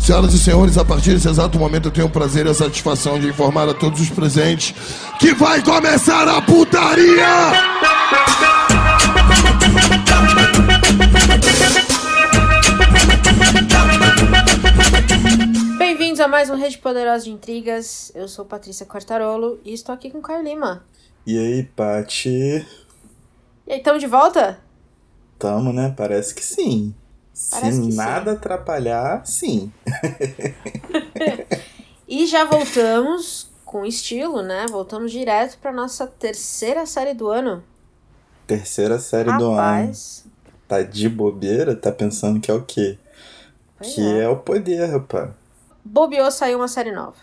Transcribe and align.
Senhoras 0.00 0.32
e 0.32 0.38
senhores, 0.38 0.78
a 0.78 0.84
partir 0.84 1.12
desse 1.12 1.28
exato 1.28 1.58
momento 1.58 1.88
eu 1.88 1.92
tenho 1.92 2.06
o 2.06 2.10
prazer 2.10 2.46
e 2.46 2.48
a 2.48 2.54
satisfação 2.54 3.20
de 3.20 3.28
informar 3.28 3.68
a 3.68 3.74
todos 3.74 4.00
os 4.00 4.08
presentes 4.08 4.74
que 5.18 5.34
vai 5.34 5.62
começar 5.62 6.26
a 6.26 6.40
putaria! 6.40 7.52
Bem-vindos 15.78 16.18
a 16.18 16.26
mais 16.26 16.48
um 16.48 16.56
Rede 16.56 16.78
Poderosa 16.78 17.24
de 17.24 17.30
Intrigas. 17.30 18.10
Eu 18.14 18.26
sou 18.26 18.44
Patrícia 18.44 18.86
Quartarolo 18.86 19.60
e 19.64 19.72
estou 19.74 19.94
aqui 19.94 20.10
com 20.10 20.18
o 20.18 20.22
Caio 20.22 20.42
Lima. 20.42 20.82
E 21.26 21.38
aí, 21.38 21.62
Pati? 21.62 22.66
E 23.66 23.72
aí, 23.72 23.78
estamos 23.78 24.00
de 24.00 24.06
volta? 24.06 24.58
Tamo, 25.38 25.72
né? 25.72 25.94
Parece 25.96 26.34
que 26.34 26.42
sim. 26.42 26.94
Parece 27.50 27.90
Se 27.90 27.96
nada 27.96 28.32
atrapalhar, 28.32 29.26
sim. 29.26 29.72
E 32.12 32.26
já 32.26 32.44
voltamos 32.44 33.48
com 33.64 33.86
estilo, 33.86 34.42
né? 34.42 34.66
Voltamos 34.68 35.12
direto 35.12 35.56
para 35.58 35.72
nossa 35.72 36.08
terceira 36.08 36.84
série 36.84 37.14
do 37.14 37.28
ano. 37.28 37.62
Terceira 38.48 38.98
série 38.98 39.30
do 39.38 39.52
ano. 39.52 39.54
Rapaz, 39.54 40.24
Tá 40.66 40.82
de 40.82 41.08
bobeira? 41.08 41.76
Tá 41.76 41.92
pensando 41.92 42.40
que 42.40 42.50
é 42.50 42.54
o 42.54 42.62
quê? 42.62 42.98
pois 43.78 43.94
que 43.94 44.00
é. 44.00 44.22
é. 44.22 44.28
o 44.28 44.36
poder, 44.38 44.86
rapaz. 44.86 45.30
Bobeou 45.84 46.32
saiu 46.32 46.58
uma 46.58 46.66
série 46.66 46.90
nova. 46.90 47.14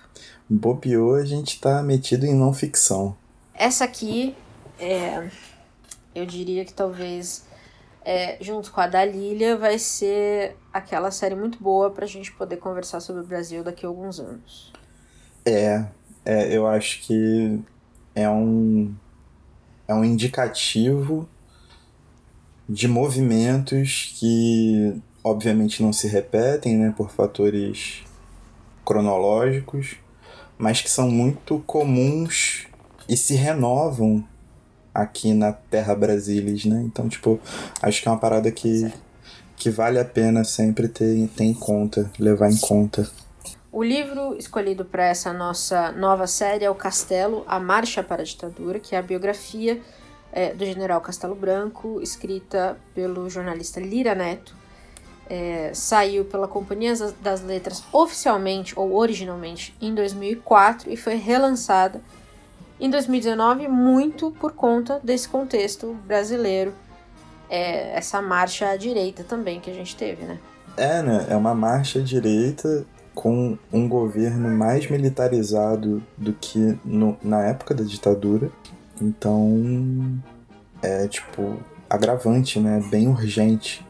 Bobeou, 0.50 1.16
a 1.16 1.26
gente 1.26 1.60
tá 1.60 1.84
metido 1.84 2.26
em 2.26 2.34
não 2.34 2.54
ficção. 2.54 3.14
Essa 3.54 3.84
aqui, 3.84 4.34
é, 4.80 5.30
eu 6.16 6.26
diria 6.26 6.64
que 6.64 6.74
talvez, 6.74 7.44
é, 8.10 8.38
junto 8.40 8.72
com 8.72 8.80
a 8.80 8.88
da 8.88 9.04
Lilia, 9.04 9.58
vai 9.58 9.78
ser 9.78 10.56
aquela 10.72 11.12
série 11.12 11.36
muito 11.36 11.62
boa 11.62 11.92
pra 11.92 12.06
gente 12.06 12.32
poder 12.32 12.56
conversar 12.56 13.02
sobre 13.02 13.22
o 13.22 13.26
Brasil 13.26 13.66
daqui 13.66 13.86
a 13.86 13.90
alguns 13.90 14.18
anos. 14.18 14.72
É, 15.46 15.86
é, 16.24 16.56
eu 16.56 16.66
acho 16.66 17.02
que 17.02 17.60
é 18.16 18.30
um 18.30 18.96
é 19.86 19.94
um 19.94 20.06
indicativo 20.06 21.28
de 22.68 22.88
movimentos 22.88 24.16
que 24.18 25.02
obviamente 25.22 25.84
não 25.84 25.92
se 25.92 26.08
repetem, 26.08 26.78
né, 26.78 26.94
por 26.96 27.12
fatores 27.12 28.06
cronológicos, 28.86 29.98
mas 30.58 30.80
que 30.80 30.90
são 30.90 31.12
muito 31.12 31.60
comuns 31.68 32.68
e 33.10 33.18
se 33.18 33.36
renovam 33.36 34.26
aqui 35.02 35.34
na 35.34 35.52
Terra 35.54 35.96
Brasilis, 35.96 36.66
né? 36.66 36.82
Então, 36.86 37.08
tipo, 37.08 37.40
acho 37.82 38.02
que 38.02 38.08
é 38.08 38.12
uma 38.12 38.20
parada 38.20 38.52
que 38.52 38.92
que 39.56 39.72
vale 39.72 39.98
a 39.98 40.06
pena 40.06 40.44
sempre 40.44 40.88
ter, 40.88 41.28
ter 41.36 41.44
em 41.44 41.54
conta, 41.54 42.12
levar 42.20 42.48
em 42.52 42.58
conta. 42.58 43.10
O 43.72 43.82
livro 43.82 44.36
escolhido 44.38 44.86
para 44.86 45.06
essa 45.06 45.34
nossa 45.34 45.92
nova 45.94 46.28
série 46.28 46.64
é 46.64 46.70
O 46.70 46.76
Castelo, 46.76 47.44
A 47.48 47.60
Marcha 47.60 48.04
para 48.04 48.22
a 48.22 48.26
Ditadura, 48.26 48.80
que 48.80 48.94
é 48.94 49.00
a 49.00 49.02
biografia 49.02 49.82
é, 50.32 50.54
do 50.54 50.64
general 50.64 51.02
Castelo 51.02 51.34
Branco, 51.34 52.00
escrita 52.04 52.78
pelo 52.94 53.28
jornalista 53.32 53.80
Lira 53.80 54.14
Neto. 54.14 54.54
É, 55.28 55.72
saiu 55.74 56.24
pela 56.24 56.48
Companhia 56.48 56.96
das- 56.96 57.14
das 57.14 57.42
Letras 57.42 57.84
oficialmente 57.92 58.74
ou 58.78 58.94
originalmente 58.94 59.76
em 59.82 59.94
2004 59.96 60.90
e 60.92 60.96
foi 60.96 61.16
relançada 61.16 62.00
em 62.80 62.90
2019 62.90 63.68
muito 63.68 64.32
por 64.32 64.52
conta 64.54 65.00
desse 65.04 65.28
contexto 65.30 65.96
brasileiro, 66.06 66.74
é, 67.50 67.98
essa 67.98 68.22
marcha 68.22 68.70
à 68.70 68.78
direita 68.78 69.24
também 69.24 69.60
que 69.60 69.70
a 69.70 69.74
gente 69.74 69.96
teve, 69.96 70.24
né? 70.26 70.38
É, 70.76 71.02
né? 71.02 71.26
É 71.30 71.36
uma 71.36 71.56
marcha 71.56 72.02
direita 72.02 72.86
com 73.16 73.58
um 73.74 73.88
governo 73.90 74.48
mais 74.50 74.88
militarizado 74.90 76.04
do 76.16 76.34
que 76.34 76.78
no- 76.86 77.18
na 77.24 77.42
época 77.44 77.74
da 77.74 77.84
ditadura. 77.84 78.52
Então, 79.02 80.20
é 80.84 81.08
tipo 81.08 81.58
agravante, 81.90 82.60
né? 82.60 82.84
Bem 82.92 83.08
urgente 83.08 83.84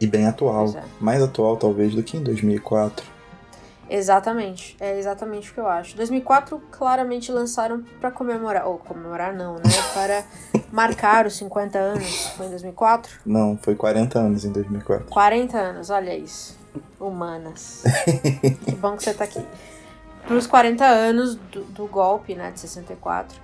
e 0.00 0.06
bem 0.06 0.26
atual. 0.26 0.68
É. 0.76 0.82
Mais 1.00 1.22
atual, 1.22 1.56
talvez, 1.56 1.94
do 1.94 2.02
que 2.02 2.16
em 2.16 2.22
2004. 2.22 3.06
Exatamente, 3.88 4.76
é 4.80 4.98
exatamente 4.98 5.50
o 5.50 5.54
que 5.54 5.60
eu 5.60 5.68
acho. 5.68 5.96
2004 5.96 6.60
claramente 6.72 7.30
lançaram 7.30 7.84
para 8.00 8.10
comemorar, 8.10 8.66
ou 8.66 8.78
comemorar 8.78 9.32
não, 9.32 9.54
né? 9.54 9.62
Para 9.94 10.24
marcar 10.72 11.26
os 11.26 11.36
50 11.36 11.78
anos. 11.78 12.26
Foi 12.36 12.46
em 12.46 12.50
2004? 12.50 13.20
Não, 13.24 13.56
foi 13.56 13.74
40 13.74 14.18
anos 14.18 14.44
em 14.44 14.52
2004. 14.52 15.06
40 15.06 15.56
anos, 15.56 15.90
olha 15.90 16.16
isso. 16.16 16.58
Humanas. 16.98 17.82
que 18.64 18.74
bom 18.74 18.96
que 18.96 19.04
você 19.04 19.14
tá 19.14 19.24
aqui. 19.24 19.44
Para 20.26 20.36
os 20.36 20.46
40 20.46 20.84
anos 20.84 21.36
do, 21.36 21.62
do 21.64 21.86
golpe, 21.86 22.34
né, 22.34 22.50
de 22.50 22.60
64. 22.60 23.40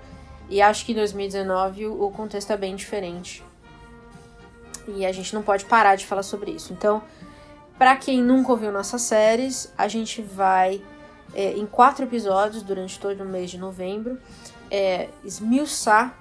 E 0.49 0.61
acho 0.61 0.85
que 0.85 0.93
em 0.93 0.97
2019 0.97 1.87
o, 1.87 2.03
o 2.05 2.11
contexto 2.11 2.53
é 2.53 2.57
bem 2.57 2.75
diferente. 2.75 3.45
E 4.89 5.07
a 5.07 5.13
gente 5.13 5.33
não 5.33 5.43
pode 5.43 5.65
parar 5.65 5.95
de 5.95 6.05
falar 6.05 6.25
sobre 6.25 6.51
isso. 6.51 6.73
Então, 6.73 7.03
para 7.83 7.97
quem 7.97 8.23
nunca 8.23 8.53
ouviu 8.53 8.71
nossas 8.71 9.03
séries, 9.03 9.69
a 9.77 9.89
gente 9.89 10.23
vai, 10.23 10.81
é, 11.35 11.55
em 11.55 11.67
quatro 11.67 12.05
episódios 12.05 12.63
durante 12.63 12.97
todo 12.97 13.25
o 13.25 13.27
mês 13.27 13.51
de 13.51 13.59
novembro, 13.59 14.19
é, 14.71 15.09
esmiuçar 15.25 16.17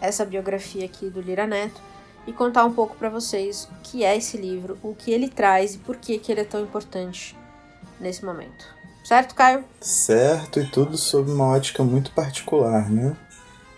essa 0.00 0.24
biografia 0.24 0.84
aqui 0.84 1.08
do 1.08 1.20
Lira 1.20 1.46
Neto 1.46 1.80
e 2.26 2.32
contar 2.32 2.64
um 2.64 2.72
pouco 2.72 2.96
para 2.96 3.08
vocês 3.08 3.68
o 3.70 3.74
que 3.84 4.02
é 4.02 4.16
esse 4.16 4.36
livro, 4.36 4.76
o 4.82 4.92
que 4.92 5.12
ele 5.12 5.28
traz 5.28 5.76
e 5.76 5.78
por 5.78 5.94
que, 5.98 6.18
que 6.18 6.32
ele 6.32 6.40
é 6.40 6.44
tão 6.44 6.60
importante 6.60 7.36
nesse 8.00 8.24
momento. 8.24 8.64
Certo, 9.04 9.36
Caio? 9.36 9.62
Certo, 9.80 10.58
e 10.58 10.66
tudo 10.66 10.98
sob 10.98 11.30
uma 11.30 11.46
ótica 11.46 11.84
muito 11.84 12.10
particular, 12.10 12.90
né? 12.90 13.16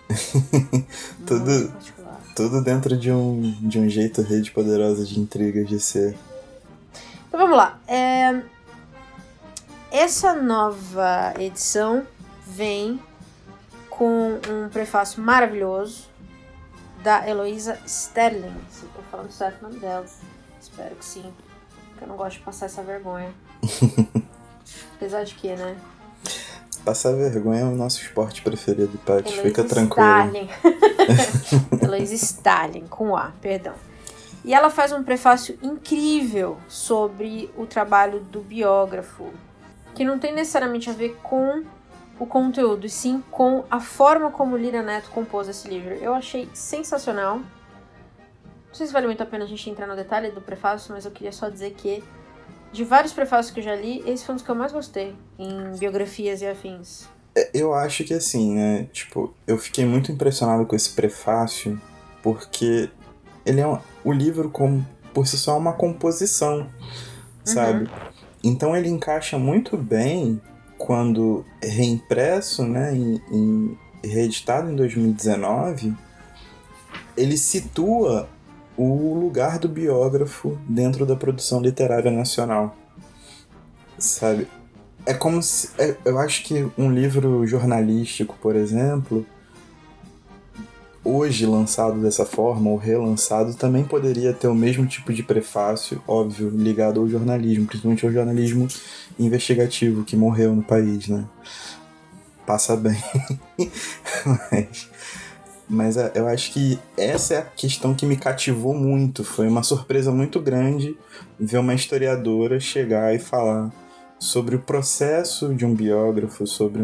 Tudo- 1.26 1.50
Muito 1.50 1.72
particular. 1.72 2.20
Tudo 2.34 2.62
dentro 2.62 2.96
de 2.96 3.12
um, 3.12 3.42
de 3.60 3.78
um 3.78 3.90
jeito 3.90 4.22
rede 4.22 4.50
poderosa 4.52 5.04
de 5.04 5.20
intrigas 5.20 5.68
de 5.68 5.78
ser. 5.78 6.16
Então 7.36 7.48
vamos 7.48 7.58
lá. 7.62 7.78
É, 7.86 8.40
Essa 9.92 10.32
nova 10.32 11.34
edição 11.38 12.06
vem 12.46 12.98
com 13.90 14.40
um 14.48 14.70
prefácio 14.70 15.22
maravilhoso 15.22 16.08
da 17.02 17.28
Heloísa 17.28 17.78
Sterling. 17.84 18.56
Se 18.70 18.84
eu 18.84 18.88
tô 18.88 19.02
falando 19.10 19.30
certo 19.30 19.60
o 19.60 19.68
nome 19.68 19.78
dela. 19.78 20.06
Espero 20.58 20.96
que 20.96 21.04
sim. 21.04 21.30
Porque 21.90 22.04
eu 22.04 22.08
não 22.08 22.16
gosto 22.16 22.38
de 22.38 22.42
passar 22.42 22.66
essa 22.66 22.82
vergonha. 22.82 23.30
Apesar 24.96 25.22
de 25.24 25.34
que, 25.34 25.54
né? 25.54 25.76
Passar 26.86 27.12
vergonha 27.12 27.60
é 27.60 27.64
o 27.64 27.76
nosso 27.76 28.00
esporte 28.00 28.40
preferido, 28.40 28.96
Paty. 29.04 29.42
Fica 29.42 29.62
tranquilo. 29.62 30.08
Stalin. 30.08 30.48
Heloísa 31.82 32.14
Stalin, 32.16 32.86
com 32.86 33.14
A, 33.14 33.30
perdão. 33.42 33.74
E 34.46 34.54
ela 34.54 34.70
faz 34.70 34.92
um 34.92 35.02
prefácio 35.02 35.58
incrível 35.60 36.56
sobre 36.68 37.50
o 37.56 37.66
trabalho 37.66 38.20
do 38.20 38.40
biógrafo, 38.40 39.32
que 39.92 40.04
não 40.04 40.20
tem 40.20 40.32
necessariamente 40.32 40.88
a 40.88 40.92
ver 40.92 41.18
com 41.20 41.64
o 42.16 42.24
conteúdo, 42.24 42.86
e 42.86 42.88
sim 42.88 43.22
com 43.28 43.64
a 43.68 43.80
forma 43.80 44.30
como 44.30 44.56
Lira 44.56 44.82
Neto 44.82 45.10
compôs 45.10 45.48
esse 45.48 45.66
livro. 45.68 45.94
Eu 45.94 46.14
achei 46.14 46.48
sensacional. 46.54 47.38
Não 47.38 48.74
sei 48.74 48.86
se 48.86 48.92
vale 48.92 49.06
muito 49.06 49.20
a 49.20 49.26
pena 49.26 49.44
a 49.44 49.48
gente 49.48 49.68
entrar 49.68 49.88
no 49.88 49.96
detalhe 49.96 50.30
do 50.30 50.40
prefácio, 50.40 50.94
mas 50.94 51.04
eu 51.04 51.10
queria 51.10 51.32
só 51.32 51.48
dizer 51.48 51.72
que, 51.72 52.04
de 52.70 52.84
vários 52.84 53.12
prefácios 53.12 53.52
que 53.52 53.58
eu 53.58 53.64
já 53.64 53.74
li, 53.74 54.00
esse 54.06 54.24
foi 54.24 54.34
um 54.34 54.36
dos 54.36 54.44
que 54.44 54.50
eu 54.50 54.54
mais 54.54 54.70
gostei, 54.70 55.16
em 55.36 55.76
biografias 55.76 56.40
e 56.40 56.46
afins. 56.46 57.08
Eu 57.52 57.74
acho 57.74 58.04
que 58.04 58.14
assim, 58.14 58.54
né? 58.54 58.84
Tipo, 58.92 59.34
eu 59.44 59.58
fiquei 59.58 59.84
muito 59.84 60.12
impressionado 60.12 60.64
com 60.64 60.76
esse 60.76 60.90
prefácio, 60.90 61.80
porque 62.22 62.88
ele 63.46 63.60
é 63.60 63.66
um, 63.66 63.78
o 64.04 64.12
livro, 64.12 64.50
como 64.50 64.86
por 65.14 65.26
si 65.26 65.38
só, 65.38 65.54
é 65.54 65.58
uma 65.58 65.72
composição, 65.72 66.68
sabe? 67.44 67.88
Então 68.44 68.76
ele 68.76 68.88
encaixa 68.88 69.38
muito 69.38 69.76
bem 69.76 70.40
quando 70.76 71.44
reimpresso, 71.62 72.64
né? 72.64 72.94
Em, 72.94 73.22
em 73.32 73.78
reeditado 74.04 74.70
em 74.70 74.76
2019, 74.76 75.94
ele 77.16 77.36
situa 77.38 78.28
o 78.76 79.14
lugar 79.14 79.58
do 79.58 79.68
biógrafo 79.68 80.58
dentro 80.68 81.06
da 81.06 81.16
produção 81.16 81.60
literária 81.60 82.10
nacional, 82.10 82.76
sabe? 83.98 84.46
É 85.06 85.14
como 85.14 85.42
se. 85.42 85.70
é- 85.78 85.96
eu 86.04 86.18
acho 86.18 86.44
que 86.44 86.68
um 86.76 86.92
livro 86.92 87.46
jornalístico, 87.46 88.36
por 88.40 88.54
exemplo, 88.54 89.24
hoje 91.06 91.46
lançado 91.46 92.00
dessa 92.00 92.26
forma, 92.26 92.70
ou 92.70 92.76
relançado, 92.76 93.54
também 93.54 93.84
poderia 93.84 94.32
ter 94.32 94.48
o 94.48 94.54
mesmo 94.54 94.86
tipo 94.86 95.12
de 95.12 95.22
prefácio, 95.22 96.02
óbvio, 96.06 96.50
ligado 96.50 97.00
ao 97.00 97.08
jornalismo, 97.08 97.66
principalmente 97.66 98.04
ao 98.04 98.12
jornalismo 98.12 98.66
investigativo 99.18 100.04
que 100.04 100.16
morreu 100.16 100.54
no 100.54 100.62
país, 100.62 101.08
né? 101.08 101.24
Passa 102.46 102.76
bem. 102.76 102.96
Mas. 104.50 104.90
Mas 105.68 105.96
é, 105.96 106.12
eu 106.14 106.28
acho 106.28 106.52
que 106.52 106.78
essa 106.96 107.34
é 107.34 107.38
a 107.38 107.42
questão 107.42 107.92
que 107.92 108.06
me 108.06 108.16
cativou 108.16 108.72
muito. 108.72 109.24
Foi 109.24 109.48
uma 109.48 109.64
surpresa 109.64 110.12
muito 110.12 110.40
grande 110.40 110.96
ver 111.38 111.58
uma 111.58 111.74
historiadora 111.74 112.60
chegar 112.60 113.12
e 113.14 113.18
falar: 113.18 113.72
sobre 114.18 114.54
o 114.54 114.60
processo 114.60 115.52
de 115.54 115.66
um 115.66 115.74
biógrafo, 115.74 116.46
sobre 116.46 116.82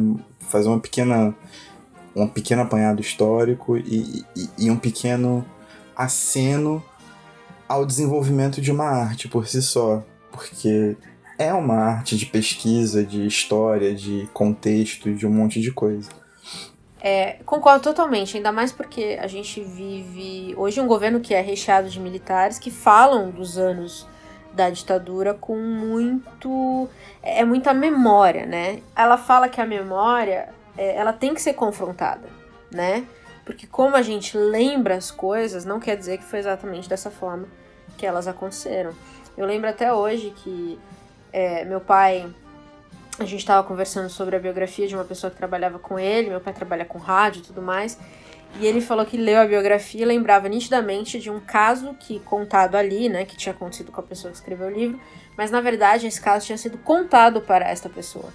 fazer 0.48 0.68
uma 0.68 0.80
pequena 0.80 1.34
um 2.14 2.26
pequeno 2.26 2.62
apanhado 2.62 3.00
histórico 3.00 3.76
e, 3.76 4.24
e, 4.36 4.48
e 4.66 4.70
um 4.70 4.76
pequeno 4.76 5.44
aceno 5.96 6.82
ao 7.68 7.86
desenvolvimento 7.86 8.60
de 8.60 8.70
uma 8.70 8.84
arte 8.84 9.28
por 9.28 9.46
si 9.46 9.62
só, 9.62 10.02
porque 10.30 10.96
é 11.38 11.52
uma 11.52 11.76
arte 11.76 12.16
de 12.16 12.26
pesquisa, 12.26 13.04
de 13.04 13.26
história, 13.26 13.94
de 13.94 14.28
contexto, 14.32 15.12
de 15.14 15.26
um 15.26 15.30
monte 15.30 15.60
de 15.60 15.72
coisa. 15.72 16.10
É, 17.00 17.38
concordo 17.44 17.82
totalmente, 17.82 18.36
ainda 18.36 18.52
mais 18.52 18.70
porque 18.70 19.18
a 19.20 19.26
gente 19.26 19.60
vive 19.60 20.54
hoje 20.56 20.80
um 20.80 20.86
governo 20.86 21.18
que 21.18 21.34
é 21.34 21.40
recheado 21.40 21.88
de 21.88 21.98
militares 21.98 22.58
que 22.58 22.70
falam 22.70 23.30
dos 23.30 23.58
anos 23.58 24.06
da 24.52 24.70
ditadura 24.70 25.34
com 25.34 25.56
muito. 25.56 26.88
É 27.22 27.44
muita 27.44 27.74
memória, 27.74 28.46
né? 28.46 28.80
Ela 28.94 29.18
fala 29.18 29.48
que 29.48 29.60
a 29.60 29.66
memória 29.66 30.50
é, 30.76 30.96
ela 30.96 31.12
tem 31.12 31.34
que 31.34 31.42
ser 31.42 31.54
confrontada, 31.54 32.28
né? 32.70 33.06
Porque 33.44 33.66
como 33.66 33.96
a 33.96 34.02
gente 34.02 34.36
lembra 34.36 34.94
as 34.94 35.10
coisas, 35.10 35.64
não 35.64 35.80
quer 35.80 35.96
dizer 35.96 36.18
que 36.18 36.24
foi 36.24 36.38
exatamente 36.38 36.88
dessa 36.88 37.10
forma 37.10 37.48
que 37.96 38.06
elas 38.06 38.28
aconteceram. 38.28 38.92
Eu 39.36 39.46
lembro 39.46 39.68
até 39.68 39.92
hoje 39.92 40.32
que 40.36 40.78
é, 41.32 41.64
meu 41.64 41.80
pai 41.80 42.32
a 43.18 43.24
gente 43.24 43.40
estava 43.40 43.66
conversando 43.66 44.08
sobre 44.08 44.36
a 44.36 44.38
biografia 44.38 44.86
de 44.86 44.94
uma 44.94 45.04
pessoa 45.04 45.30
que 45.30 45.36
trabalhava 45.36 45.78
com 45.78 45.98
ele, 45.98 46.30
meu 46.30 46.40
pai 46.40 46.52
trabalha 46.52 46.84
com 46.84 46.98
rádio 46.98 47.40
e 47.40 47.42
tudo 47.42 47.60
mais, 47.60 47.98
e 48.58 48.66
ele 48.66 48.80
falou 48.80 49.04
que 49.04 49.16
leu 49.16 49.40
a 49.40 49.46
biografia 49.46 50.02
e 50.02 50.04
lembrava 50.04 50.48
nitidamente 50.48 51.18
de 51.18 51.30
um 51.30 51.40
caso 51.40 51.94
que 51.94 52.20
contado 52.20 52.74
ali, 52.74 53.08
né, 53.08 53.24
que 53.24 53.36
tinha 53.36 53.54
acontecido 53.54 53.90
com 53.92 54.00
a 54.00 54.04
pessoa 54.04 54.30
que 54.30 54.38
escreveu 54.38 54.68
o 54.68 54.70
livro, 54.70 55.00
mas 55.36 55.50
na 55.50 55.60
verdade 55.60 56.06
esse 56.06 56.20
caso 56.20 56.46
tinha 56.46 56.58
sido 56.58 56.78
contado 56.78 57.40
para 57.40 57.68
esta 57.68 57.88
pessoa. 57.88 58.30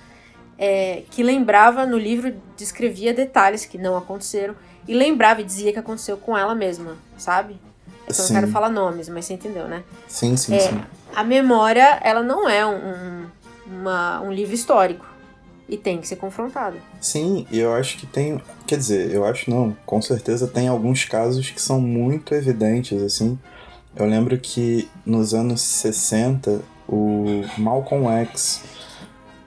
É, 0.57 1.04
que 1.12 1.21
lembrava 1.21 1.86
no 1.86 1.98
livro, 1.98 2.33
descrevia 2.56 3.13
detalhes 3.13 3.63
que 3.63 3.77
não 3.77 3.95
aconteceram 3.95 4.56
e 4.88 4.94
lembrava 4.94 5.42
e 5.42 5.44
dizia 5.44 5.71
que 5.71 5.77
aconteceu 5.77 6.18
com 6.18 6.36
ela 6.36 6.56
mesma, 6.56 6.95
sabe? 7.18 7.59
Então 8.07 8.25
sim. 8.25 8.33
não 8.33 8.42
quero 8.42 8.51
falar 8.51 8.69
nomes, 8.69 9.09
mas 9.09 9.25
você 9.25 9.33
entendeu, 9.33 9.68
né? 9.68 9.83
Sim, 10.07 10.36
sim, 10.38 10.56
é, 10.56 10.59
sim. 10.59 10.81
A 11.13 11.24
memória, 11.24 12.00
ela 12.01 12.24
não 12.24 12.50
é 12.50 12.65
um, 12.65 13.25
uma, 13.68 14.21
um 14.21 14.31
livro 14.31 14.56
histórico. 14.56 15.06
E 15.69 15.75
tem 15.75 16.00
que 16.00 16.07
ser 16.07 16.15
confrontado. 16.15 16.77
Sim, 17.01 17.45
e 17.51 17.59
eu 17.59 17.74
acho 17.74 17.98
que 17.98 18.07
tem. 18.07 18.42
Quer 18.65 18.77
dizer, 18.77 19.13
eu 19.13 19.25
acho 19.25 19.50
não. 19.50 19.75
Com 19.86 20.01
certeza 20.01 20.48
tem 20.48 20.69
alguns 20.69 21.04
casos 21.04 21.51
que 21.51 21.62
são 21.62 21.81
muito 21.81 22.33
evidentes, 22.33 23.01
assim. 23.04 23.38
Eu 23.94 24.06
lembro 24.06 24.38
que 24.38 24.89
nos 25.06 25.33
anos 25.33 25.59
60, 25.59 26.62
o 26.88 27.44
Malcolm 27.57 28.07
X, 28.07 28.63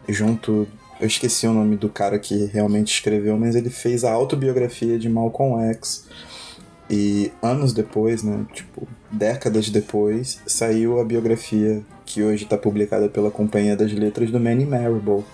junto. 0.06 0.68
Eu 1.00 1.06
esqueci 1.06 1.46
o 1.46 1.52
nome 1.54 1.76
do 1.76 1.88
cara 1.88 2.18
que 2.18 2.44
realmente 2.44 2.92
escreveu, 2.92 3.38
mas 3.38 3.56
ele 3.56 3.70
fez 3.70 4.04
a 4.04 4.12
autobiografia 4.12 4.98
de 4.98 5.08
Malcolm 5.08 5.58
X. 5.70 6.06
E 6.90 7.32
anos 7.40 7.72
depois, 7.72 8.22
né, 8.22 8.44
tipo, 8.52 8.86
décadas 9.10 9.70
depois, 9.70 10.40
saiu 10.46 11.00
a 11.00 11.04
biografia 11.04 11.82
que 12.04 12.22
hoje 12.22 12.44
está 12.44 12.58
publicada 12.58 13.08
pela 13.08 13.30
Companhia 13.30 13.76
das 13.76 13.92
Letras 13.92 14.30
do 14.30 14.38
Manny 14.38 14.66
Marable. 14.66 15.24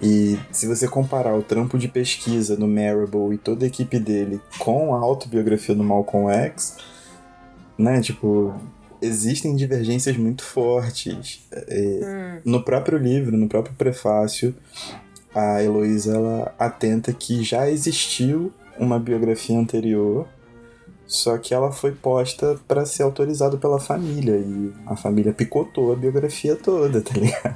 E 0.00 0.36
se 0.50 0.66
você 0.66 0.88
comparar 0.88 1.36
o 1.36 1.42
trampo 1.44 1.78
de 1.78 1.86
pesquisa 1.86 2.56
do 2.56 2.66
Marable 2.66 3.34
e 3.34 3.38
toda 3.38 3.64
a 3.64 3.68
equipe 3.68 4.00
dele 4.00 4.40
com 4.58 4.94
a 4.96 4.98
autobiografia 4.98 5.76
do 5.76 5.84
Malcolm 5.84 6.28
X, 6.28 6.78
né, 7.78 8.00
tipo, 8.00 8.52
existem 9.02 9.54
divergências 9.56 10.16
muito 10.16 10.42
fortes. 10.42 11.40
É, 11.50 12.00
hum. 12.02 12.40
No 12.44 12.62
próprio 12.62 12.96
livro, 12.96 13.36
no 13.36 13.48
próprio 13.48 13.74
prefácio, 13.74 14.54
a 15.34 15.62
Heloísa 15.62 16.14
ela 16.14 16.54
atenta 16.58 17.12
que 17.12 17.42
já 17.42 17.68
existiu 17.68 18.52
uma 18.78 18.98
biografia 18.98 19.58
anterior 19.58 20.26
só 21.12 21.36
que 21.36 21.52
ela 21.52 21.70
foi 21.70 21.92
posta 21.92 22.58
para 22.66 22.86
ser 22.86 23.02
autorizado 23.02 23.58
pela 23.58 23.78
família 23.78 24.38
e 24.38 24.72
a 24.86 24.96
família 24.96 25.30
picotou 25.30 25.92
a 25.92 25.94
biografia 25.94 26.56
toda, 26.56 27.02
tá 27.02 27.12
ligado? 27.12 27.54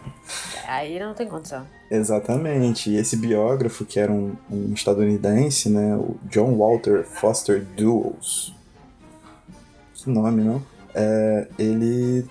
Aí 0.69 0.99
não 0.99 1.15
tem 1.15 1.27
condição. 1.27 1.67
Exatamente. 1.91 2.91
E 2.91 2.97
esse 2.97 3.17
biógrafo, 3.17 3.87
que 3.87 3.99
era 3.99 4.13
um, 4.13 4.37
um 4.51 4.75
estadunidense, 4.75 5.71
né, 5.71 5.97
o 5.97 6.17
John 6.25 6.55
Walter 6.55 7.03
Foster 7.05 7.65
Dulles, 7.75 8.53
que 9.95 10.11
nome, 10.11 10.43
não? 10.43 10.63
É, 10.99 11.47
ele 11.59 12.25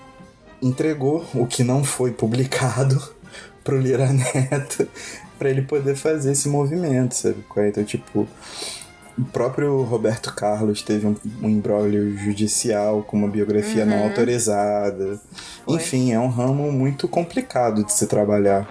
entregou 0.59 1.23
o 1.35 1.45
que 1.45 1.63
não 1.63 1.83
foi 1.83 2.11
publicado 2.11 2.99
pro 3.63 3.79
Lira 3.79 4.11
Neto 4.11 4.87
para 5.37 5.49
ele 5.49 5.61
poder 5.61 5.95
fazer 5.95 6.31
esse 6.31 6.49
movimento, 6.49 7.13
sabe? 7.13 7.43
Então, 7.57 7.83
tipo, 7.83 8.27
o 9.17 9.25
próprio 9.25 9.81
Roberto 9.83 10.33
Carlos 10.33 10.81
teve 10.81 11.05
um, 11.05 11.15
um 11.41 11.49
imbróglio 11.49 12.17
judicial 12.17 13.03
com 13.03 13.17
uma 13.17 13.27
biografia 13.27 13.83
uhum. 13.83 13.89
não 13.89 14.03
autorizada. 14.05 15.19
Foi. 15.63 15.75
Enfim, 15.75 16.11
é 16.11 16.19
um 16.19 16.29
ramo 16.29 16.71
muito 16.71 17.07
complicado 17.07 17.83
de 17.83 17.93
se 17.93 18.07
trabalhar. 18.07 18.67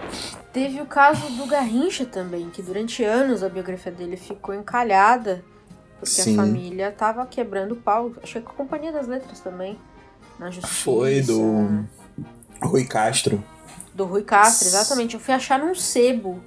Teve 0.52 0.80
o 0.80 0.86
caso 0.86 1.28
do 1.36 1.46
Garrincha 1.46 2.04
também, 2.04 2.48
que 2.50 2.62
durante 2.62 3.02
anos 3.02 3.42
a 3.42 3.48
biografia 3.48 3.90
dele 3.90 4.16
ficou 4.16 4.54
encalhada, 4.54 5.42
porque 6.04 6.22
Sim. 6.22 6.34
a 6.34 6.42
família 6.42 6.92
tava 6.92 7.26
quebrando 7.26 7.72
o 7.72 7.76
pau. 7.76 8.12
Acho 8.22 8.34
que 8.34 8.40
com 8.42 8.52
a 8.52 8.54
Companhia 8.54 8.92
das 8.92 9.06
Letras 9.06 9.40
também, 9.40 9.78
na 10.38 10.50
justiça. 10.50 10.82
Foi 10.82 11.20
do 11.22 11.84
Rui 12.62 12.84
Castro. 12.84 13.42
Do 13.94 14.04
Rui 14.04 14.22
Castro, 14.22 14.68
exatamente. 14.68 15.14
Eu 15.14 15.20
fui 15.20 15.34
achar 15.34 15.58
num 15.58 15.74
sebo 15.74 16.40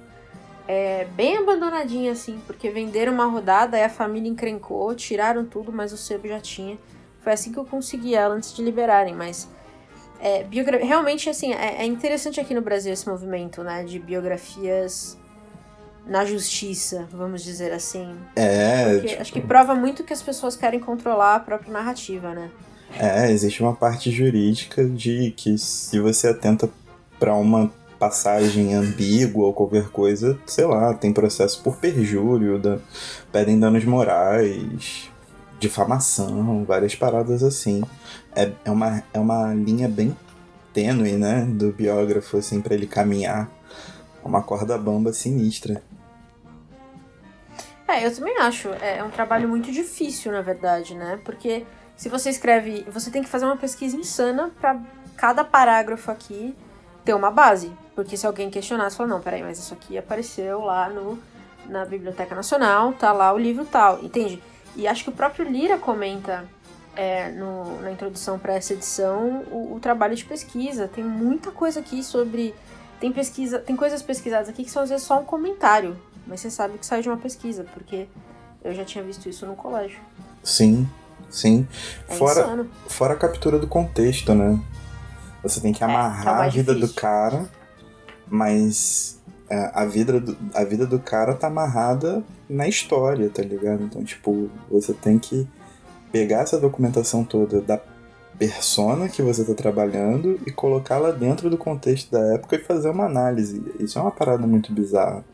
é, 0.66 1.06
bem 1.16 1.38
abandonadinha, 1.38 2.12
assim, 2.12 2.40
porque 2.46 2.70
venderam 2.70 3.12
uma 3.12 3.26
rodada, 3.26 3.76
aí 3.76 3.84
a 3.84 3.88
família 3.88 4.28
encrencou, 4.28 4.94
tiraram 4.94 5.44
tudo, 5.44 5.72
mas 5.72 5.92
o 5.92 5.96
sebo 5.96 6.28
já 6.28 6.40
tinha. 6.40 6.78
Foi 7.22 7.32
assim 7.32 7.52
que 7.52 7.58
eu 7.58 7.64
consegui 7.64 8.14
ela 8.14 8.34
antes 8.34 8.54
de 8.54 8.62
liberarem, 8.62 9.14
mas. 9.14 9.48
É, 10.20 10.42
biogra... 10.44 10.78
Realmente, 10.84 11.30
assim, 11.30 11.52
é, 11.52 11.82
é, 11.82 11.84
interessante 11.84 12.40
aqui 12.40 12.52
no 12.52 12.60
Brasil 12.60 12.92
esse 12.92 13.08
movimento, 13.08 13.62
né, 13.62 13.84
de 13.84 13.98
biografias 13.98 15.16
na 16.08 16.24
justiça, 16.24 17.06
vamos 17.12 17.44
dizer 17.44 17.72
assim. 17.72 18.16
É. 18.34 18.98
Tipo... 18.98 19.20
Acho 19.20 19.32
que 19.32 19.40
prova 19.40 19.74
muito 19.74 20.02
que 20.02 20.12
as 20.12 20.22
pessoas 20.22 20.56
querem 20.56 20.80
controlar 20.80 21.36
a 21.36 21.40
própria 21.40 21.72
narrativa, 21.72 22.34
né? 22.34 22.50
É, 22.98 23.30
existe 23.30 23.62
uma 23.62 23.74
parte 23.74 24.10
jurídica 24.10 24.84
de 24.84 25.32
que 25.36 25.58
se 25.58 26.00
você 26.00 26.28
atenta 26.28 26.70
para 27.18 27.34
uma 27.34 27.70
passagem 27.98 28.74
ambígua 28.74 29.46
ou 29.46 29.52
qualquer 29.52 29.88
coisa, 29.88 30.38
sei 30.46 30.64
lá, 30.64 30.94
tem 30.94 31.12
processo 31.12 31.62
por 31.62 31.76
perjúrio, 31.76 32.58
da, 32.58 32.78
pedem 33.30 33.58
danos 33.58 33.84
morais, 33.84 35.10
difamação, 35.60 36.64
várias 36.64 36.94
paradas 36.94 37.42
assim. 37.42 37.82
É, 38.34 38.50
é, 38.64 38.70
uma, 38.70 39.02
é 39.12 39.18
uma 39.18 39.52
linha 39.52 39.88
bem 39.88 40.16
tênue, 40.72 41.12
né, 41.12 41.44
do 41.44 41.72
biógrafo, 41.72 42.36
assim, 42.36 42.60
para 42.60 42.74
ele 42.74 42.86
caminhar. 42.86 43.50
Uma 44.24 44.42
corda 44.42 44.78
bamba 44.78 45.12
sinistra. 45.12 45.82
É, 47.88 48.06
eu 48.06 48.14
também 48.14 48.36
acho. 48.38 48.68
É, 48.80 48.98
é 48.98 49.04
um 49.04 49.10
trabalho 49.10 49.48
muito 49.48 49.72
difícil, 49.72 50.30
na 50.30 50.42
verdade, 50.42 50.94
né? 50.94 51.18
Porque 51.24 51.66
se 51.96 52.08
você 52.08 52.30
escreve. 52.30 52.84
Você 52.90 53.10
tem 53.10 53.22
que 53.22 53.28
fazer 53.28 53.46
uma 53.46 53.56
pesquisa 53.56 53.96
insana 53.96 54.52
para 54.60 54.78
cada 55.16 55.42
parágrafo 55.42 56.10
aqui 56.10 56.54
ter 57.04 57.14
uma 57.14 57.30
base. 57.30 57.72
Porque 57.94 58.16
se 58.16 58.26
alguém 58.26 58.50
questionasse, 58.50 58.96
falar, 58.96 59.08
não, 59.08 59.20
peraí, 59.20 59.42
mas 59.42 59.58
isso 59.58 59.72
aqui 59.72 59.96
apareceu 59.96 60.60
lá 60.60 60.88
no, 60.88 61.18
na 61.66 61.84
Biblioteca 61.84 62.34
Nacional, 62.34 62.92
tá 62.92 63.12
lá 63.12 63.32
o 63.32 63.38
livro 63.38 63.64
tal, 63.64 64.04
entende? 64.04 64.40
E 64.76 64.86
acho 64.86 65.02
que 65.02 65.10
o 65.10 65.12
próprio 65.12 65.44
Lira 65.44 65.78
comenta 65.78 66.44
é, 66.94 67.30
no, 67.30 67.80
na 67.80 67.90
introdução 67.90 68.38
para 68.38 68.54
essa 68.54 68.74
edição 68.74 69.44
o, 69.50 69.74
o, 69.74 69.80
trabalho 69.80 70.14
de 70.14 70.24
pesquisa. 70.24 70.86
Tem 70.86 71.02
muita 71.02 71.50
coisa 71.50 71.80
aqui 71.80 72.02
sobre. 72.02 72.54
Tem 73.00 73.12
pesquisa, 73.12 73.58
tem 73.58 73.74
coisas 73.74 74.02
pesquisadas 74.02 74.48
aqui 74.48 74.64
que 74.64 74.70
são 74.70 74.82
às 74.82 74.90
vezes 74.90 75.06
só 75.06 75.20
um 75.20 75.24
comentário, 75.24 75.96
mas 76.28 76.40
você 76.40 76.50
sabe 76.50 76.78
que 76.78 76.86
sai 76.86 77.02
de 77.02 77.08
uma 77.08 77.16
pesquisa, 77.16 77.64
porque 77.74 78.06
eu 78.62 78.72
já 78.72 78.84
tinha 78.84 79.02
visto 79.02 79.28
isso 79.28 79.46
no 79.46 79.56
colégio. 79.56 79.98
Sim, 80.44 80.88
sim. 81.28 81.66
É 82.08 82.14
fora, 82.14 82.66
fora 82.86 83.14
a 83.14 83.16
captura 83.16 83.58
do 83.58 83.66
contexto, 83.66 84.34
né? 84.34 84.60
Você 85.42 85.60
tem 85.60 85.72
que 85.72 85.82
amarrar 85.82 86.42
é, 86.42 86.44
é 86.44 86.46
a 86.46 86.50
vida 86.50 86.74
difícil. 86.74 86.94
do 86.94 87.00
cara 87.00 87.48
mas 88.30 89.20
é, 89.48 89.70
a, 89.74 89.84
vida 89.84 90.20
do, 90.20 90.36
a 90.54 90.64
vida 90.64 90.86
do 90.86 90.98
cara 90.98 91.34
tá 91.34 91.46
amarrada 91.46 92.22
na 92.48 92.68
história, 92.68 93.28
tá 93.30 93.42
ligado? 93.42 93.82
Então, 93.82 94.04
tipo, 94.04 94.50
você 94.70 94.92
tem 94.92 95.18
que 95.18 95.48
pegar 96.12 96.40
essa 96.40 96.58
documentação 96.58 97.24
toda 97.24 97.60
da 97.60 97.80
persona 98.38 99.08
que 99.08 99.20
você 99.20 99.44
tá 99.44 99.52
trabalhando 99.52 100.40
e 100.46 100.52
colocá-la 100.52 101.10
dentro 101.10 101.50
do 101.50 101.58
contexto 101.58 102.12
da 102.12 102.34
época 102.34 102.56
e 102.56 102.60
fazer 102.60 102.88
uma 102.88 103.04
análise. 103.04 103.62
Isso 103.80 103.98
é 103.98 104.02
uma 104.02 104.12
parada 104.12 104.46
muito 104.46 104.72
bizarra. 104.72 105.24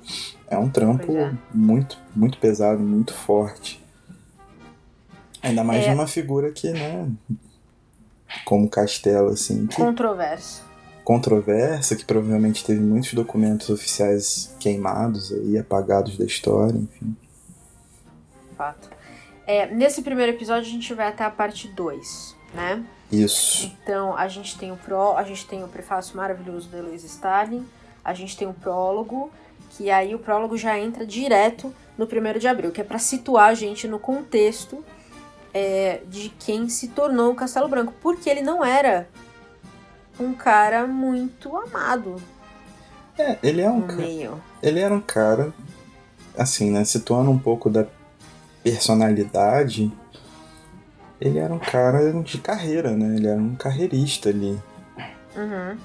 É 0.49 0.57
um 0.57 0.71
trampo 0.71 1.15
é. 1.17 1.33
muito, 1.53 1.99
muito 2.17 2.39
pesado, 2.39 2.81
muito 2.81 3.13
forte. 3.13 3.85
Ainda 5.43 5.63
mais 5.63 5.85
é... 5.85 5.89
de 5.89 5.95
uma 5.95 6.07
figura 6.07 6.51
que, 6.51 6.71
né, 6.71 7.11
como 8.45 8.69
Castelo, 8.69 9.29
assim. 9.29 9.67
Que... 9.67 9.77
Controverso. 9.77 10.63
controversa, 11.05 11.95
que 11.95 12.05
provavelmente 12.05 12.65
teve 12.65 12.81
muitos 12.81 13.13
documentos 13.13 13.69
oficiais 13.69 14.55
queimados 14.59 15.31
aí, 15.31 15.59
apagados 15.59 16.17
da 16.17 16.25
história, 16.25 16.79
enfim. 16.79 17.15
Fato. 18.57 18.89
É, 19.47 19.67
nesse 19.67 20.01
primeiro 20.01 20.33
episódio 20.33 20.71
a 20.71 20.73
gente 20.73 20.95
vai 20.95 21.09
até 21.09 21.25
a 21.25 21.31
parte 21.31 21.69
2, 21.69 22.34
né? 22.55 22.85
Isso. 23.11 23.67
Então 23.83 24.17
a 24.17 24.29
gente 24.29 24.57
tem 24.59 24.73
o 24.73 24.77
pró, 24.77 25.17
a 25.17 25.23
gente 25.23 25.47
tem 25.47 25.63
o 25.63 25.69
prefácio 25.69 26.17
maravilhoso 26.17 26.69
da 26.69 26.79
Heloísa 26.79 27.07
Stalin, 27.07 27.67
a 28.05 28.15
gente 28.15 28.37
tem 28.37 28.49
o 28.49 28.55
prólogo, 28.55 29.31
que 29.71 29.91
aí 29.91 30.15
o 30.15 30.19
prólogo 30.19 30.57
já 30.57 30.79
entra 30.79 31.07
direto 31.07 31.75
no 31.97 32.07
primeiro 32.07 32.39
de 32.39 32.49
abril, 32.49 32.71
que 32.71 32.81
é 32.81 32.85
para 32.85 32.99
situar 32.99 33.51
a 33.51 33.55
gente 33.55 33.87
no 33.87 33.99
contexto 33.99 34.85
é, 35.53 36.01
de 36.09 36.31
quem 36.31 36.69
se 36.69 36.89
tornou 36.89 37.33
o 37.33 37.35
Castelo 37.35 37.69
Branco, 37.69 37.93
porque 38.03 38.29
ele 38.29 38.43
não 38.43 38.65
era 38.65 39.09
um 40.19 40.35
cara 40.35 40.87
muito 40.87 41.57
amado. 41.57 42.17
É, 43.17 43.39
ele 43.43 43.61
é 43.61 43.71
um 43.71 43.81
no 43.81 43.87
ca... 43.87 43.95
meio. 43.95 44.43
Ele 44.63 44.81
era 44.81 44.93
um 44.93 45.01
cara, 45.01 45.53
assim, 46.37 46.71
né? 46.71 46.85
Situando 46.85 47.31
um 47.31 47.39
pouco 47.39 47.71
da 47.71 47.87
personalidade, 48.63 49.93
ele 51.25 51.39
era 51.39 51.53
um 51.53 51.59
cara 51.59 52.13
de 52.23 52.39
carreira, 52.39 52.91
né? 52.91 53.17
Ele 53.17 53.27
era 53.27 53.41
um 53.41 53.55
carreirista 53.55 54.29
ali. 54.29 54.59
Uhum. 55.37 55.77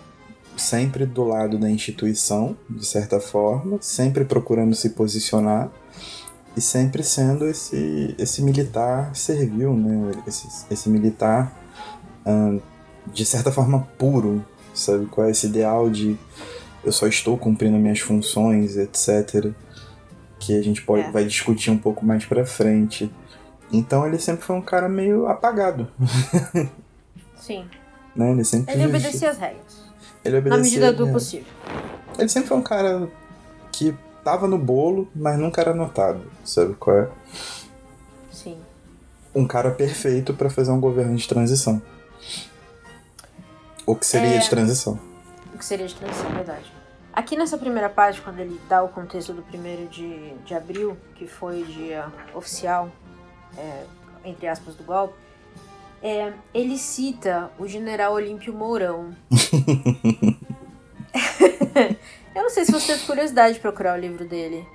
Sempre 0.58 1.06
do 1.06 1.24
lado 1.24 1.58
da 1.58 1.70
instituição, 1.70 2.58
de 2.70 2.86
certa 2.86 3.20
forma, 3.22 3.78
sempre 3.82 4.26
procurando 4.26 4.76
se 4.76 4.90
posicionar 4.90 5.72
e 6.58 6.62
sempre 6.62 7.02
sendo 7.04 7.48
esse, 7.48 8.14
esse 8.18 8.42
militar 8.42 9.16
servil, 9.16 9.74
né? 9.74 10.12
Esse, 10.28 10.48
esse 10.70 10.90
militar, 10.90 11.58
hum, 12.26 12.60
de 13.08 13.26
certa 13.26 13.52
forma, 13.52 13.88
puro, 13.98 14.46
sabe? 14.74 15.06
Qual 15.06 15.26
é 15.26 15.32
esse 15.32 15.48
ideal 15.48 15.90
de 15.90 16.18
eu 16.84 16.92
só 16.92 17.08
estou 17.08 17.38
cumprindo 17.38 17.78
minhas 17.78 18.00
funções, 18.00 18.76
etc. 18.78 19.52
Que 20.38 20.58
a 20.58 20.62
gente 20.62 20.82
pode, 20.82 21.04
É. 21.04 21.12
vai 21.12 21.24
discutir 21.26 21.72
um 21.72 21.78
pouco 21.78 22.06
mais 22.06 22.26
pra 22.26 22.46
frente. 22.46 23.10
Então 23.72 24.06
ele 24.08 24.18
sempre 24.20 24.44
foi 24.44 24.56
um 24.56 24.62
cara 24.62 24.90
meio 24.90 25.28
apagado, 25.28 25.88
Sim. 27.38 27.68
né? 28.16 28.32
Ele 28.32 28.44
sempre 28.44 28.74
Ele 28.74 28.86
obedecia 28.88 29.30
as 29.30 29.38
regras. 29.38 29.84
ele 30.26 30.34
Na 30.34 30.40
obedecia, 30.56 30.64
medida 30.64 30.94
do 30.94 31.08
é. 31.08 31.12
possível. 31.12 31.48
Ele 32.18 32.30
sempre 32.30 32.50
foi 32.50 32.58
um 32.58 32.62
cara 32.64 33.08
que 33.72 33.96
tava 34.24 34.48
no 34.48 34.58
bolo, 34.58 35.08
mas 35.16 35.38
nunca 35.40 35.62
era 35.62 35.74
notado, 35.74 36.22
sabe 36.44 36.74
qual 36.76 36.98
é? 36.98 37.10
Sim. 38.32 38.58
Um 39.36 39.46
cara 39.46 39.72
perfeito 39.72 40.34
pra 40.34 40.50
fazer 40.50 40.72
um 40.72 40.80
governo 40.80 41.16
de 41.16 41.28
transição. 41.28 41.82
O 43.86 43.96
que 43.96 44.06
seria 44.06 44.36
É. 44.36 44.40
de 44.40 44.50
transição? 44.50 45.00
O 45.54 45.58
que 45.58 45.66
seria 45.66 45.88
de 45.88 45.96
transição, 45.96 46.30
verdade. 46.32 46.72
Aqui 47.14 47.36
nessa 47.36 47.58
primeira 47.58 47.90
parte, 47.90 48.22
quando 48.22 48.40
ele 48.40 48.60
dá 48.70 48.82
o 48.84 48.88
contexto 48.90 49.34
do 49.34 49.42
primeiro 49.42 49.88
de, 49.88 50.34
de 50.46 50.54
abril, 50.54 50.96
que 51.16 51.28
foi 51.28 51.64
dia 51.64 52.08
oficial, 52.34 52.90
é, 53.58 53.84
entre 54.26 54.48
aspas, 54.48 54.76
do 54.76 54.84
golpe, 54.84 55.14
é, 56.02 56.32
ele 56.54 56.78
cita 56.78 57.52
o 57.60 57.68
general 57.68 58.14
Olímpio 58.14 58.54
Mourão. 58.54 59.14
Eu 62.36 62.44
não 62.44 62.50
sei 62.50 62.64
se 62.66 62.72
você 62.72 62.94
teve 62.94 63.06
curiosidade 63.06 63.56
de 63.56 63.60
procurar 63.60 63.98
o 63.98 64.00
livro 64.02 64.24
dele. 64.26 64.66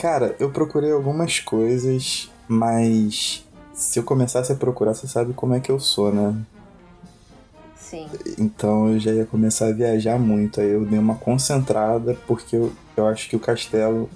Cara, 0.00 0.34
eu 0.38 0.50
procurei 0.50 0.92
algumas 0.92 1.40
coisas, 1.40 2.30
mas 2.48 3.44
se 3.72 3.98
eu 3.98 4.02
começasse 4.02 4.52
a 4.52 4.56
procurar, 4.56 4.94
você 4.94 5.06
sabe 5.06 5.32
como 5.34 5.54
é 5.54 5.60
que 5.60 5.70
eu 5.70 5.78
sou, 5.80 6.12
né? 6.12 6.34
Sim. 7.76 8.08
Então 8.38 8.88
eu 8.92 8.98
já 9.00 9.12
ia 9.12 9.26
começar 9.26 9.66
a 9.68 9.72
viajar 9.72 10.18
muito. 10.18 10.60
Aí 10.60 10.70
eu 10.70 10.84
dei 10.84 10.98
uma 10.98 11.16
concentrada, 11.16 12.16
porque 12.26 12.56
eu, 12.56 12.72
eu 12.96 13.06
acho 13.06 13.28
que 13.28 13.36
o 13.36 13.40
castelo, 13.40 14.08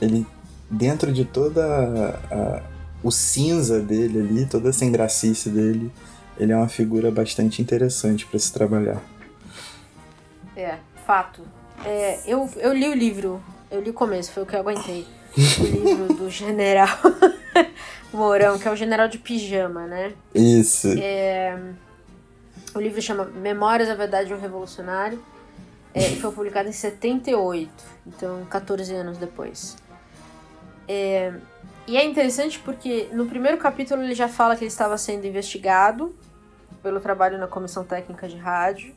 ele, 0.00 0.26
dentro 0.70 1.12
de 1.12 1.24
toda 1.24 1.64
a- 1.64 2.34
a- 2.34 2.62
o 3.06 3.12
cinza 3.12 3.80
dele 3.80 4.18
ali, 4.18 4.46
toda 4.46 4.70
a 4.70 4.72
sem 4.72 4.90
gracice 4.90 5.48
dele, 5.48 5.92
ele 6.36 6.52
é 6.52 6.56
uma 6.56 6.68
figura 6.68 7.08
bastante 7.08 7.62
interessante 7.62 8.26
para 8.26 8.36
se 8.36 8.52
trabalhar. 8.52 9.00
É, 10.56 10.78
fato. 11.06 11.42
É, 11.84 12.18
eu, 12.26 12.50
eu 12.56 12.72
li 12.72 12.88
o 12.88 12.94
livro, 12.94 13.40
eu 13.70 13.80
li 13.80 13.90
o 13.90 13.94
começo, 13.94 14.32
foi 14.32 14.42
o 14.42 14.46
que 14.46 14.56
eu 14.56 14.60
aguentei. 14.60 15.06
O 15.36 15.62
livro 15.62 16.14
do 16.18 16.28
general 16.28 16.98
Mourão, 18.12 18.58
que 18.58 18.66
é 18.66 18.72
o 18.72 18.76
general 18.76 19.06
de 19.06 19.18
pijama, 19.18 19.86
né? 19.86 20.12
Isso. 20.34 20.88
O 22.74 22.80
livro 22.80 23.00
chama 23.00 23.24
Memórias 23.24 23.88
da 23.88 23.94
Verdade 23.94 24.26
de 24.26 24.34
um 24.34 24.40
Revolucionário. 24.40 25.22
É, 25.94 26.08
e 26.08 26.20
foi 26.20 26.32
publicado 26.32 26.68
em 26.68 26.72
78, 26.72 27.70
então 28.04 28.44
14 28.50 28.92
anos 28.92 29.16
depois. 29.16 29.76
É, 30.88 31.32
e 31.86 31.96
é 31.96 32.04
interessante 32.04 32.58
porque 32.58 33.08
no 33.12 33.26
primeiro 33.26 33.58
capítulo 33.58 34.02
ele 34.02 34.14
já 34.14 34.28
fala 34.28 34.56
que 34.56 34.64
ele 34.64 34.70
estava 34.70 34.98
sendo 34.98 35.26
investigado 35.26 36.14
pelo 36.82 37.00
trabalho 37.00 37.38
na 37.38 37.46
comissão 37.46 37.84
técnica 37.84 38.28
de 38.28 38.36
rádio. 38.36 38.94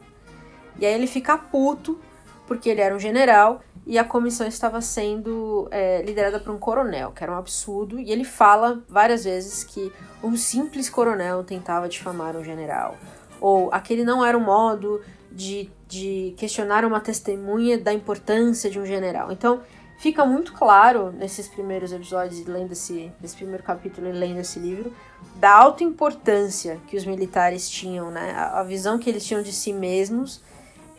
E 0.80 0.86
aí 0.86 0.94
ele 0.94 1.08
fica 1.08 1.38
puto 1.38 2.00
porque 2.48 2.70
ele 2.70 2.82
era 2.82 2.96
um 2.96 3.00
general 3.00 3.62
e 3.86 3.98
a 3.98 4.04
comissão 4.04 4.48
estava 4.48 4.82
sendo 4.82 5.68
é, 5.72 6.02
liderada 6.02 6.40
por 6.40 6.54
um 6.54 6.58
coronel, 6.58 7.12
que 7.12 7.24
era 7.24 7.32
um 7.32 7.38
absurdo. 7.38 8.00
E 8.00 8.12
ele 8.12 8.24
fala 8.24 8.84
várias 8.88 9.24
vezes 9.24 9.64
que 9.64 9.92
um 10.24 10.36
simples 10.36 10.90
coronel 10.90 11.44
tentava 11.44 11.88
difamar 11.88 12.36
um 12.36 12.44
general. 12.44 12.98
Ou 13.40 13.72
aquele 13.72 14.04
não 14.04 14.26
era 14.26 14.38
um 14.38 14.44
modo 14.44 15.02
de, 15.32 15.70
de 15.88 16.34
questionar 16.38 16.84
uma 16.86 17.00
testemunha 17.00 17.78
da 17.78 17.94
importância 17.94 18.70
de 18.70 18.80
um 18.80 18.86
general. 18.86 19.32
Então, 19.32 19.62
fica 20.00 20.26
muito 20.26 20.54
claro 20.54 21.12
nesses 21.12 21.48
primeiros 21.48 21.92
episódios, 21.92 22.46
lendo 22.48 22.72
esse, 22.72 23.12
esse 23.22 23.36
primeiro 23.36 23.62
capítulo 23.62 24.08
e 24.08 24.12
lendo 24.14 24.40
esse 24.40 24.58
livro, 24.58 24.94
da 25.36 25.52
alta 25.52 25.84
importância 25.84 26.80
que 26.88 26.96
os 26.96 27.06
militares 27.06 27.70
tinham, 27.70 28.10
né? 28.10 28.32
A, 28.32 28.62
a 28.62 28.64
visão 28.64 28.98
que 28.98 29.10
eles 29.10 29.26
tinham 29.26 29.44
de 29.44 29.52
si 29.52 29.74
mesmos 29.74 30.42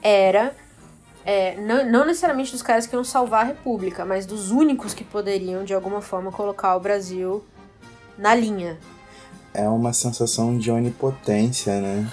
era 0.02 0.54
é, 1.24 1.56
não, 1.56 1.90
não 1.90 2.04
necessariamente 2.04 2.52
dos 2.52 2.62
caras 2.62 2.86
que 2.86 2.94
iam 2.94 3.02
salvar 3.02 3.40
a 3.40 3.48
República, 3.48 4.04
mas 4.04 4.26
dos 4.26 4.50
únicos 4.50 4.92
que 4.92 5.02
poderiam, 5.02 5.64
de 5.64 5.72
alguma 5.72 6.02
forma, 6.02 6.30
colocar 6.30 6.76
o 6.76 6.80
Brasil 6.80 7.42
na 8.18 8.34
linha. 8.34 8.78
É 9.54 9.66
uma 9.66 9.94
sensação 9.94 10.58
de 10.58 10.70
onipotência, 10.70 11.80
né? 11.80 12.06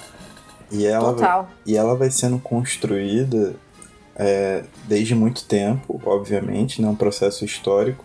E 0.72 0.86
ela, 0.86 1.14
Total. 1.14 1.50
E 1.66 1.76
ela 1.76 1.96
vai 1.96 2.10
sendo 2.10 2.40
construída 2.40 3.56
é, 4.18 4.64
desde 4.88 5.14
muito 5.16 5.46
tempo, 5.46 6.02
obviamente, 6.06 6.82
né? 6.82 6.88
Um 6.88 6.96
processo 6.96 7.46
histórico, 7.46 8.04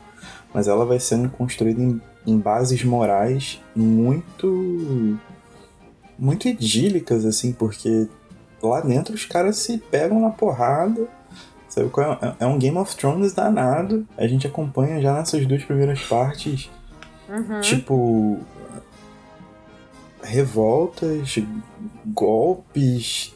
mas 0.52 0.69
ela 0.69 0.85
vai 0.85 1.00
sendo 1.00 1.28
construída 1.31 1.81
em, 1.83 2.00
em 2.26 2.38
bases 2.38 2.85
morais 2.85 3.61
muito 3.75 5.19
muito 6.19 6.47
idílicas, 6.47 7.25
assim, 7.25 7.52
porque 7.52 8.07
lá 8.62 8.81
dentro 8.81 9.14
os 9.14 9.25
caras 9.25 9.57
se 9.57 9.78
pegam 9.78 10.21
na 10.21 10.31
porrada. 10.31 11.09
Sabe 11.69 11.88
qual 11.88 12.12
é? 12.12 12.37
É 12.40 12.47
um 12.47 12.59
Game 12.59 12.76
of 12.76 12.95
Thrones 12.95 13.33
danado. 13.33 14.07
A 14.16 14.26
gente 14.26 14.47
acompanha 14.47 15.00
já 15.00 15.14
nessas 15.14 15.47
duas 15.47 15.64
primeiras 15.64 16.02
partes 16.02 16.71
Uhum. 17.28 17.61
tipo 17.62 18.40
revoltas, 20.23 21.38
golpes, 22.07 23.32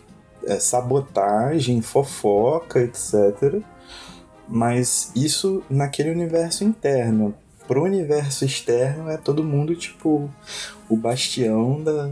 é, 0.47 0.59
sabotagem, 0.59 1.81
fofoca, 1.83 2.81
etc. 2.81 3.61
Mas 4.49 5.11
isso 5.15 5.62
naquele 5.69 6.11
universo 6.11 6.65
interno. 6.65 7.35
Pro 7.67 7.83
universo 7.83 8.45
externo 8.45 9.11
é 9.11 9.17
todo 9.17 9.43
mundo 9.43 9.75
tipo 9.75 10.31
o 10.88 10.97
bastião 10.97 11.83
da, 11.83 12.09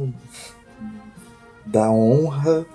da 1.64 1.90
honra 1.90 2.66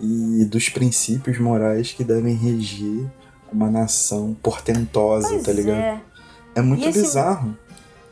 e 0.00 0.44
dos 0.46 0.68
princípios 0.68 1.38
morais 1.38 1.92
que 1.92 2.02
devem 2.02 2.34
regir 2.34 3.06
uma 3.52 3.70
nação 3.70 4.34
portentosa, 4.42 5.28
Pois 5.28 5.42
tá 5.44 5.52
ligado? 5.52 5.78
é. 5.78 6.00
É, 6.56 6.60
muito 6.60 6.88
esse- 6.88 7.00
bizarro. 7.02 7.56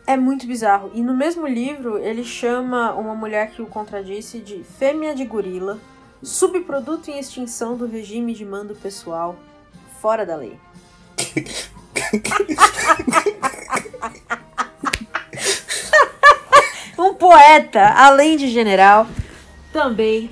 É 0.06 0.16
muito 0.16 0.46
bizarro. 0.46 0.90
E 0.94 1.02
no 1.02 1.16
mesmo 1.16 1.46
livro, 1.46 1.98
ele 1.98 2.24
chama 2.24 2.94
uma 2.94 3.14
mulher 3.14 3.50
que 3.50 3.60
o 3.62 3.66
contradisse 3.66 4.38
de 4.38 4.62
fêmea 4.78 5.14
de 5.14 5.24
gorila, 5.24 5.78
subproduto 6.22 7.10
em 7.10 7.18
extinção 7.18 7.76
do 7.76 7.86
regime 7.86 8.34
de 8.34 8.44
mando 8.44 8.74
pessoal, 8.74 9.36
fora 10.00 10.26
da 10.26 10.36
lei. 10.36 10.58
um 16.98 17.14
poeta, 17.14 17.94
além 17.94 18.36
de 18.36 18.48
general, 18.48 19.06
também 19.72 20.30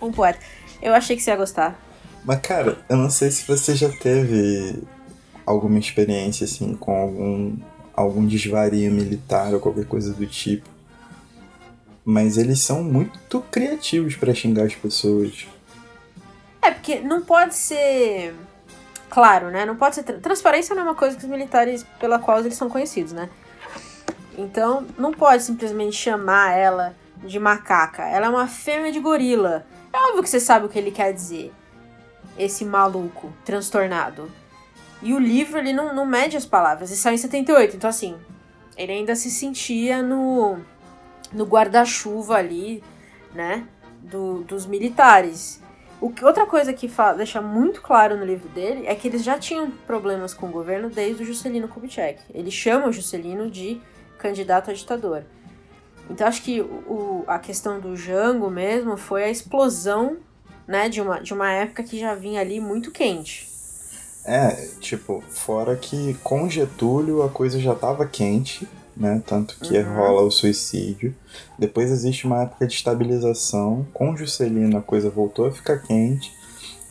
um 0.00 0.12
poeta. 0.12 0.38
Eu 0.80 0.94
achei 0.94 1.16
que 1.16 1.22
você 1.22 1.30
ia 1.30 1.36
gostar. 1.36 1.78
Mas, 2.24 2.40
cara, 2.40 2.78
eu 2.88 2.96
não 2.96 3.10
sei 3.10 3.30
se 3.30 3.46
você 3.46 3.74
já 3.74 3.90
teve 3.90 4.82
alguma 5.44 5.78
experiência, 5.78 6.44
assim, 6.44 6.74
com 6.74 6.92
algum, 6.92 7.56
algum 7.94 8.26
desvario 8.26 8.90
militar 8.92 9.52
ou 9.54 9.60
qualquer 9.60 9.86
coisa 9.86 10.12
do 10.12 10.26
tipo. 10.26 10.68
Mas 12.10 12.38
eles 12.38 12.60
são 12.60 12.82
muito 12.82 13.38
criativos 13.50 14.16
pra 14.16 14.32
xingar 14.32 14.64
as 14.64 14.74
pessoas. 14.74 15.46
É, 16.62 16.70
porque 16.70 17.00
não 17.00 17.20
pode 17.20 17.54
ser 17.54 18.34
claro, 19.10 19.50
né? 19.50 19.66
Não 19.66 19.76
pode 19.76 19.96
ser. 19.96 20.04
Transparência 20.04 20.74
não 20.74 20.84
é 20.84 20.84
uma 20.86 20.94
coisa 20.94 21.18
que 21.18 21.24
os 21.24 21.28
militares 21.28 21.84
pela 22.00 22.18
qual 22.18 22.38
eles 22.38 22.56
são 22.56 22.70
conhecidos, 22.70 23.12
né? 23.12 23.28
Então, 24.38 24.86
não 24.96 25.12
pode 25.12 25.42
simplesmente 25.42 25.96
chamar 25.96 26.56
ela 26.56 26.96
de 27.22 27.38
macaca. 27.38 28.04
Ela 28.04 28.24
é 28.24 28.30
uma 28.30 28.46
fêmea 28.46 28.90
de 28.90 29.00
gorila. 29.00 29.66
É 29.92 29.98
óbvio 29.98 30.22
que 30.22 30.30
você 30.30 30.40
sabe 30.40 30.64
o 30.64 30.70
que 30.70 30.78
ele 30.78 30.90
quer 30.90 31.12
dizer. 31.12 31.52
Esse 32.38 32.64
maluco, 32.64 33.30
transtornado. 33.44 34.32
E 35.02 35.12
o 35.12 35.18
livro, 35.18 35.58
ele 35.58 35.74
não, 35.74 35.94
não 35.94 36.06
mede 36.06 36.38
as 36.38 36.46
palavras. 36.46 36.88
Ele 36.88 36.98
saiu 36.98 37.16
em 37.16 37.18
78, 37.18 37.76
então 37.76 37.90
assim, 37.90 38.16
ele 38.78 38.92
ainda 38.92 39.14
se 39.14 39.30
sentia 39.30 40.02
no, 40.02 40.58
no 41.32 41.44
guarda-chuva 41.44 42.36
ali, 42.36 42.82
né? 43.34 43.66
Do, 44.02 44.42
dos 44.44 44.66
militares. 44.66 45.60
O 46.00 46.10
que, 46.10 46.24
outra 46.24 46.46
coisa 46.46 46.72
que 46.72 46.88
fala, 46.88 47.16
deixa 47.16 47.40
muito 47.40 47.82
claro 47.82 48.16
no 48.16 48.24
livro 48.24 48.48
dele 48.50 48.86
é 48.86 48.94
que 48.94 49.08
eles 49.08 49.24
já 49.24 49.36
tinham 49.38 49.70
problemas 49.86 50.32
com 50.32 50.46
o 50.46 50.52
governo 50.52 50.88
desde 50.88 51.22
o 51.22 51.26
Juscelino 51.26 51.66
Kubitschek. 51.66 52.22
Ele 52.32 52.50
chama 52.50 52.86
o 52.86 52.92
Juscelino 52.92 53.50
de 53.50 53.80
candidato 54.16 54.70
a 54.70 54.74
ditador. 54.74 55.24
Então 56.08 56.26
acho 56.26 56.42
que 56.42 56.60
o, 56.60 57.24
a 57.26 57.38
questão 57.38 57.80
do 57.80 57.96
Jango 57.96 58.50
mesmo 58.50 58.96
foi 58.96 59.24
a 59.24 59.30
explosão 59.30 60.18
né, 60.66 60.88
de, 60.88 61.00
uma, 61.00 61.20
de 61.20 61.34
uma 61.34 61.50
época 61.50 61.82
que 61.82 61.98
já 61.98 62.14
vinha 62.14 62.40
ali 62.40 62.60
muito 62.60 62.90
quente. 62.90 63.48
É, 64.24 64.68
tipo, 64.80 65.22
fora 65.28 65.74
que 65.74 66.14
com 66.22 66.48
Getúlio 66.48 67.22
a 67.22 67.30
coisa 67.30 67.58
já 67.58 67.72
estava 67.72 68.06
quente, 68.06 68.68
né? 68.98 69.22
Tanto 69.24 69.56
que 69.60 69.78
uhum. 69.78 69.94
rola 69.94 70.22
o 70.22 70.30
suicídio. 70.30 71.14
Depois 71.58 71.90
existe 71.90 72.26
uma 72.26 72.42
época 72.42 72.66
de 72.66 72.74
estabilização. 72.74 73.86
Com 73.94 74.16
Juscelino 74.16 74.76
a 74.76 74.82
coisa 74.82 75.08
voltou 75.08 75.46
a 75.46 75.52
ficar 75.52 75.78
quente. 75.78 76.32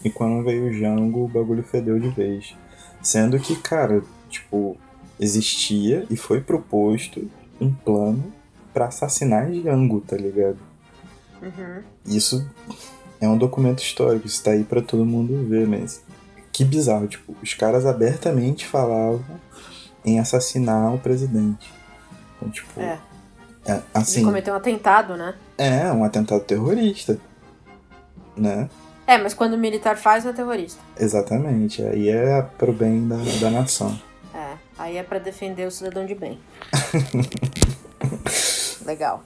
E 0.04 0.10
quando 0.10 0.44
veio 0.44 0.70
o 0.70 0.74
Jango, 0.74 1.26
o 1.26 1.28
bagulho 1.28 1.64
fedeu 1.64 2.00
de 2.00 2.10
vez. 2.10 2.56
Sendo 3.02 3.40
que, 3.40 3.56
cara, 3.56 4.02
tipo, 4.30 4.78
existia 5.20 6.06
e 6.10 6.16
foi 6.16 6.40
proposto 6.40 7.30
um 7.60 7.74
plano 7.74 8.32
para 8.74 8.86
assassinar 8.86 9.52
Jango, 9.52 10.02
tá 10.02 10.16
ligado? 10.16 10.60
Uhum. 11.42 11.84
Isso 12.06 12.48
é 13.20 13.28
um 13.28 13.38
documento 13.38 13.80
histórico, 13.80 14.28
isso 14.28 14.44
tá 14.44 14.52
aí 14.52 14.64
pra 14.64 14.82
todo 14.82 15.06
mundo 15.06 15.48
ver, 15.48 15.68
mas 15.68 16.02
que 16.52 16.64
bizarro, 16.64 17.08
tipo, 17.08 17.36
os 17.42 17.54
caras 17.54 17.86
abertamente 17.86 18.66
falavam 18.66 19.40
em 20.06 20.20
assassinar 20.20 20.94
o 20.94 21.00
presidente. 21.00 21.77
Então, 22.48 22.50
tipo. 22.50 22.80
É. 22.80 23.00
é 23.66 23.82
assim. 23.94 24.20
Ele 24.20 24.26
cometeu 24.26 24.54
um 24.54 24.58
atentado, 24.58 25.16
né? 25.16 25.36
É, 25.58 25.92
um 25.92 26.04
atentado 26.04 26.42
terrorista. 26.42 27.20
Né? 28.36 28.70
É, 29.06 29.18
mas 29.18 29.34
quando 29.34 29.54
o 29.54 29.58
militar 29.58 29.98
faz, 29.98 30.24
não 30.24 30.32
é 30.32 30.36
terrorista. 30.36 30.82
Exatamente. 31.00 31.84
Aí 31.84 32.10
é 32.10 32.42
pro 32.58 32.74
bem 32.74 33.08
da, 33.08 33.18
da 33.42 33.50
nação. 33.50 34.00
É, 34.34 34.58
aí 34.78 34.98
é 34.98 35.04
para 35.04 35.20
defender 35.20 35.66
o 35.66 35.72
cidadão 35.72 36.06
de 36.06 36.16
bem. 36.16 36.40
Legal. 38.86 39.24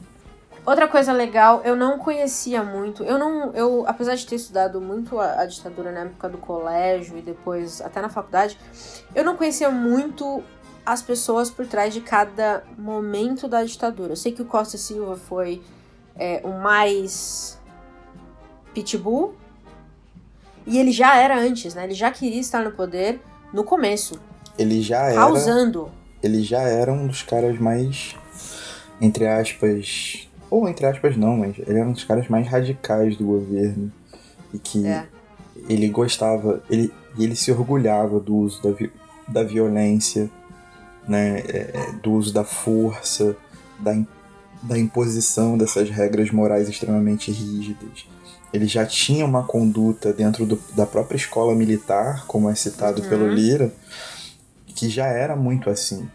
Outra 0.64 0.88
coisa 0.88 1.12
legal, 1.12 1.62
eu 1.66 1.76
não 1.76 1.98
conhecia 1.98 2.64
muito. 2.64 3.04
Eu 3.04 3.18
não. 3.18 3.52
Eu, 3.54 3.84
apesar 3.88 4.14
de 4.14 4.28
ter 4.28 4.36
estudado 4.36 4.80
muito 4.80 5.20
a, 5.20 5.42
a, 5.42 5.46
ditadura 5.48 5.92
na 5.92 6.02
época 6.02 6.30
do 6.30 6.38
colégio 6.38 7.18
e 7.18 7.22
depois 7.22 7.82
até 7.82 8.00
na 8.00 8.10
faculdade, 8.10 8.56
eu 9.16 9.24
não 9.24 9.36
conhecia 9.36 9.72
muito 9.72 10.44
as 10.86 11.02
pessoas 11.02 11.50
por 11.50 11.66
trás 11.66 11.94
de 11.94 12.02
cada 12.02 12.64
momento 12.78 13.48
da 13.48 13.64
ditadura. 13.64 14.14
Eu 14.14 14.18
sei 14.18 14.32
que 14.32 14.42
o 14.42 14.46
Costa 14.46 14.78
Silva 14.78 15.16
foi 15.16 15.62
é, 16.16 16.42
o 16.44 16.52
mais 16.60 17.60
pitbull. 18.74 19.36
E 20.66 20.78
ele 20.78 20.92
já 20.92 21.18
era 21.18 21.40
antes, 21.40 21.74
né? 21.74 21.86
Ele 21.86 21.94
já 21.94 22.12
queria 22.12 22.40
estar 22.40 22.64
no 22.64 22.72
poder 22.72 23.20
no 23.52 23.64
começo. 23.64 24.20
Ele 24.58 24.82
já 24.82 25.06
era. 25.06 25.16
Causando. 25.16 25.92
Ele 26.22 26.44
já 26.44 26.62
era 26.62 26.92
um 26.92 27.08
dos 27.08 27.24
caras 27.24 27.58
mais. 27.60 28.16
Entre 29.00 29.28
aspas 29.28 30.30
ou 30.52 30.68
entre 30.68 30.86
aspas 30.86 31.16
não, 31.16 31.38
mas 31.38 31.58
ele 31.60 31.80
era 31.80 31.88
um 31.88 31.94
dos 31.94 32.04
caras 32.04 32.28
mais 32.28 32.46
radicais 32.46 33.16
do 33.16 33.26
governo. 33.26 33.90
E 34.54 34.60
que 34.60 34.86
é. 34.86 35.08
ele 35.70 35.88
gostava, 35.88 36.62
ele, 36.70 36.94
ele 37.18 37.38
se 37.38 37.54
orgulhava 37.54 38.20
do 38.20 38.36
uso 38.36 38.62
da, 38.62 38.72
vi, 38.72 38.92
da 39.26 39.44
violência, 39.44 40.30
né, 41.08 41.40
é, 41.40 41.72
é, 41.74 41.92
do 42.02 42.14
uso 42.14 42.34
da 42.34 42.44
força, 42.44 43.36
da, 43.80 44.00
da 44.62 44.78
imposição 44.78 45.58
dessas 45.58 45.90
regras 45.90 46.32
morais 46.32 46.70
extremamente 46.70 47.32
rígidas. 47.32 48.06
Ele 48.54 48.68
já 48.68 48.86
tinha 48.86 49.26
uma 49.26 49.44
conduta 49.44 50.12
dentro 50.12 50.46
do, 50.46 50.60
da 50.76 50.86
própria 50.86 51.18
escola 51.18 51.56
militar, 51.56 52.26
como 52.28 52.50
é 52.50 52.56
citado 52.56 53.02
uhum. 53.02 53.10
pelo 53.10 53.28
Lira, 53.28 53.74
que 54.76 54.90
já 54.90 55.08
era 55.08 55.36
muito 55.36 55.70
assim 55.70 56.08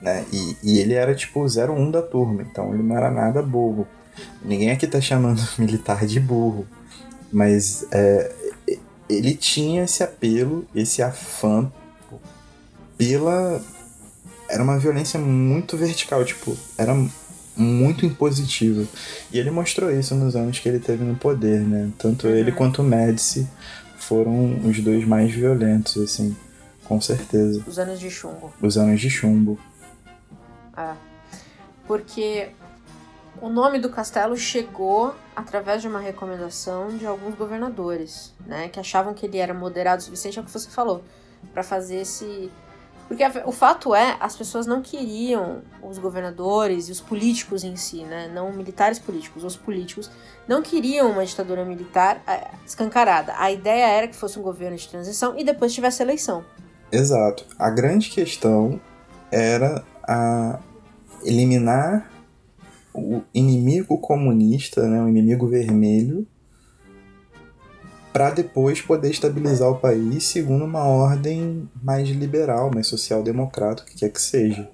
né? 0.00 0.24
E, 0.32 0.56
e 0.62 0.78
ele 0.78 0.94
era 0.94 1.14
tipo 1.14 1.40
o 1.40 1.46
01 1.46 1.90
da 1.90 2.02
turma, 2.02 2.42
então 2.42 2.72
ele 2.72 2.82
não 2.82 2.96
era 2.96 3.10
nada 3.10 3.42
burro. 3.42 3.86
Ninguém 4.42 4.70
aqui 4.70 4.86
tá 4.86 5.00
chamando 5.00 5.40
militar 5.58 6.06
de 6.06 6.18
burro, 6.18 6.66
mas 7.30 7.86
é, 7.92 8.32
ele 9.08 9.34
tinha 9.34 9.84
esse 9.84 10.02
apelo, 10.02 10.66
esse 10.74 11.02
afã 11.02 11.70
pela. 12.96 13.60
Era 14.50 14.62
uma 14.62 14.78
violência 14.78 15.18
muito 15.18 15.76
vertical, 15.76 16.24
tipo, 16.24 16.56
era 16.76 16.94
muito 17.56 18.04
impositiva. 18.04 18.84
E 19.32 19.38
ele 19.38 19.50
mostrou 19.50 19.90
isso 19.90 20.14
nos 20.14 20.34
anos 20.34 20.58
que 20.58 20.68
ele 20.68 20.80
teve 20.80 21.04
no 21.04 21.16
poder, 21.16 21.60
né? 21.60 21.90
Tanto 21.98 22.26
uhum. 22.26 22.34
ele 22.34 22.52
quanto 22.52 22.82
o 22.82 22.84
Médici 22.84 23.48
foram 23.96 24.58
os 24.64 24.80
dois 24.80 25.06
mais 25.06 25.30
violentos, 25.32 25.96
assim, 26.02 26.36
com 26.84 27.00
certeza. 27.00 27.62
Os 27.66 27.78
anos 27.78 28.00
de 28.00 28.10
chumbo. 28.10 28.52
Os 28.60 28.76
anos 28.76 29.00
de 29.00 29.10
chumbo. 29.10 29.58
É. 30.76 30.94
Porque 31.86 32.50
o 33.40 33.48
nome 33.48 33.78
do 33.78 33.88
castelo 33.88 34.36
chegou 34.36 35.14
através 35.34 35.80
de 35.82 35.88
uma 35.88 35.98
recomendação 35.98 36.96
de 36.96 37.06
alguns 37.06 37.34
governadores, 37.34 38.34
né, 38.46 38.68
que 38.68 38.78
achavam 38.78 39.14
que 39.14 39.26
ele 39.26 39.38
era 39.38 39.54
moderado 39.54 40.00
o 40.00 40.04
suficiente, 40.04 40.38
é 40.38 40.42
o 40.42 40.44
que 40.44 40.50
você 40.50 40.68
falou, 40.68 41.02
para 41.52 41.62
fazer 41.62 42.00
esse. 42.00 42.50
Porque 43.10 43.24
o 43.44 43.50
fato 43.50 43.92
é, 43.92 44.16
as 44.20 44.36
pessoas 44.36 44.68
não 44.68 44.80
queriam, 44.80 45.62
os 45.82 45.98
governadores 45.98 46.88
e 46.88 46.92
os 46.92 47.00
políticos 47.00 47.64
em 47.64 47.74
si, 47.74 48.04
né, 48.04 48.30
não 48.32 48.52
militares 48.52 49.00
políticos, 49.00 49.42
os 49.42 49.56
políticos, 49.56 50.08
não 50.46 50.62
queriam 50.62 51.10
uma 51.10 51.26
ditadura 51.26 51.64
militar 51.64 52.22
é, 52.24 52.52
escancarada. 52.64 53.34
A 53.36 53.50
ideia 53.50 53.88
era 53.88 54.06
que 54.06 54.14
fosse 54.14 54.38
um 54.38 54.42
governo 54.42 54.76
de 54.76 54.88
transição 54.88 55.36
e 55.36 55.42
depois 55.42 55.74
tivesse 55.74 56.04
eleição. 56.04 56.44
Exato. 56.92 57.44
A 57.58 57.68
grande 57.68 58.10
questão 58.10 58.80
era 59.28 59.84
a 60.04 60.60
eliminar 61.24 62.08
o 62.94 63.22
inimigo 63.34 63.98
comunista, 63.98 64.86
né, 64.86 65.02
o 65.02 65.08
inimigo 65.08 65.48
vermelho, 65.48 66.24
para 68.12 68.30
depois 68.30 68.80
poder 68.80 69.10
estabilizar 69.10 69.70
o 69.70 69.78
país 69.78 70.24
segundo 70.24 70.64
uma 70.64 70.84
ordem 70.84 71.68
mais 71.82 72.08
liberal, 72.08 72.70
mais 72.72 72.86
social-democrata, 72.86 73.82
o 73.82 73.86
que 73.86 73.96
quer 73.96 74.10
que 74.10 74.20
seja. 74.20 74.68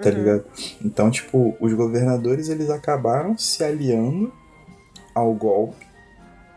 Tá 0.00 0.08
uhum. 0.08 0.14
ligado? 0.16 0.44
Então, 0.84 1.10
tipo, 1.10 1.56
os 1.60 1.72
governadores 1.72 2.48
eles 2.48 2.68
acabaram 2.68 3.38
se 3.38 3.62
aliando 3.62 4.32
ao 5.14 5.32
golpe, 5.34 5.86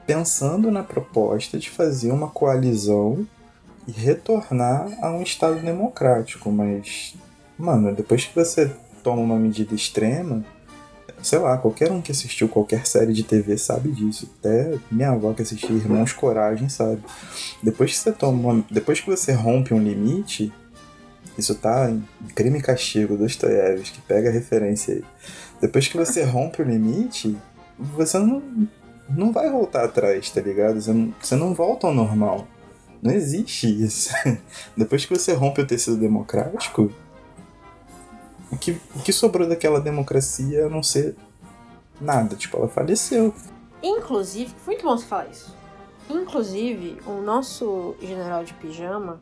pensando 0.08 0.72
na 0.72 0.82
proposta 0.82 1.60
de 1.60 1.70
fazer 1.70 2.12
uma 2.12 2.30
coalizão 2.30 3.28
e 3.88 3.92
retornar 3.92 4.90
a 5.02 5.12
um 5.12 5.22
Estado 5.22 5.60
democrático, 5.60 6.52
mas 6.52 7.16
Mano, 7.58 7.94
depois 7.94 8.24
que 8.26 8.36
você 8.36 8.72
toma 9.04 9.22
uma 9.22 9.40
medida 9.40 9.74
extrema, 9.74 10.46
sei 11.22 11.40
lá, 11.40 11.58
qualquer 11.58 11.92
um 11.92 12.02
que 12.02 12.12
assistiu 12.12 12.48
qualquer 12.48 12.86
série 12.86 13.14
de 13.14 13.24
TV 13.24 13.58
sabe 13.58 13.90
disso. 13.92 14.30
Até 14.40 14.78
minha 14.92 15.12
avó 15.12 15.34
que 15.34 15.42
assistiu 15.42 15.76
Irmãos 15.76 16.14
Coragem 16.14 16.70
sabe. 16.70 17.02
Depois 17.62 17.92
que 17.92 17.98
você 17.98 18.12
toma 18.12 18.64
depois 18.70 19.00
que 19.00 19.10
você 19.10 19.34
rompe 19.34 19.74
um 19.74 19.80
limite, 19.80 20.54
isso 21.38 21.54
tá 21.56 21.90
em 21.90 22.04
Crime 22.34 22.60
e 22.60 22.62
Castigo, 22.62 23.18
Dostoiévski, 23.18 24.02
pega 24.08 24.30
a 24.30 24.32
referência 24.32 24.96
aí. 24.96 25.04
Depois 25.62 25.88
que 25.88 25.98
você 25.98 26.24
rompe 26.24 26.62
o 26.62 26.66
limite, 26.66 27.38
você 27.78 28.18
não, 28.18 28.42
não 29.10 29.32
vai 29.32 29.50
voltar 29.50 29.86
atrás, 29.86 30.30
tá 30.32 30.42
ligado? 30.42 30.82
Você 30.82 30.94
não, 30.94 31.14
você 31.20 31.36
não 31.36 31.54
volta 31.54 31.88
ao 31.88 31.94
normal. 31.94 32.48
Não 33.02 33.12
existe 33.12 33.68
isso. 33.68 34.10
Depois 34.76 35.06
que 35.06 35.16
você 35.16 35.34
rompe 35.34 35.62
o 35.62 35.68
tecido 35.68 35.98
democrático, 35.98 36.92
o 38.52 38.58
que, 38.58 38.80
o 38.96 39.00
que 39.00 39.12
sobrou 39.12 39.48
daquela 39.48 39.80
democracia 39.80 40.66
a 40.66 40.70
não 40.70 40.84
ser 40.84 41.16
nada. 42.00 42.36
Tipo, 42.36 42.58
ela 42.58 42.68
faleceu. 42.68 43.34
Inclusive, 43.82 44.54
muito 44.66 44.84
bom 44.84 44.98
você 44.98 45.06
falar 45.06 45.28
isso. 45.28 45.56
Inclusive, 46.10 46.98
o 47.06 47.22
nosso 47.22 47.96
general 48.02 48.44
de 48.44 48.54
pijama, 48.54 49.20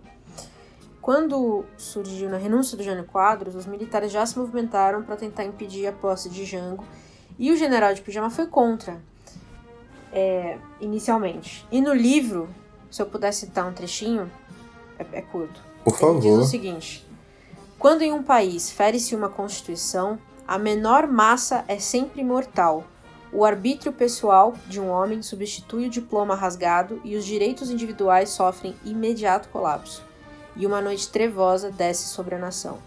quando 1.01 1.65
surgiu 1.77 2.29
na 2.29 2.37
renúncia 2.37 2.77
do 2.77 2.83
Jânio 2.83 3.05
Quadros, 3.05 3.55
os 3.55 3.65
militares 3.65 4.11
já 4.11 4.25
se 4.25 4.37
movimentaram 4.37 5.03
para 5.03 5.15
tentar 5.15 5.43
impedir 5.43 5.87
a 5.87 5.91
posse 5.91 6.29
de 6.29 6.45
Jango 6.45 6.83
e 7.37 7.51
o 7.51 7.57
general 7.57 7.93
de 7.93 8.01
pijama 8.01 8.29
foi 8.29 8.47
contra, 8.47 9.01
é, 10.13 10.57
inicialmente. 10.79 11.65
E 11.71 11.81
no 11.81 11.93
livro 11.93 12.47
se 12.95 13.01
eu 13.01 13.05
puder 13.05 13.33
citar 13.33 13.67
um 13.67 13.73
trechinho, 13.73 14.31
é, 14.97 15.19
é 15.19 15.21
curto. 15.21 15.61
Por 15.83 15.97
favor. 15.97 16.23
Ele 16.23 16.37
diz 16.37 16.45
o 16.45 16.49
seguinte: 16.49 17.04
Quando 17.85 18.01
em 18.01 18.11
um 18.11 18.23
país 18.23 18.71
fere-se 18.71 19.15
uma 19.15 19.29
constituição, 19.29 20.17
a 20.47 20.57
menor 20.57 21.05
massa 21.05 21.63
é 21.67 21.77
sempre 21.77 22.23
mortal. 22.23 22.83
O 23.31 23.45
arbítrio 23.45 23.93
pessoal 23.93 24.55
de 24.67 24.81
um 24.81 24.89
homem 24.89 25.21
substitui 25.21 25.85
o 25.85 25.89
diploma 25.91 26.33
rasgado 26.33 26.99
e 27.03 27.15
os 27.15 27.23
direitos 27.23 27.69
individuais 27.69 28.29
sofrem 28.29 28.75
imediato 28.83 29.49
colapso. 29.49 30.03
E 30.55 30.65
uma 30.65 30.81
noite 30.81 31.09
trevosa 31.09 31.69
desce 31.69 32.07
sobre 32.07 32.33
a 32.33 32.39
nação. 32.39 32.79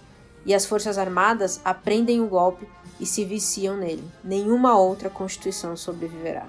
E 0.44 0.52
as 0.52 0.66
forças 0.66 0.98
armadas 0.98 1.60
aprendem 1.64 2.20
o 2.20 2.26
golpe 2.26 2.66
e 2.98 3.06
se 3.06 3.24
viciam 3.24 3.76
nele. 3.76 4.02
Nenhuma 4.24 4.76
outra 4.76 5.08
constituição 5.08 5.76
sobreviverá. 5.76 6.48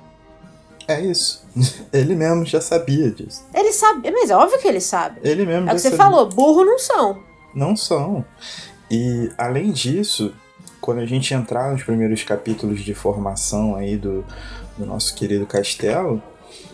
É 0.87 0.99
isso. 0.99 1.45
Ele 1.93 2.15
mesmo 2.15 2.43
já 2.47 2.59
sabia 2.59 3.11
disso. 3.11 3.45
Ele 3.53 3.71
sabe, 3.71 4.09
mas 4.09 4.31
é 4.31 4.35
óbvio 4.35 4.57
que 4.57 4.67
ele 4.67 4.81
sabe. 4.81 5.19
Ele 5.23 5.45
mesmo 5.45 5.69
É 5.69 5.71
o 5.71 5.75
que 5.75 5.81
você 5.81 5.91
sabia. 5.91 6.03
falou, 6.03 6.25
burro 6.25 6.65
não 6.65 6.79
são. 6.79 7.28
Não 7.53 7.75
são. 7.75 8.25
E 8.89 9.31
além 9.37 9.71
disso, 9.71 10.33
quando 10.81 10.99
a 10.99 11.05
gente 11.05 11.33
entrar 11.33 11.71
nos 11.71 11.83
primeiros 11.83 12.23
capítulos 12.23 12.81
de 12.81 12.93
formação 12.93 13.75
aí 13.75 13.97
do, 13.97 14.25
do 14.77 14.85
nosso 14.85 15.13
querido 15.15 15.45
Castelo, 15.45 16.21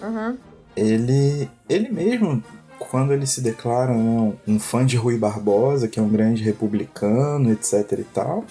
Uhum. 0.01 0.37
ele, 0.75 1.49
ele 1.67 1.89
mesmo, 1.89 2.43
quando 2.79 3.13
ele 3.13 3.25
se 3.25 3.41
declara 3.41 3.93
né, 3.93 4.33
um 4.47 4.59
fã 4.59 4.85
de 4.85 4.95
Rui 4.95 5.17
Barbosa, 5.17 5.87
que 5.87 5.99
é 5.99 6.03
um 6.03 6.09
grande 6.09 6.43
republicano, 6.43 7.51
etc 7.51 7.99
e 7.99 8.03
tal, 8.03 8.45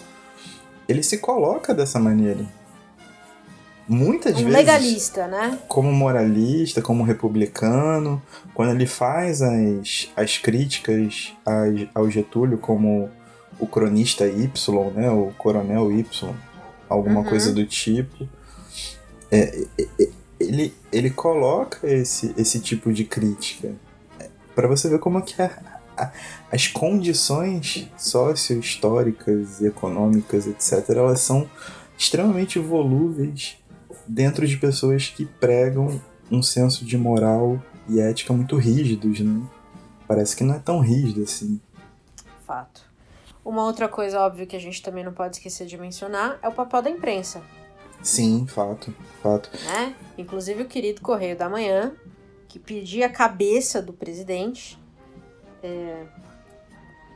ele 0.88 1.02
se 1.02 1.18
coloca 1.18 1.72
dessa 1.72 1.98
maneira. 1.98 2.44
Muitas 3.86 4.32
Um 4.32 4.36
vezes 4.44 4.52
legalista, 4.52 5.26
né? 5.26 5.58
como 5.68 5.92
moralista, 5.92 6.80
como 6.80 7.02
republicano, 7.04 8.22
quando 8.54 8.70
ele 8.72 8.86
faz 8.86 9.42
as, 9.42 10.08
as 10.16 10.38
críticas 10.38 11.32
ao 11.94 12.10
Getúlio 12.10 12.56
como 12.58 13.10
o 13.58 13.66
cronista 13.66 14.26
Y, 14.26 14.90
né, 14.94 15.10
o 15.10 15.32
coronel 15.36 15.92
Y, 15.92 16.34
alguma 16.88 17.20
Uhum. 17.20 17.26
coisa 17.26 17.52
do 17.52 17.64
tipo, 17.66 18.26
é, 19.30 19.64
é, 19.78 19.86
é, 20.00 20.08
ele, 20.40 20.74
ele 20.90 21.10
coloca 21.10 21.86
esse, 21.86 22.34
esse 22.38 22.60
tipo 22.60 22.92
de 22.92 23.04
crítica 23.04 23.72
para 24.54 24.66
você 24.66 24.88
ver 24.88 24.98
como 24.98 25.20
que 25.22 25.40
a- 25.42 25.80
a- 25.96 26.10
as 26.50 26.66
condições 26.68 27.88
socio-históricas 27.98 29.60
e 29.60 29.66
econômicas, 29.66 30.46
etc., 30.46 30.88
elas 30.90 31.20
são 31.20 31.48
extremamente 31.98 32.58
volúveis 32.58 33.56
dentro 34.06 34.46
de 34.46 34.56
pessoas 34.56 35.08
que 35.08 35.24
pregam 35.24 36.00
um 36.30 36.42
senso 36.42 36.84
de 36.84 36.96
moral 36.96 37.62
e 37.88 38.00
ética 38.00 38.32
muito 38.32 38.56
rígidos, 38.56 39.20
né? 39.20 39.42
Parece 40.06 40.36
que 40.36 40.44
não 40.44 40.54
é 40.54 40.58
tão 40.58 40.80
rígido 40.80 41.22
assim. 41.22 41.60
Fato. 42.46 42.82
Uma 43.44 43.64
outra 43.64 43.88
coisa 43.88 44.20
óbvia 44.20 44.46
que 44.46 44.56
a 44.56 44.60
gente 44.60 44.82
também 44.82 45.04
não 45.04 45.12
pode 45.12 45.36
esquecer 45.36 45.66
de 45.66 45.76
mencionar 45.76 46.38
é 46.42 46.48
o 46.48 46.52
papel 46.52 46.80
da 46.80 46.90
imprensa, 46.90 47.42
Sim, 48.02 48.46
fato, 48.46 48.94
fato. 49.22 49.50
né? 49.64 49.94
Inclusive 50.16 50.62
o 50.62 50.66
querido 50.66 51.00
Correio 51.00 51.36
da 51.36 51.48
Manhã, 51.48 51.92
que 52.48 52.58
pedia 52.58 53.06
a 53.06 53.08
cabeça 53.08 53.80
do 53.80 53.94
presidente 53.94 54.78
é, 55.62 56.04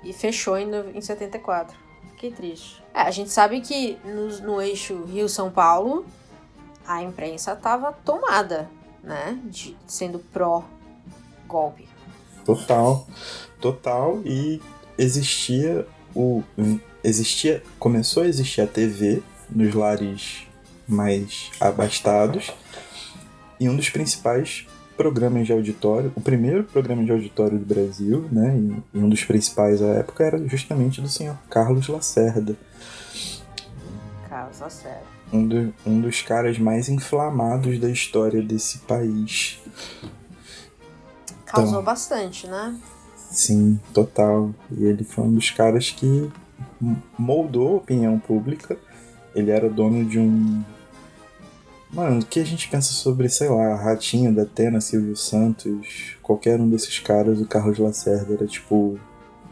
e 0.02 0.12
fechou 0.14 0.56
em, 0.56 0.68
em 0.94 1.00
74. 1.00 1.76
Fiquei 2.10 2.32
triste. 2.32 2.82
É, 2.94 3.02
a 3.02 3.10
gente 3.10 3.30
sabe 3.30 3.60
que 3.60 3.98
no, 4.02 4.28
no 4.40 4.62
eixo 4.62 5.04
Rio-São 5.04 5.50
Paulo, 5.50 6.06
a 6.88 7.02
imprensa 7.02 7.52
estava 7.52 7.92
tomada, 7.92 8.70
né? 9.04 9.38
De, 9.44 9.76
sendo 9.86 10.18
pró-golpe. 10.18 11.86
Total, 12.46 13.06
total. 13.60 14.22
E 14.24 14.60
existia 14.96 15.86
o. 16.16 16.42
Existia. 17.04 17.62
Começou 17.78 18.22
a 18.22 18.26
existir 18.26 18.62
a 18.62 18.66
TV 18.66 19.22
nos 19.50 19.74
lares 19.74 20.46
mais 20.88 21.50
abastados. 21.60 22.50
E 23.60 23.68
um 23.68 23.76
dos 23.76 23.90
principais 23.90 24.66
programas 24.96 25.46
de 25.46 25.52
auditório, 25.52 26.10
o 26.16 26.20
primeiro 26.20 26.64
programa 26.64 27.04
de 27.04 27.12
auditório 27.12 27.58
do 27.58 27.66
Brasil, 27.66 28.26
né? 28.32 28.56
E, 28.56 28.98
um 28.98 29.08
dos 29.08 29.24
principais 29.24 29.82
à 29.82 29.88
época 29.88 30.24
era 30.24 30.48
justamente 30.48 31.02
do 31.02 31.08
senhor 31.08 31.36
Carlos 31.50 31.86
Lacerda. 31.86 32.56
Caso 34.28 34.70
sério. 34.70 35.17
Um, 35.32 35.46
do- 35.46 35.74
um 35.86 36.00
dos 36.00 36.22
caras 36.22 36.58
mais 36.58 36.88
inflamados 36.88 37.78
da 37.78 37.90
história 37.90 38.42
desse 38.42 38.78
país. 38.78 39.58
Causou 41.44 41.68
Então. 41.74 41.82
bastante, 41.84 42.46
né? 42.46 42.78
Sim, 43.30 43.78
total. 43.92 44.54
E 44.70 44.84
ele 44.84 45.04
foi 45.04 45.24
um 45.24 45.34
dos 45.34 45.50
caras 45.50 45.90
que 45.90 46.30
moldou 47.18 47.74
a 47.74 47.76
opinião 47.76 48.18
pública. 48.18 48.78
Ele 49.34 49.50
era 49.50 49.68
dono 49.68 50.04
de 50.04 50.18
um. 50.18 50.62
Mano, 51.92 52.20
o 52.20 52.24
que 52.24 52.40
a 52.40 52.44
gente 52.44 52.68
pensa 52.68 52.92
sobre, 52.92 53.28
sei 53.28 53.48
lá, 53.48 53.74
Ratinho 53.74 54.34
da 54.34 54.42
Atena, 54.42 54.80
Silvio 54.80 55.16
Santos, 55.16 56.16
qualquer 56.22 56.60
um 56.60 56.68
desses 56.68 56.98
caras, 56.98 57.40
o 57.40 57.46
Carlos 57.46 57.78
Lacerda 57.78 58.34
era 58.34 58.46
tipo 58.46 58.98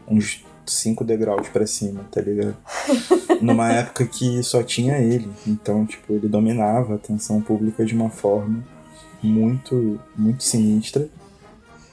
uns 0.07 0.43
cinco 0.71 1.03
degraus 1.03 1.47
pra 1.49 1.65
cima, 1.65 2.03
tá 2.11 2.21
ligado? 2.21 2.55
Numa 3.41 3.71
época 3.71 4.05
que 4.05 4.41
só 4.43 4.63
tinha 4.63 4.97
ele. 4.97 5.29
Então, 5.45 5.85
tipo, 5.85 6.13
ele 6.13 6.27
dominava 6.27 6.93
a 6.93 6.95
atenção 6.95 7.41
pública 7.41 7.85
de 7.85 7.93
uma 7.93 8.09
forma 8.09 8.63
muito, 9.21 9.99
muito 10.15 10.43
sinistra 10.43 11.09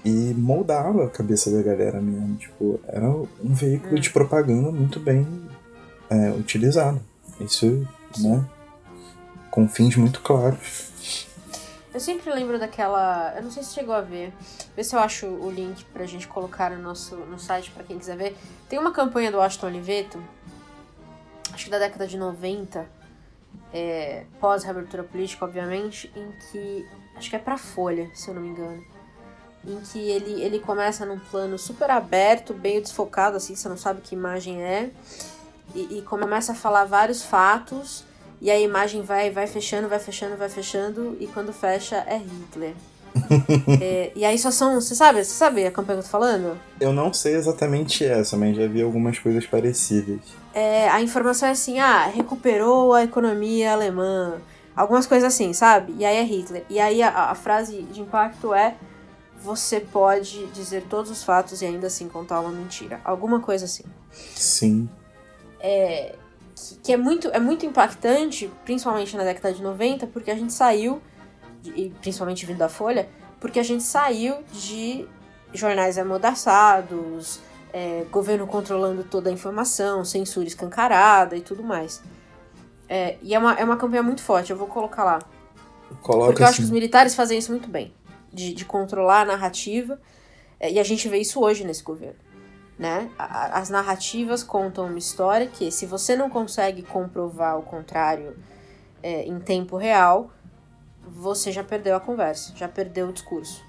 e 0.04 0.34
moldava 0.34 1.04
a 1.04 1.10
cabeça 1.10 1.50
da 1.50 1.62
galera 1.62 2.00
mesmo. 2.00 2.36
Tipo, 2.36 2.80
era 2.86 3.08
um 3.08 3.54
veículo 3.54 3.98
de 3.98 4.10
propaganda 4.10 4.70
muito 4.70 5.00
bem 5.00 5.26
é, 6.10 6.30
utilizado. 6.30 7.00
Isso, 7.40 7.86
né? 8.18 8.44
Com 9.50 9.68
fins 9.68 9.96
muito 9.96 10.20
claros. 10.20 10.92
Eu 11.94 12.00
sempre 12.00 12.28
lembro 12.32 12.58
daquela. 12.58 13.32
Eu 13.36 13.44
não 13.44 13.52
sei 13.52 13.62
se 13.62 13.72
chegou 13.72 13.94
a 13.94 14.00
ver. 14.00 14.32
Vê 14.74 14.82
se 14.82 14.96
eu 14.96 14.98
acho 14.98 15.26
o 15.26 15.48
link 15.48 15.84
pra 15.86 16.04
gente 16.04 16.26
colocar 16.26 16.72
no 16.72 16.82
nosso 16.82 17.14
no 17.14 17.38
site 17.38 17.70
pra 17.70 17.84
quem 17.84 17.96
quiser 17.96 18.16
ver. 18.16 18.36
Tem 18.68 18.80
uma 18.80 18.90
campanha 18.90 19.30
do 19.30 19.40
Ashton 19.40 19.68
Oliveto, 19.68 20.20
acho 21.52 21.66
que 21.66 21.70
da 21.70 21.78
década 21.78 22.08
de 22.08 22.18
90, 22.18 22.84
é, 23.72 24.24
pós-reabertura 24.40 25.04
política, 25.04 25.44
obviamente, 25.44 26.12
em 26.16 26.32
que. 26.50 26.84
Acho 27.16 27.30
que 27.30 27.36
é 27.36 27.38
pra 27.38 27.56
Folha, 27.56 28.10
se 28.12 28.28
eu 28.28 28.34
não 28.34 28.42
me 28.42 28.48
engano. 28.48 28.84
Em 29.64 29.80
que 29.80 29.98
ele, 29.98 30.42
ele 30.42 30.58
começa 30.58 31.06
num 31.06 31.18
plano 31.18 31.56
super 31.56 31.88
aberto, 31.92 32.52
bem 32.52 32.80
desfocado, 32.80 33.36
assim, 33.36 33.54
você 33.54 33.68
não 33.68 33.76
sabe 33.76 34.00
que 34.00 34.16
imagem 34.16 34.64
é. 34.64 34.90
E, 35.72 35.98
e 35.98 36.02
começa 36.02 36.52
a 36.52 36.54
falar 36.56 36.86
vários 36.86 37.22
fatos. 37.22 38.04
E 38.40 38.50
a 38.50 38.58
imagem 38.58 39.02
vai, 39.02 39.30
vai 39.30 39.46
fechando, 39.46 39.88
vai 39.88 39.98
fechando, 39.98 40.36
vai 40.36 40.48
fechando, 40.48 41.16
e 41.20 41.26
quando 41.26 41.52
fecha 41.52 41.96
é 42.06 42.16
Hitler. 42.16 42.74
É, 43.80 44.10
e 44.14 44.24
aí 44.24 44.36
só 44.36 44.50
são. 44.50 44.80
Você 44.80 44.94
sabe? 44.94 45.24
Você 45.24 45.30
sabe 45.30 45.64
a 45.64 45.70
campanha 45.70 45.98
que 45.98 46.00
eu 46.00 46.04
tô 46.04 46.10
falando? 46.10 46.58
Eu 46.80 46.92
não 46.92 47.12
sei 47.12 47.34
exatamente 47.34 48.04
essa, 48.04 48.36
mas 48.36 48.56
já 48.56 48.66
vi 48.66 48.82
algumas 48.82 49.18
coisas 49.18 49.46
parecidas. 49.46 50.18
É, 50.52 50.88
a 50.88 51.00
informação 51.00 51.48
é 51.48 51.52
assim, 51.52 51.78
ah, 51.78 52.06
recuperou 52.06 52.92
a 52.92 53.04
economia 53.04 53.72
alemã. 53.72 54.38
Algumas 54.74 55.06
coisas 55.06 55.32
assim, 55.32 55.52
sabe? 55.52 55.94
E 55.98 56.04
aí 56.04 56.16
é 56.16 56.22
Hitler. 56.24 56.64
E 56.68 56.80
aí 56.80 57.02
a, 57.02 57.30
a 57.30 57.34
frase 57.34 57.82
de 57.82 58.00
impacto 58.00 58.52
é 58.52 58.74
você 59.40 59.78
pode 59.78 60.46
dizer 60.46 60.84
todos 60.88 61.10
os 61.10 61.22
fatos 61.22 61.60
e 61.62 61.66
ainda 61.66 61.86
assim 61.86 62.08
contar 62.08 62.40
uma 62.40 62.50
mentira. 62.50 63.00
Alguma 63.04 63.40
coisa 63.40 63.66
assim. 63.66 63.84
Sim. 64.34 64.88
Que, 66.54 66.76
que 66.76 66.92
é, 66.92 66.96
muito, 66.96 67.28
é 67.28 67.40
muito 67.40 67.66
impactante, 67.66 68.50
principalmente 68.64 69.16
na 69.16 69.24
década 69.24 69.52
de 69.54 69.62
90, 69.62 70.06
porque 70.08 70.30
a 70.30 70.34
gente 70.34 70.52
saiu, 70.52 71.00
e 71.64 71.90
principalmente 72.00 72.46
vindo 72.46 72.58
da 72.58 72.68
Folha, 72.68 73.08
porque 73.40 73.58
a 73.58 73.62
gente 73.62 73.82
saiu 73.82 74.36
de 74.52 75.06
jornais 75.52 75.98
amordaçados, 75.98 77.40
é, 77.72 78.04
governo 78.10 78.46
controlando 78.46 79.04
toda 79.04 79.30
a 79.30 79.32
informação, 79.32 80.04
censura 80.04 80.46
escancarada 80.46 81.36
e 81.36 81.40
tudo 81.40 81.62
mais. 81.62 82.02
É, 82.88 83.16
e 83.22 83.34
é 83.34 83.38
uma, 83.38 83.54
é 83.54 83.64
uma 83.64 83.76
campanha 83.76 84.02
muito 84.02 84.22
forte, 84.22 84.50
eu 84.50 84.56
vou 84.56 84.68
colocar 84.68 85.04
lá. 85.04 85.18
Coloca 86.02 86.26
Porque 86.28 86.42
eu 86.42 86.46
acho 86.46 86.56
que 86.56 86.62
os 86.62 86.66
assim. 86.66 86.74
militares 86.74 87.14
fazem 87.14 87.38
isso 87.38 87.50
muito 87.50 87.68
bem. 87.68 87.92
De, 88.32 88.52
de 88.52 88.64
controlar 88.64 89.20
a 89.20 89.24
narrativa. 89.24 90.00
é, 90.58 90.72
E 90.72 90.78
a 90.78 90.82
gente 90.82 91.08
vê 91.08 91.18
isso 91.18 91.40
hoje 91.40 91.64
nesse 91.64 91.82
governo. 91.82 92.18
Né? 92.78 93.08
As 93.18 93.70
narrativas 93.70 94.42
contam 94.42 94.86
uma 94.86 94.98
história 94.98 95.46
que, 95.46 95.70
se 95.70 95.86
você 95.86 96.16
não 96.16 96.28
consegue 96.28 96.82
comprovar 96.82 97.56
o 97.56 97.62
contrário 97.62 98.36
é, 99.02 99.24
em 99.24 99.38
tempo 99.38 99.76
real, 99.76 100.30
você 101.06 101.52
já 101.52 101.62
perdeu 101.62 101.94
a 101.94 102.00
conversa, 102.00 102.52
já 102.56 102.66
perdeu 102.66 103.08
o 103.08 103.12
discurso. 103.12 103.62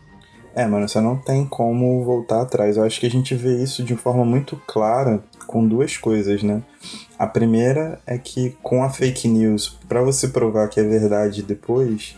É, 0.55 0.65
mano, 0.65 0.87
você 0.87 1.01
não 1.01 1.17
tem 1.17 1.45
como 1.45 2.03
voltar 2.03 2.41
atrás. 2.41 2.77
Eu 2.77 2.83
acho 2.83 2.99
que 2.99 3.05
a 3.05 3.11
gente 3.11 3.35
vê 3.35 3.61
isso 3.61 3.83
de 3.83 3.95
forma 3.95 4.23
muito 4.23 4.55
clara 4.65 5.21
com 5.45 5.67
duas 5.67 5.97
coisas, 5.97 6.41
né? 6.41 6.63
A 7.19 7.27
primeira 7.27 7.99
é 8.07 8.17
que 8.17 8.57
com 8.63 8.81
a 8.81 8.89
fake 8.89 9.27
news, 9.27 9.77
pra 9.87 10.01
você 10.01 10.29
provar 10.29 10.69
que 10.69 10.79
é 10.79 10.83
verdade 10.83 11.43
depois, 11.43 12.15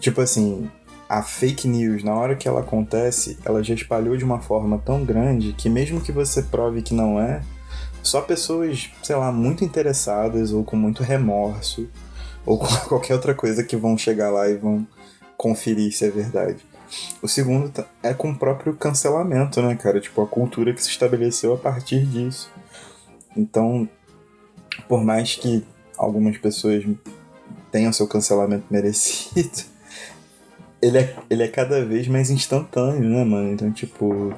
tipo 0.00 0.20
assim, 0.22 0.70
a 1.08 1.22
fake 1.22 1.68
news, 1.68 2.02
na 2.02 2.14
hora 2.14 2.34
que 2.34 2.48
ela 2.48 2.60
acontece, 2.60 3.38
ela 3.44 3.62
já 3.62 3.74
espalhou 3.74 4.16
de 4.16 4.24
uma 4.24 4.40
forma 4.40 4.78
tão 4.78 5.04
grande 5.04 5.52
que 5.52 5.68
mesmo 5.68 6.00
que 6.00 6.12
você 6.12 6.42
prove 6.42 6.82
que 6.82 6.94
não 6.94 7.20
é, 7.20 7.42
só 8.02 8.20
pessoas, 8.20 8.90
sei 9.02 9.16
lá, 9.16 9.32
muito 9.32 9.64
interessadas 9.64 10.52
ou 10.52 10.62
com 10.64 10.76
muito 10.76 11.02
remorso 11.02 11.88
ou 12.44 12.58
com 12.58 12.66
qualquer 12.88 13.14
outra 13.14 13.34
coisa 13.34 13.64
que 13.64 13.76
vão 13.76 13.96
chegar 13.96 14.30
lá 14.30 14.48
e 14.48 14.56
vão 14.56 14.86
conferir 15.36 15.92
se 15.92 16.04
é 16.04 16.10
verdade. 16.10 16.58
O 17.22 17.28
segundo 17.28 17.70
tá, 17.70 17.86
é 18.02 18.14
com 18.14 18.30
o 18.30 18.38
próprio 18.38 18.74
cancelamento, 18.74 19.60
né, 19.62 19.74
cara? 19.74 20.00
Tipo, 20.00 20.22
a 20.22 20.26
cultura 20.26 20.72
que 20.72 20.82
se 20.82 20.90
estabeleceu 20.90 21.54
a 21.54 21.56
partir 21.56 22.04
disso. 22.06 22.50
Então, 23.36 23.88
por 24.88 25.02
mais 25.02 25.34
que 25.34 25.64
algumas 25.96 26.36
pessoas 26.38 26.84
tenham 27.72 27.92
seu 27.92 28.06
cancelamento 28.06 28.66
merecido, 28.70 29.64
ele 30.84 30.98
é, 30.98 31.16
ele 31.30 31.42
é 31.42 31.48
cada 31.48 31.82
vez 31.82 32.06
mais 32.08 32.28
instantâneo, 32.28 33.08
né, 33.08 33.24
mano? 33.24 33.52
Então, 33.52 33.72
tipo, 33.72 34.34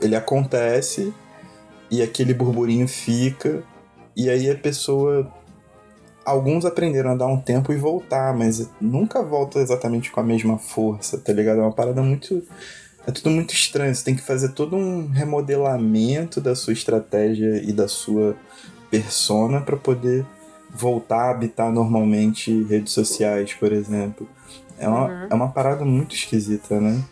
ele 0.00 0.16
acontece 0.16 1.12
e 1.90 2.00
aquele 2.00 2.32
burburinho 2.32 2.88
fica, 2.88 3.62
e 4.16 4.30
aí 4.30 4.50
a 4.50 4.54
pessoa 4.54 5.30
alguns 6.24 6.64
aprenderam 6.64 7.10
a 7.10 7.14
dar 7.14 7.26
um 7.26 7.38
tempo 7.38 7.72
e 7.72 7.76
voltar, 7.76 8.34
mas 8.34 8.70
nunca 8.80 9.22
volta 9.22 9.58
exatamente 9.58 10.10
com 10.10 10.20
a 10.20 10.22
mesma 10.22 10.56
força, 10.56 11.18
tá 11.18 11.32
ligado? 11.32 11.58
É 11.58 11.62
uma 11.62 11.72
parada 11.72 12.02
muito. 12.02 12.42
É 13.06 13.10
tudo 13.10 13.30
muito 13.30 13.52
estranho. 13.52 13.94
Você 13.94 14.04
tem 14.04 14.14
que 14.14 14.22
fazer 14.22 14.50
todo 14.50 14.76
um 14.76 15.08
remodelamento 15.08 16.40
da 16.40 16.54
sua 16.54 16.72
estratégia 16.72 17.62
e 17.62 17.72
da 17.72 17.88
sua 17.88 18.36
persona 18.90 19.60
para 19.60 19.76
poder 19.76 20.24
voltar 20.70 21.24
a 21.24 21.30
habitar 21.30 21.72
normalmente 21.72 22.62
redes 22.64 22.92
sociais, 22.92 23.54
por 23.54 23.72
exemplo. 23.72 24.28
É 24.80 24.88
uma, 24.88 25.06
uhum. 25.06 25.26
é 25.30 25.34
uma 25.34 25.52
parada 25.52 25.84
muito 25.84 26.14
esquisita, 26.14 26.80
né? 26.80 27.02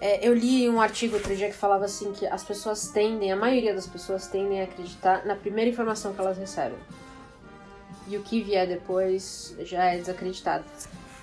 É, 0.00 0.26
eu 0.26 0.34
li 0.34 0.68
um 0.68 0.80
artigo 0.80 1.16
outro 1.16 1.34
dia 1.34 1.48
que 1.48 1.56
falava 1.56 1.86
assim 1.86 2.12
que 2.12 2.26
as 2.26 2.44
pessoas 2.44 2.88
tendem, 2.88 3.32
a 3.32 3.36
maioria 3.36 3.74
das 3.74 3.86
pessoas 3.86 4.26
tendem 4.26 4.60
a 4.60 4.64
acreditar 4.64 5.24
na 5.24 5.34
primeira 5.34 5.70
informação 5.70 6.12
que 6.12 6.20
elas 6.20 6.36
recebem 6.36 6.78
e 8.06 8.16
o 8.16 8.22
que 8.22 8.42
vier 8.42 8.66
depois 8.66 9.56
já 9.60 9.84
é 9.84 9.96
desacreditado. 9.96 10.64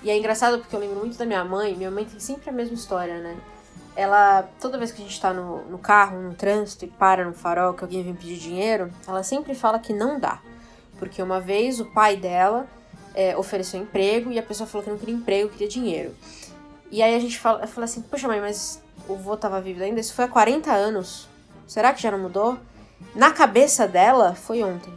E 0.02 0.10
é 0.10 0.18
engraçado 0.18 0.58
porque 0.58 0.74
eu 0.74 0.80
lembro 0.80 0.98
muito 0.98 1.16
da 1.16 1.24
minha 1.24 1.44
mãe, 1.44 1.76
minha 1.76 1.90
mãe 1.90 2.04
tem 2.04 2.18
sempre 2.18 2.50
a 2.50 2.52
mesma 2.52 2.74
história, 2.74 3.20
né? 3.20 3.36
Ela, 3.94 4.48
toda 4.60 4.78
vez 4.78 4.90
que 4.90 5.00
a 5.00 5.04
gente 5.04 5.20
tá 5.20 5.32
no, 5.32 5.64
no 5.66 5.78
carro, 5.78 6.20
no 6.20 6.34
trânsito 6.34 6.84
e 6.84 6.88
para 6.88 7.24
no 7.24 7.34
farol 7.34 7.74
que 7.74 7.84
alguém 7.84 8.02
vem 8.02 8.14
pedir 8.14 8.38
dinheiro, 8.38 8.90
ela 9.06 9.22
sempre 9.22 9.54
fala 9.54 9.78
que 9.78 9.92
não 9.92 10.18
dá. 10.18 10.40
Porque 10.98 11.22
uma 11.22 11.40
vez 11.40 11.78
o 11.78 11.84
pai 11.84 12.16
dela 12.16 12.66
é, 13.14 13.36
ofereceu 13.36 13.80
emprego 13.80 14.30
e 14.30 14.38
a 14.38 14.42
pessoa 14.42 14.66
falou 14.66 14.84
que 14.84 14.90
não 14.90 14.98
queria 14.98 15.14
emprego, 15.14 15.50
queria 15.50 15.68
dinheiro. 15.68 16.14
E 16.90 17.02
aí 17.02 17.14
a 17.14 17.20
gente 17.20 17.38
fala, 17.38 17.66
fala 17.66 17.84
assim, 17.84 18.02
poxa 18.02 18.28
mãe, 18.28 18.40
mas 18.40 18.82
o 19.08 19.16
vô 19.16 19.36
tava 19.36 19.60
vivo 19.60 19.82
ainda? 19.82 20.00
Isso 20.00 20.14
foi 20.14 20.26
há 20.26 20.28
40 20.28 20.70
anos. 20.70 21.28
Será 21.66 21.92
que 21.92 22.02
já 22.02 22.10
não 22.10 22.18
mudou? 22.18 22.58
Na 23.14 23.30
cabeça 23.30 23.88
dela, 23.88 24.34
foi 24.34 24.62
ontem. 24.62 24.92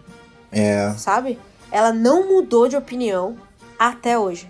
É. 0.52 0.94
Sabe? 0.98 1.40
ela 1.76 1.92
não 1.92 2.28
mudou 2.28 2.68
de 2.68 2.78
opinião 2.78 3.36
até 3.78 4.18
hoje. 4.18 4.50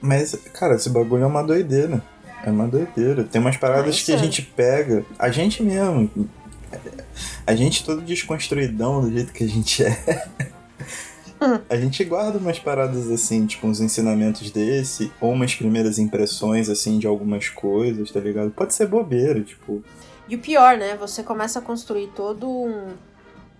Mas, 0.00 0.34
cara, 0.52 0.74
esse 0.74 0.90
bagulho 0.90 1.24
é 1.24 1.26
uma 1.26 1.42
doideira. 1.42 2.02
É 2.44 2.50
uma 2.50 2.68
doideira. 2.68 3.24
Tem 3.24 3.40
umas 3.40 3.56
paradas 3.56 4.02
que 4.02 4.12
a 4.12 4.16
gente 4.18 4.42
pega. 4.42 5.04
A 5.18 5.30
gente 5.30 5.62
mesmo. 5.62 6.28
A 7.46 7.54
gente 7.54 7.84
todo 7.84 8.02
desconstruidão 8.02 9.00
do 9.00 9.10
jeito 9.10 9.32
que 9.32 9.42
a 9.42 9.48
gente 9.48 9.82
é. 9.82 10.28
A 11.68 11.76
gente 11.76 12.04
guarda 12.04 12.38
umas 12.38 12.58
paradas 12.58 13.10
assim, 13.10 13.46
tipo 13.46 13.66
uns 13.66 13.80
ensinamentos 13.80 14.50
desse, 14.50 15.12
ou 15.20 15.32
umas 15.32 15.54
primeiras 15.54 15.98
impressões 15.98 16.68
assim 16.68 16.98
de 16.98 17.06
algumas 17.06 17.48
coisas, 17.48 18.10
tá 18.10 18.20
ligado? 18.20 18.50
Pode 18.50 18.74
ser 18.74 18.86
bobeira, 18.86 19.40
tipo. 19.42 19.82
E 20.28 20.36
o 20.36 20.38
pior, 20.38 20.76
né? 20.76 20.96
Você 20.96 21.22
começa 21.22 21.58
a 21.58 21.62
construir 21.62 22.08
todo 22.14 22.48
um, 22.48 22.88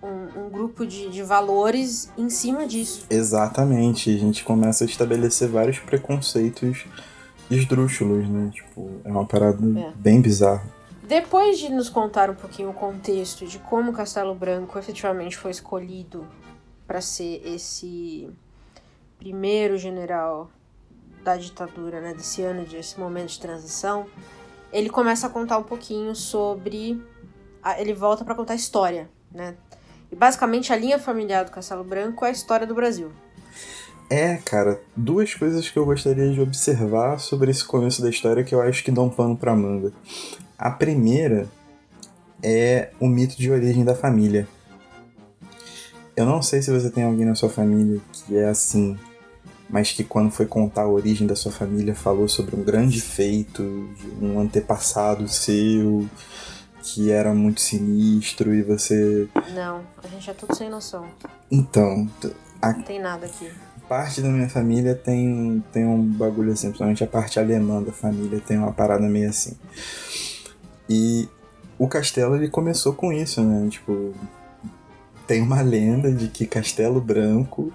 um, 0.03 0.45
um 0.45 0.49
grupo 0.49 0.85
de, 0.85 1.09
de 1.09 1.23
valores 1.23 2.11
em 2.17 2.29
cima 2.29 2.67
disso. 2.67 3.05
Exatamente. 3.09 4.13
A 4.13 4.17
gente 4.17 4.43
começa 4.43 4.83
a 4.83 4.87
estabelecer 4.87 5.47
vários 5.47 5.79
preconceitos 5.79 6.85
esdrúxulos, 7.49 8.27
né? 8.29 8.51
Tipo, 8.53 8.91
é 9.03 9.09
uma 9.09 9.25
parada 9.25 9.57
é. 9.79 9.91
bem 9.95 10.21
bizarra. 10.21 10.63
Depois 11.07 11.57
de 11.57 11.69
nos 11.69 11.89
contar 11.89 12.29
um 12.29 12.35
pouquinho 12.35 12.69
o 12.69 12.73
contexto 12.73 13.47
de 13.47 13.57
como 13.57 13.91
Castelo 13.91 14.35
Branco 14.35 14.77
efetivamente 14.77 15.35
foi 15.35 15.49
escolhido 15.49 16.23
para 16.89 17.01
ser 17.01 17.43
esse 17.45 18.27
primeiro 19.19 19.77
general 19.77 20.49
da 21.23 21.37
ditadura, 21.37 22.01
né, 22.01 22.15
desse 22.15 22.41
ano, 22.41 22.65
desse 22.65 22.99
momento 22.99 23.29
de 23.29 23.39
transição, 23.39 24.07
ele 24.73 24.89
começa 24.89 25.27
a 25.27 25.29
contar 25.29 25.59
um 25.59 25.63
pouquinho 25.63 26.15
sobre. 26.15 26.99
A, 27.61 27.79
ele 27.79 27.93
volta 27.93 28.25
para 28.25 28.33
contar 28.33 28.53
a 28.53 28.55
história, 28.55 29.07
né? 29.31 29.55
E 30.11 30.15
basicamente 30.15 30.73
a 30.73 30.75
linha 30.75 30.97
familiar 30.97 31.45
do 31.45 31.51
Castelo 31.51 31.83
Branco 31.83 32.25
é 32.25 32.29
a 32.29 32.31
história 32.31 32.65
do 32.65 32.73
Brasil. 32.73 33.11
É, 34.09 34.37
cara, 34.37 34.81
duas 34.95 35.35
coisas 35.35 35.69
que 35.69 35.77
eu 35.77 35.85
gostaria 35.85 36.31
de 36.31 36.41
observar 36.41 37.19
sobre 37.19 37.51
esse 37.51 37.63
começo 37.63 38.01
da 38.01 38.09
história 38.09 38.43
que 38.43 38.55
eu 38.55 38.61
acho 38.61 38.83
que 38.83 38.89
dão 38.89 39.11
pano 39.11 39.37
pra 39.37 39.55
manga. 39.55 39.93
A 40.57 40.71
primeira 40.71 41.47
é 42.41 42.89
o 42.99 43.07
mito 43.07 43.37
de 43.37 43.51
origem 43.51 43.85
da 43.85 43.93
família. 43.93 44.47
Eu 46.19 46.25
não 46.25 46.41
sei 46.41 46.61
se 46.61 46.69
você 46.69 46.89
tem 46.89 47.05
alguém 47.05 47.25
na 47.25 47.33
sua 47.33 47.47
família 47.47 48.01
que 48.11 48.35
é 48.35 48.49
assim, 48.49 48.99
mas 49.69 49.93
que 49.93 50.03
quando 50.03 50.29
foi 50.29 50.45
contar 50.45 50.81
a 50.81 50.87
origem 50.89 51.25
da 51.25 51.33
sua 51.33 51.49
família 51.49 51.95
falou 51.95 52.27
sobre 52.27 52.57
um 52.57 52.61
grande 52.61 52.99
feito, 52.99 53.63
um 54.21 54.37
antepassado 54.37 55.29
seu, 55.29 56.05
que 56.81 57.09
era 57.09 57.33
muito 57.33 57.61
sinistro 57.61 58.53
e 58.53 58.61
você. 58.61 59.29
Não, 59.55 59.81
a 60.03 60.07
gente 60.09 60.29
é 60.29 60.33
tudo 60.33 60.53
sem 60.53 60.69
noção. 60.69 61.07
Então. 61.49 62.05
A... 62.61 62.73
Não 62.73 62.81
tem 62.81 62.99
nada 62.99 63.25
aqui. 63.25 63.49
Parte 63.87 64.21
da 64.21 64.27
minha 64.27 64.49
família 64.49 64.95
tem, 64.95 65.63
tem 65.71 65.85
um 65.85 66.03
bagulho 66.03 66.51
assim, 66.51 66.67
principalmente 66.67 67.01
a 67.01 67.07
parte 67.07 67.39
alemã 67.39 67.81
da 67.81 67.93
família 67.93 68.41
tem 68.45 68.57
uma 68.57 68.73
parada 68.73 69.07
meio 69.07 69.29
assim. 69.29 69.57
E 70.89 71.29
o 71.77 71.87
castelo 71.87 72.35
ele 72.35 72.49
começou 72.49 72.91
com 72.91 73.13
isso, 73.13 73.41
né? 73.41 73.69
Tipo, 73.69 74.13
tem 75.29 75.43
uma 75.43 75.61
lenda 75.61 76.11
de 76.11 76.27
que 76.27 76.47
Castelo 76.47 76.99
Branco 76.99 77.71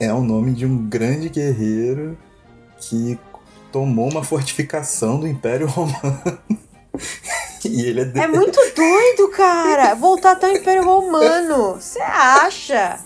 é 0.00 0.12
o 0.12 0.20
nome 0.20 0.50
de 0.52 0.66
um 0.66 0.88
grande 0.88 1.28
guerreiro 1.28 2.18
que 2.80 3.16
tomou 3.70 4.10
uma 4.10 4.24
fortificação 4.24 5.20
do 5.20 5.28
Império 5.28 5.68
Romano. 5.70 6.40
E 7.64 7.82
ele 7.82 8.00
é, 8.00 8.04
de... 8.04 8.18
é 8.18 8.26
muito 8.26 8.58
doido, 8.74 9.30
cara. 9.30 9.94
Voltar 9.94 10.32
até 10.32 10.48
o 10.52 10.56
Império 10.56 10.82
Romano. 10.82 11.74
Você 11.74 12.00
acha? 12.00 12.98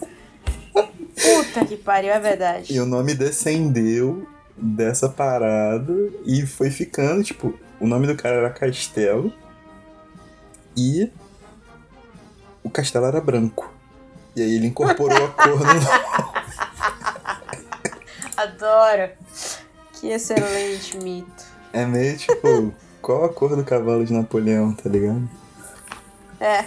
Puta 0.73 1.67
que 1.67 1.77
pariu, 1.77 2.13
é 2.13 2.19
verdade. 2.19 2.73
E 2.73 2.81
o 2.81 2.87
nome 2.87 3.13
descendeu 3.13 4.27
dessa 4.57 5.07
parada 5.07 5.93
e 6.25 6.47
foi 6.47 6.71
ficando, 6.71 7.23
tipo, 7.23 7.53
o 7.79 7.87
nome 7.87 8.07
do 8.07 8.17
cara 8.17 8.37
era 8.37 8.49
Castelo 8.49 9.31
e 10.75 11.11
o 12.65 12.71
castelo 12.71 13.07
era 13.07 13.21
branco. 13.21 13.73
E 14.35 14.43
aí 14.43 14.57
ele 14.57 14.67
incorporou 14.67 15.27
a 15.27 15.29
cor 15.29 15.61
no 15.61 15.67
Adoro. 18.37 19.13
Que 19.93 20.09
excelente 20.09 20.99
mito. 20.99 21.45
É 21.73 21.87
meio 21.87 22.17
tipo 22.17 22.75
qual 23.01 23.25
a 23.25 23.29
cor 23.29 23.55
do 23.55 23.65
cavalo 23.65 24.05
de 24.05 24.13
Napoleão, 24.13 24.73
tá 24.73 24.89
ligado? 24.89 25.29
É. 26.41 26.65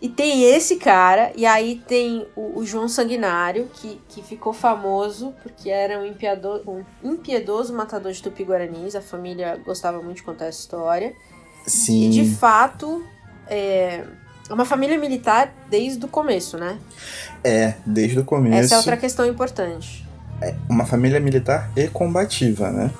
e 0.00 0.08
tem 0.08 0.44
esse 0.44 0.76
cara, 0.76 1.32
e 1.36 1.44
aí 1.44 1.82
tem 1.86 2.26
o, 2.34 2.60
o, 2.60 2.64
João 2.64 2.88
Sanguinário, 2.88 3.68
que, 3.74 4.00
que 4.08 4.22
ficou 4.22 4.52
famoso 4.52 5.34
porque 5.42 5.68
era 5.68 5.98
um, 5.98 6.06
impiado, 6.06 6.62
um 6.66 6.84
impiedoso 7.02 7.74
matador 7.74 8.12
de 8.12 8.22
tupi-guaranis. 8.22 8.94
A 8.94 9.02
família 9.02 9.60
gostava 9.64 10.00
muito 10.00 10.16
de 10.16 10.22
contar 10.22 10.46
essa 10.46 10.60
história. 10.60 11.14
Sim. 11.66 12.06
E 12.06 12.10
de 12.10 12.34
fato, 12.34 13.04
é 13.48 14.04
uma 14.50 14.64
família 14.64 14.98
militar 14.98 15.54
desde 15.70 16.04
o 16.04 16.08
começo, 16.08 16.58
né? 16.58 16.78
É, 17.42 17.74
desde 17.86 18.18
o 18.18 18.24
começo. 18.24 18.56
Essa 18.56 18.74
é 18.74 18.78
outra 18.78 18.96
questão 18.96 19.26
importante. 19.26 20.06
É 20.40 20.54
uma 20.68 20.84
família 20.84 21.20
militar 21.20 21.70
e 21.76 21.88
combativa, 21.88 22.70
né? 22.70 22.90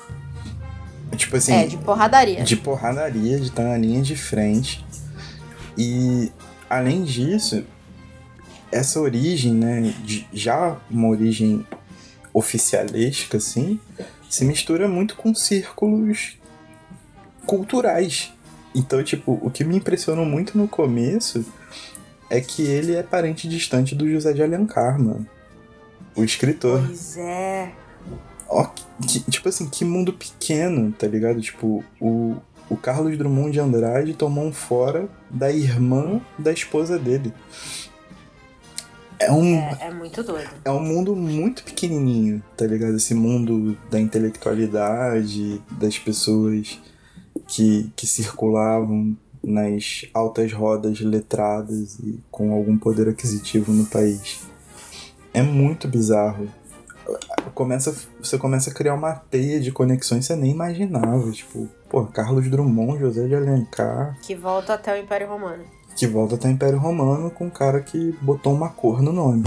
Tipo 1.15 1.37
assim. 1.37 1.53
É, 1.53 1.67
de 1.67 1.77
porradaria. 1.77 2.43
De 2.43 2.55
porradaria, 2.55 3.37
de 3.37 3.47
estar 3.47 3.63
na 3.63 3.77
linha 3.77 4.01
de 4.01 4.15
frente. 4.15 4.85
E 5.77 6.31
além 6.69 7.03
disso, 7.03 7.63
essa 8.71 8.99
origem, 8.99 9.53
né, 9.53 9.93
de, 10.03 10.27
já 10.33 10.77
uma 10.89 11.07
origem 11.09 11.65
oficialesca, 12.33 13.37
assim, 13.37 13.79
se 14.29 14.43
mistura 14.43 14.87
muito 14.87 15.15
com 15.15 15.33
círculos 15.35 16.37
culturais. 17.45 18.33
Então, 18.75 19.03
tipo, 19.03 19.39
o 19.41 19.51
que 19.51 19.63
me 19.63 19.77
impressionou 19.77 20.25
muito 20.25 20.57
no 20.57 20.67
começo 20.67 21.45
é 22.29 22.41
que 22.41 22.63
ele 22.63 22.95
é 22.95 23.03
parente 23.03 23.47
distante 23.47 23.93
do 23.93 24.09
José 24.09 24.33
de 24.33 24.41
Alencar, 24.41 24.99
mano. 24.99 25.27
O 26.15 26.23
escritor. 26.23 26.83
Pois 26.85 27.17
é. 27.17 27.71
Ó, 28.49 28.65
que, 29.07 29.19
tipo 29.31 29.49
assim, 29.49 29.67
que 29.67 29.85
mundo 29.85 30.13
pequeno, 30.13 30.91
tá 30.91 31.07
ligado? 31.07 31.41
Tipo, 31.41 31.83
o, 31.99 32.35
o 32.69 32.77
Carlos 32.77 33.17
Drummond 33.17 33.51
de 33.51 33.59
Andrade 33.59 34.13
tomou 34.13 34.45
um 34.45 34.53
fora 34.53 35.07
da 35.29 35.51
irmã 35.51 36.21
da 36.37 36.51
esposa 36.51 36.97
dele. 36.97 37.33
É 39.19 39.31
um. 39.31 39.55
É, 39.55 39.77
é, 39.81 39.91
muito 39.91 40.21
doido. 40.23 40.49
É 40.65 40.71
um 40.71 40.79
mundo 40.79 41.15
muito 41.15 41.63
pequenininho, 41.63 42.43
tá 42.57 42.65
ligado? 42.65 42.97
Esse 42.97 43.13
mundo 43.13 43.77
da 43.89 43.99
intelectualidade, 43.99 45.61
das 45.71 45.97
pessoas 45.97 46.79
que, 47.53 47.91
que 47.95 48.07
circulavam 48.07 49.15
nas 49.43 50.05
altas 50.13 50.53
rodas 50.53 50.99
letradas 51.01 51.99
e 51.99 52.19
com 52.31 52.53
algum 52.53 52.77
poder 52.77 53.09
aquisitivo 53.09 53.71
no 53.71 53.85
país. 53.85 54.41
É 55.33 55.41
muito 55.41 55.87
bizarro. 55.87 56.47
Começa, 57.53 57.93
você 58.21 58.37
começa 58.37 58.69
a 58.69 58.73
criar 58.73 58.93
uma 58.93 59.13
teia 59.13 59.59
de 59.59 59.71
conexões 59.71 60.21
que 60.21 60.33
você 60.33 60.35
nem 60.35 60.51
imaginava. 60.51 61.29
Tipo, 61.31 61.67
pô, 61.89 62.05
Carlos 62.05 62.49
Drummond, 62.49 62.99
José 62.99 63.27
de 63.27 63.35
Alencar. 63.35 64.17
Que 64.21 64.33
volta 64.33 64.75
até 64.75 64.93
o 64.93 64.97
Império 64.97 65.27
Romano 65.27 65.63
que 65.95 66.07
volta 66.07 66.35
até 66.35 66.47
o 66.47 66.51
Império 66.51 66.79
Romano 66.79 67.29
com 67.29 67.45
um 67.45 67.49
cara 67.49 67.79
que 67.79 68.11
botou 68.21 68.53
uma 68.53 68.69
cor 68.69 69.01
no 69.01 69.11
nome. 69.11 69.45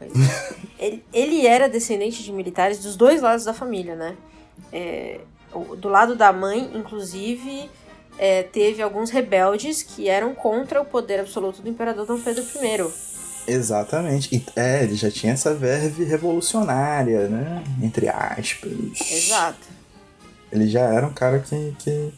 ele, 0.78 1.04
ele 1.12 1.46
era 1.46 1.68
descendente 1.68 2.22
de 2.22 2.32
militares 2.32 2.78
dos 2.78 2.96
dois 2.96 3.22
lados 3.22 3.44
da 3.44 3.54
família, 3.54 3.94
né? 3.94 4.16
É, 4.72 5.20
do 5.76 5.88
lado 5.88 6.14
da 6.14 6.32
mãe, 6.32 6.70
inclusive, 6.74 7.70
é, 8.18 8.42
teve 8.42 8.82
alguns 8.82 9.10
rebeldes 9.10 9.82
que 9.82 10.08
eram 10.08 10.34
contra 10.34 10.80
o 10.80 10.84
poder 10.84 11.20
absoluto 11.20 11.62
do 11.62 11.68
imperador 11.68 12.06
Dom 12.06 12.20
Pedro 12.20 12.42
I. 12.42 13.52
Exatamente. 13.52 14.34
E, 14.34 14.44
é, 14.56 14.82
ele 14.82 14.96
já 14.96 15.10
tinha 15.10 15.32
essa 15.32 15.54
verve 15.54 16.04
revolucionária, 16.04 17.28
né? 17.28 17.62
Entre 17.82 18.08
aspas. 18.08 18.72
Exato. 19.10 19.76
Ele 20.50 20.68
já 20.68 20.80
era 20.80 21.06
um 21.06 21.12
cara 21.12 21.38
que, 21.38 21.74
que, 21.78 22.12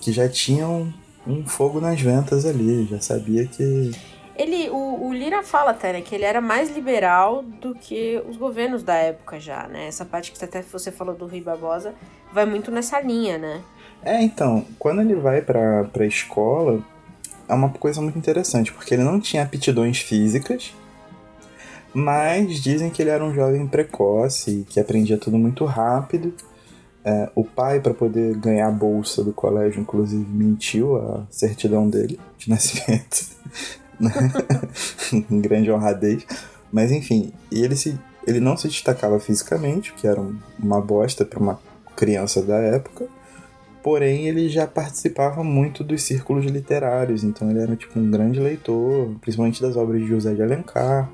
que 0.00 0.12
já 0.12 0.28
tinha 0.28 0.66
um 0.66 0.92
um 1.26 1.44
fogo 1.44 1.80
nas 1.80 2.00
ventas 2.00 2.46
ali, 2.46 2.86
já 2.86 3.00
sabia 3.00 3.46
que. 3.46 3.90
Ele, 4.36 4.68
o, 4.68 5.06
o 5.06 5.12
Lira 5.12 5.42
fala 5.42 5.70
até, 5.70 5.94
né, 5.94 6.02
que 6.02 6.14
ele 6.14 6.24
era 6.24 6.42
mais 6.42 6.70
liberal 6.70 7.42
do 7.42 7.74
que 7.74 8.22
os 8.28 8.36
governos 8.36 8.82
da 8.82 8.94
época 8.94 9.40
já, 9.40 9.66
né? 9.66 9.86
Essa 9.86 10.04
parte 10.04 10.30
que 10.30 10.44
até 10.44 10.62
você 10.62 10.92
falou 10.92 11.14
do 11.14 11.26
Rui 11.26 11.40
Barbosa 11.40 11.94
vai 12.36 12.46
muito 12.46 12.70
nessa 12.70 13.00
linha, 13.00 13.38
né? 13.38 13.62
É, 14.02 14.22
então, 14.22 14.64
quando 14.78 15.00
ele 15.00 15.14
vai 15.14 15.40
pra, 15.40 15.84
pra 15.84 16.06
escola, 16.06 16.84
é 17.48 17.54
uma 17.54 17.70
coisa 17.70 18.00
muito 18.00 18.18
interessante, 18.18 18.72
porque 18.72 18.94
ele 18.94 19.02
não 19.02 19.18
tinha 19.18 19.42
aptidões 19.42 19.98
físicas, 19.98 20.74
mas 21.92 22.60
dizem 22.60 22.90
que 22.90 23.02
ele 23.02 23.10
era 23.10 23.24
um 23.24 23.34
jovem 23.34 23.66
precoce, 23.66 24.66
que 24.68 24.78
aprendia 24.78 25.16
tudo 25.16 25.38
muito 25.38 25.64
rápido 25.64 26.32
é, 27.06 27.30
o 27.36 27.44
pai, 27.44 27.78
para 27.78 27.94
poder 27.94 28.36
ganhar 28.36 28.66
a 28.66 28.70
bolsa 28.72 29.22
do 29.22 29.32
colégio, 29.32 29.80
inclusive, 29.80 30.26
mentiu 30.28 30.96
a 30.96 31.24
certidão 31.30 31.88
dele 31.88 32.18
de 32.36 32.50
nascimento. 32.50 33.28
Né? 34.00 34.10
em 35.30 35.40
grande 35.40 35.70
honradez. 35.70 36.26
Mas 36.72 36.90
enfim, 36.90 37.32
ele, 37.50 37.76
se, 37.76 37.96
ele 38.26 38.40
não 38.40 38.56
se 38.56 38.66
destacava 38.66 39.20
fisicamente, 39.20 39.92
que 39.92 40.04
era 40.04 40.20
uma 40.58 40.80
bosta 40.80 41.24
para 41.24 41.38
uma 41.38 41.60
criança 41.96 42.42
da 42.42 42.56
época. 42.56 43.08
Porém, 43.82 44.26
ele 44.26 44.48
já 44.48 44.66
participava 44.66 45.44
muito 45.44 45.84
dos 45.84 46.02
círculos 46.02 46.44
literários, 46.44 47.22
então 47.22 47.48
ele 47.50 47.60
era 47.60 47.76
tipo 47.76 47.98
um 47.98 48.10
grande 48.10 48.40
leitor, 48.40 49.14
principalmente 49.20 49.62
das 49.62 49.76
obras 49.76 50.00
de 50.00 50.08
José 50.08 50.34
de 50.34 50.42
Alencar. 50.42 51.08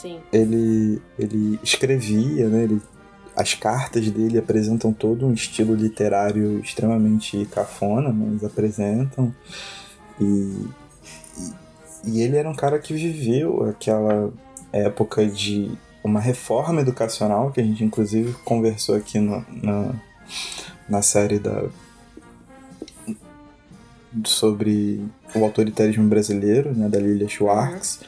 Sim. 0.00 0.20
Ele, 0.32 1.02
ele 1.18 1.58
escrevia, 1.62 2.48
né? 2.48 2.64
Ele 2.64 2.80
as 3.36 3.54
cartas 3.54 4.08
dele 4.10 4.38
apresentam 4.38 4.92
todo 4.92 5.26
um 5.26 5.32
estilo 5.32 5.74
literário 5.74 6.60
extremamente 6.60 7.44
cafona, 7.46 8.12
mas 8.12 8.44
apresentam. 8.44 9.34
E, 10.20 10.24
e, 12.04 12.10
e 12.10 12.20
ele 12.20 12.36
era 12.36 12.48
um 12.48 12.54
cara 12.54 12.78
que 12.78 12.94
viveu 12.94 13.64
aquela 13.68 14.32
época 14.72 15.26
de 15.26 15.72
uma 16.04 16.20
reforma 16.20 16.82
educacional, 16.82 17.50
que 17.50 17.60
a 17.60 17.64
gente 17.64 17.82
inclusive 17.82 18.34
conversou 18.44 18.94
aqui 18.94 19.18
no, 19.18 19.44
na, 19.50 19.94
na 20.86 21.00
série 21.00 21.38
da, 21.38 21.64
sobre 24.24 25.02
o 25.34 25.42
autoritarismo 25.42 26.06
brasileiro, 26.06 26.72
né, 26.76 26.88
da 26.88 26.98
Lilia 26.98 27.26
Schwartz. 27.26 28.00
Uhum. 28.00 28.06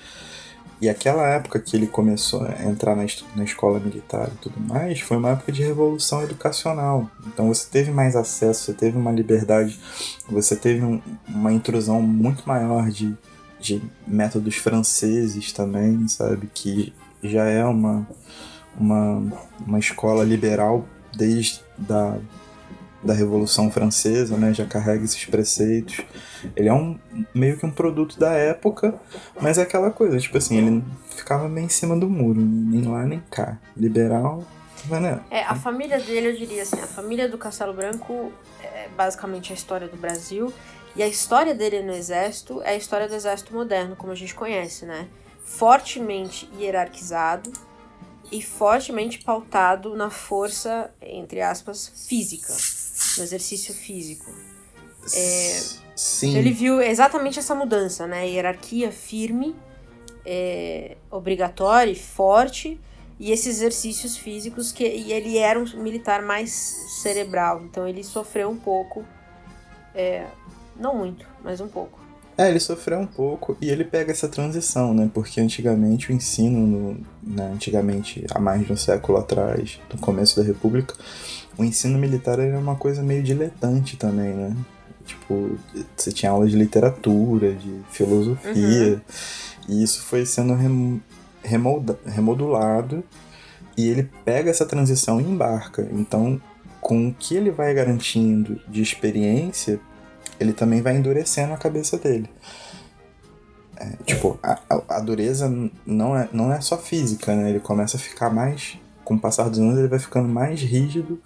E 0.79 0.91
aquela 0.91 1.27
época 1.27 1.59
que 1.59 1.75
ele 1.75 1.87
começou 1.87 2.43
a 2.45 2.65
entrar 2.65 2.95
na, 2.95 3.07
na 3.35 3.45
escola 3.45 3.81
militar 3.81 4.29
e 4.29 4.37
tudo 4.43 4.61
mais, 4.61 5.01
foi 5.01 5.17
uma 5.17 5.31
época 5.31 5.51
de 5.51 5.63
revolução 5.63 6.23
educacional. 6.23 7.11
Então 7.27 7.49
você 7.49 7.67
teve 7.71 7.91
mais 7.91 8.15
acesso, 8.15 8.65
você 8.65 8.75
teve 8.75 8.99
uma 8.99 9.11
liberdade, 9.11 9.81
você 10.29 10.55
teve 10.55 10.85
um, 10.85 11.01
uma 11.27 11.51
intrusão 11.51 12.03
muito 12.03 12.47
maior 12.47 12.91
de, 12.91 13.17
de 13.59 13.83
métodos 14.07 14.57
franceses 14.57 15.51
também, 15.51 16.07
sabe? 16.09 16.47
Que 16.53 16.93
já 17.23 17.45
é 17.45 17.65
uma, 17.65 18.07
uma, 18.79 19.23
uma 19.67 19.79
escola 19.79 20.25
liberal 20.25 20.87
desde 21.17 21.61
da, 21.77 22.17
da 23.03 23.15
Revolução 23.15 23.71
Francesa, 23.71 24.37
né? 24.37 24.53
Já 24.53 24.67
carrega 24.67 25.05
esses 25.05 25.25
preceitos. 25.25 26.01
Ele 26.55 26.69
é 26.69 26.75
um 26.75 26.99
meio 27.35 27.57
que 27.57 27.67
um 27.67 27.71
produto 27.71 28.19
da 28.19 28.33
época, 28.33 28.95
mas 29.41 29.59
é 29.59 29.63
aquela 29.63 29.91
coisa, 29.91 30.19
tipo 30.19 30.37
assim, 30.37 30.59
ele 30.59 30.85
ficava 31.11 31.49
meio 31.49 31.67
em 31.67 31.71
cima 31.71 31.97
do 31.97 32.09
muro, 32.09 32.41
nem 32.41 32.83
lá 32.83 33.05
nem 33.05 33.23
cá. 33.31 33.59
Liberal, 33.77 34.45
né? 34.89 35.21
É, 35.31 35.43
a 35.43 35.55
família 35.55 35.99
dele, 35.99 36.29
eu 36.29 36.37
diria 36.37 36.63
assim, 36.63 36.81
a 36.81 36.87
família 36.87 37.29
do 37.29 37.39
Castelo 37.39 37.73
Branco 37.73 38.33
é 38.63 38.89
basicamente 38.97 39.53
a 39.53 39.55
história 39.55 39.89
do 39.89 39.97
Brasil. 39.97 40.53
E 40.95 41.03
a 41.03 41.09
história 41.09 41.55
dele 41.55 41.83
no 41.83 41.93
exército 41.93 42.63
é 42.63 42.71
a 42.71 42.77
história 42.77 43.07
do 43.07 43.15
exército 43.15 43.53
moderno, 43.53 43.95
como 43.97 44.13
a 44.13 44.15
gente 44.15 44.35
conhece, 44.35 44.87
né? 44.87 45.07
Fortemente 45.47 46.51
hierarquizado, 46.59 47.51
e 48.31 48.43
fortemente 48.43 49.21
pautado 49.21 49.95
na 49.95 50.11
força, 50.11 50.91
entre 51.01 51.41
aspas, 51.41 51.93
física 52.09 52.53
no 53.17 53.23
exercício 53.23 53.73
físico. 53.73 54.31
É, 55.15 55.63
Sim. 55.95 56.37
Ele 56.37 56.51
viu 56.51 56.83
exatamente 56.83 57.39
essa 57.39 57.55
mudança, 57.55 58.07
né? 58.07 58.29
Hierarquia 58.29 58.91
firme, 58.91 59.57
é, 60.25 60.97
obrigatória 61.11 61.91
e 61.91 61.95
forte, 61.95 62.79
e 63.19 63.33
esses 63.33 63.57
exercícios 63.57 64.17
físicos 64.17 64.73
que 64.73 64.85
e 64.85 65.13
ele 65.13 65.39
era 65.39 65.59
um 65.59 65.65
militar 65.77 66.21
mais 66.21 66.51
cerebral, 67.01 67.63
então 67.63 67.89
ele 67.89 68.05
sofreu 68.05 68.51
um 68.51 68.59
pouco, 68.59 69.07
é, 69.95 70.27
não 70.77 70.97
muito, 70.97 71.27
mas 71.43 71.61
um 71.61 71.69
pouco. 71.69 71.99
É, 72.38 72.51
ele 72.51 72.61
sofreu 72.61 72.99
um 72.99 73.07
pouco 73.07 73.57
e 73.61 73.70
ele 73.70 73.83
pega 73.83 74.12
essa 74.12 74.29
transição, 74.29 74.92
né? 74.92 75.11
Porque 75.12 75.40
antigamente 75.40 76.11
o 76.11 76.14
ensino, 76.14 76.66
no, 76.66 77.01
né, 77.22 77.51
antigamente 77.55 78.27
há 78.31 78.38
mais 78.38 78.66
de 78.66 78.72
um 78.72 78.77
século 78.77 79.18
atrás, 79.18 79.81
no 79.92 79.99
começo 79.99 80.38
da 80.38 80.46
República, 80.46 80.94
o 81.57 81.64
ensino 81.64 81.99
militar 81.99 82.38
era 82.38 82.59
uma 82.59 82.77
coisa 82.77 83.03
meio 83.03 83.22
diletante 83.22 83.96
também, 83.96 84.35
né? 84.35 84.55
Tipo, 85.07 85.57
você 85.96 86.12
tinha 86.12 86.33
aula 86.33 86.46
de 86.46 86.57
literatura, 86.57 87.55
de 87.55 87.81
filosofia, 87.90 88.94
uhum. 88.94 89.01
e 89.68 89.83
isso 89.83 90.03
foi 90.03 90.27
sendo 90.27 90.55
rem, 90.55 91.01
remolda, 91.42 91.99
remodulado, 92.05 93.03
e 93.77 93.88
ele 93.88 94.11
pega 94.25 94.51
essa 94.51 94.66
transição 94.66 95.20
e 95.20 95.25
embarca. 95.25 95.88
Então, 95.92 96.40
com 96.81 97.09
o 97.09 97.14
que 97.14 97.35
ele 97.35 97.51
vai 97.51 97.72
garantindo 97.72 98.61
de 98.68 98.83
experiência, 98.83 99.81
ele 100.38 100.53
também 100.53 100.83
vai 100.83 100.96
endurecendo 100.96 101.53
a 101.53 101.57
cabeça 101.57 101.99
dele. 101.99 102.29
É, 103.77 103.90
tipo, 104.05 104.38
a, 104.42 104.59
a, 104.88 105.01
dureza 105.01 105.53
não 105.85 106.16
é, 106.16 106.28
não 106.32 106.53
é 106.53 106.61
só 106.61 106.78
física, 106.78 107.34
né? 107.34 107.51
Ele 107.51 107.61
começa 107.61 107.97
a 107.97 108.01
ficar 108.01 108.30
mais 108.30 108.78
com 109.05 109.14
o 109.14 109.20
passar 109.20 109.49
dos 109.49 109.59
anos, 109.59 109.78
ele 109.78 109.89
vai 109.89 109.99
ficando 109.99 110.28
mais 110.28 110.61
rígido 110.62 111.20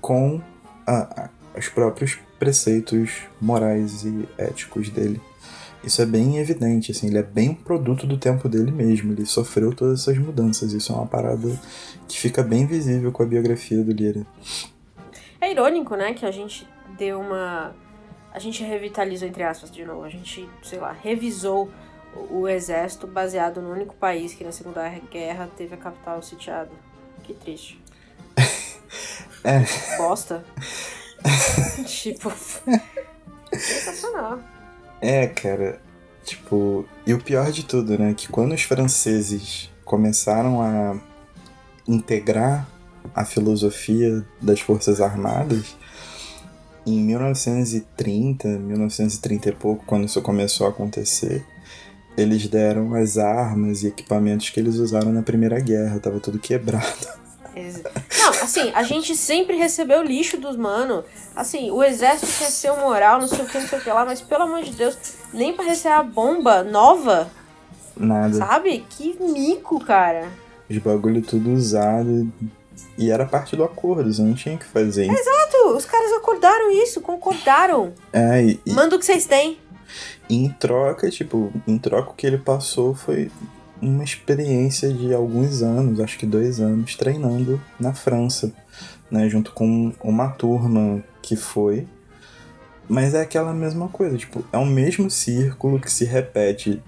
com 0.00 0.40
a, 0.86 1.24
a, 1.24 1.28
os 1.56 1.68
próprios 1.68 2.18
preceitos 2.38 3.22
morais 3.40 4.04
e 4.04 4.28
éticos 4.38 4.88
dele. 4.90 5.20
Isso 5.84 6.00
é 6.00 6.06
bem 6.06 6.38
evidente, 6.38 6.90
assim, 6.90 7.08
ele 7.08 7.18
é 7.18 7.22
bem 7.22 7.50
um 7.50 7.54
produto 7.54 8.06
do 8.06 8.16
tempo 8.16 8.48
dele 8.48 8.72
mesmo, 8.72 9.12
ele 9.12 9.26
sofreu 9.26 9.74
todas 9.74 10.00
essas 10.00 10.16
mudanças, 10.16 10.72
isso 10.72 10.92
é 10.92 10.96
uma 10.96 11.06
parada 11.06 11.48
que 12.08 12.18
fica 12.18 12.42
bem 12.42 12.66
visível 12.66 13.12
com 13.12 13.22
a 13.22 13.26
biografia 13.26 13.82
do 13.84 13.92
Lira. 13.92 14.26
É 15.40 15.52
irônico, 15.52 15.94
né, 15.94 16.14
que 16.14 16.24
a 16.24 16.30
gente 16.30 16.66
deu 16.98 17.20
uma... 17.20 17.74
A 18.34 18.40
gente 18.40 18.64
revitalizou, 18.64 19.28
entre 19.28 19.44
aspas, 19.44 19.70
de 19.70 19.84
novo, 19.84 20.02
a 20.02 20.08
gente, 20.08 20.48
sei 20.60 20.80
lá, 20.80 20.90
revisou 20.90 21.70
o 22.30 22.48
exército 22.48 23.06
baseado 23.06 23.62
no 23.62 23.70
único 23.70 23.94
país 23.94 24.34
que 24.34 24.42
na 24.42 24.50
Segunda 24.50 24.88
Guerra 25.10 25.48
teve 25.56 25.74
a 25.74 25.78
capital 25.78 26.20
sitiada. 26.20 26.70
Que 27.22 27.32
triste. 27.32 27.80
é. 29.44 29.64
Bosta. 29.96 30.44
tipo. 31.86 32.32
Sensacional. 33.52 34.40
É, 35.00 35.28
cara. 35.28 35.80
Tipo, 36.24 36.84
e 37.06 37.14
o 37.14 37.20
pior 37.22 37.52
de 37.52 37.64
tudo, 37.64 37.96
né? 37.96 38.14
Que 38.14 38.28
quando 38.28 38.52
os 38.52 38.62
franceses 38.62 39.70
começaram 39.84 40.60
a 40.60 40.98
integrar 41.86 42.66
a 43.14 43.24
filosofia 43.24 44.24
das 44.40 44.60
Forças 44.60 45.00
Armadas, 45.00 45.76
em 46.86 47.00
1930, 47.00 48.48
1930 48.48 49.48
e 49.48 49.52
pouco, 49.52 49.84
quando 49.86 50.04
isso 50.04 50.20
começou 50.22 50.66
a 50.66 50.70
acontecer, 50.70 51.44
eles 52.16 52.46
deram 52.46 52.94
as 52.94 53.18
armas 53.18 53.82
e 53.82 53.88
equipamentos 53.88 54.50
que 54.50 54.60
eles 54.60 54.76
usaram 54.76 55.12
na 55.12 55.22
Primeira 55.22 55.58
Guerra, 55.60 55.98
tava 55.98 56.20
tudo 56.20 56.38
quebrado. 56.38 57.24
Não, 58.18 58.30
assim, 58.42 58.72
a 58.74 58.82
gente 58.82 59.16
sempre 59.16 59.56
recebeu 59.56 60.02
lixo 60.02 60.36
dos 60.36 60.56
mano. 60.56 61.04
Assim, 61.36 61.70
o 61.70 61.82
exército 61.82 62.32
quer 62.38 62.50
ser 62.50 62.72
o 62.72 62.80
moral, 62.80 63.20
não 63.20 63.28
sei 63.28 63.44
o 63.44 63.46
que, 63.46 63.58
não 63.58 63.68
sei 63.68 63.78
o 63.78 63.82
que 63.82 63.90
lá, 63.90 64.04
mas 64.04 64.20
pelo 64.20 64.42
amor 64.42 64.62
de 64.62 64.72
Deus, 64.72 64.96
nem 65.32 65.54
pra 65.54 65.64
receber 65.64 65.94
a 65.94 66.02
bomba 66.02 66.62
nova. 66.64 67.30
Nada. 67.96 68.34
Sabe? 68.34 68.84
Que 68.90 69.16
mico, 69.20 69.78
cara. 69.78 70.28
Os 70.68 70.78
bagulho 70.78 71.22
tudo 71.22 71.52
usado. 71.52 72.28
E 72.96 73.10
era 73.10 73.24
parte 73.26 73.56
do 73.56 73.64
acordo, 73.64 74.12
você 74.12 74.22
não 74.22 74.34
tinha 74.34 74.56
que 74.56 74.64
fazer. 74.64 75.04
Exato, 75.10 75.76
os 75.76 75.84
caras 75.84 76.12
acordaram 76.12 76.70
isso, 76.70 77.00
concordaram. 77.00 77.92
É, 78.12 78.42
e, 78.42 78.60
Manda 78.72 78.94
o 78.96 78.98
que 78.98 79.04
vocês 79.04 79.26
têm. 79.26 79.58
em 80.30 80.48
troca, 80.48 81.10
tipo, 81.10 81.52
em 81.66 81.76
troca 81.78 82.10
o 82.10 82.14
que 82.14 82.26
ele 82.26 82.38
passou 82.38 82.94
foi 82.94 83.30
uma 83.82 84.04
experiência 84.04 84.92
de 84.92 85.12
alguns 85.12 85.60
anos, 85.62 85.98
acho 86.00 86.16
que 86.18 86.24
dois 86.24 86.60
anos, 86.60 86.94
treinando 86.94 87.60
na 87.78 87.92
França, 87.92 88.52
né, 89.10 89.28
junto 89.28 89.52
com 89.52 89.92
uma 90.02 90.28
turma 90.30 91.02
que 91.20 91.34
foi. 91.36 91.86
Mas 92.88 93.12
é 93.14 93.22
aquela 93.22 93.52
mesma 93.52 93.88
coisa, 93.88 94.16
tipo, 94.16 94.44
é 94.52 94.58
o 94.58 94.64
mesmo 94.66 95.10
círculo 95.10 95.80
que 95.80 95.90
se 95.90 96.04
repete 96.04 96.82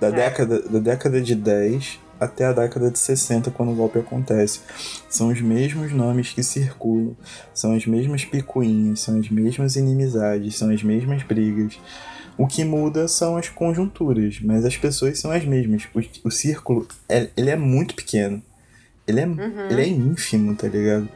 da, 0.00 0.08
É. 0.08 0.12
década, 0.12 0.60
da 0.62 0.78
década 0.78 1.20
de 1.20 1.34
10 1.34 1.98
até 2.20 2.46
a 2.46 2.52
década 2.52 2.90
de 2.90 2.98
60, 2.98 3.50
quando 3.50 3.72
o 3.72 3.74
golpe 3.74 3.98
acontece. 3.98 4.60
São 5.08 5.28
os 5.28 5.40
mesmos 5.40 5.92
nomes 5.92 6.30
que 6.30 6.42
circulam, 6.42 7.16
são 7.54 7.74
as 7.74 7.86
mesmas 7.86 8.24
picuinhas, 8.24 9.00
são 9.00 9.18
as 9.18 9.28
mesmas 9.30 9.76
inimizades, 9.76 10.56
são 10.56 10.70
as 10.70 10.82
mesmas 10.82 11.22
brigas. 11.22 11.78
O 12.36 12.46
que 12.46 12.64
muda 12.64 13.08
são 13.08 13.36
as 13.36 13.48
conjunturas, 13.48 14.38
mas 14.40 14.64
as 14.64 14.76
pessoas 14.76 15.18
são 15.18 15.30
as 15.30 15.44
mesmas. 15.44 15.84
O, 15.94 16.28
o 16.28 16.30
círculo, 16.30 16.86
é- 17.08 17.28
ele 17.36 17.50
é 17.50 17.56
muito 17.56 17.94
pequeno. 17.94 18.42
Ele 19.06 19.20
é, 19.20 19.26
ele 19.70 19.80
é 19.82 19.88
ínfimo, 19.88 20.54
tá 20.54 20.68
ligado? 20.68 21.08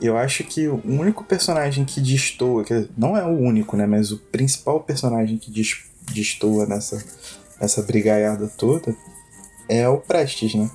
Eu 0.00 0.16
acho 0.18 0.42
que 0.42 0.66
o 0.66 0.82
único 0.84 1.22
personagem 1.22 1.84
que 1.84 2.00
destoa, 2.00 2.64
dizer, 2.64 2.88
não 2.98 3.16
é 3.16 3.24
o 3.24 3.28
único, 3.38 3.76
né? 3.76 3.86
Mas 3.86 4.10
o 4.10 4.18
principal 4.18 4.80
personagem 4.80 5.38
que 5.38 5.50
des- 5.50 5.84
destoa 6.12 6.66
nessa, 6.66 7.02
nessa 7.60 7.82
brigaiada 7.82 8.48
toda 8.48 8.94
é 9.68 9.88
o 9.88 9.98
Prestes, 9.98 10.54
né? 10.54 10.70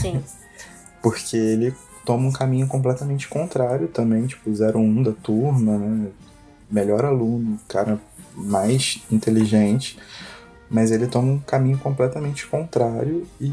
Sim. 0.00 0.22
Porque 1.02 1.36
ele 1.36 1.74
toma 2.04 2.28
um 2.28 2.32
caminho 2.32 2.66
completamente 2.66 3.28
contrário 3.28 3.88
também, 3.88 4.26
tipo, 4.26 4.50
01 4.50 5.02
da 5.02 5.12
turma, 5.12 5.78
né? 5.78 6.10
Melhor 6.70 7.04
aluno, 7.04 7.58
cara 7.68 8.00
mais 8.34 9.02
inteligente, 9.10 9.98
mas 10.68 10.90
ele 10.90 11.06
toma 11.06 11.32
um 11.32 11.38
caminho 11.38 11.78
completamente 11.78 12.46
contrário 12.46 13.26
e 13.40 13.52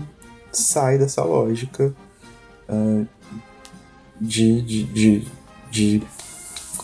sai 0.51 0.97
dessa 0.97 1.24
lógica 1.24 1.93
ah, 2.67 3.03
de, 4.19 4.61
de, 4.61 4.84
de, 4.86 5.28
de 5.69 6.03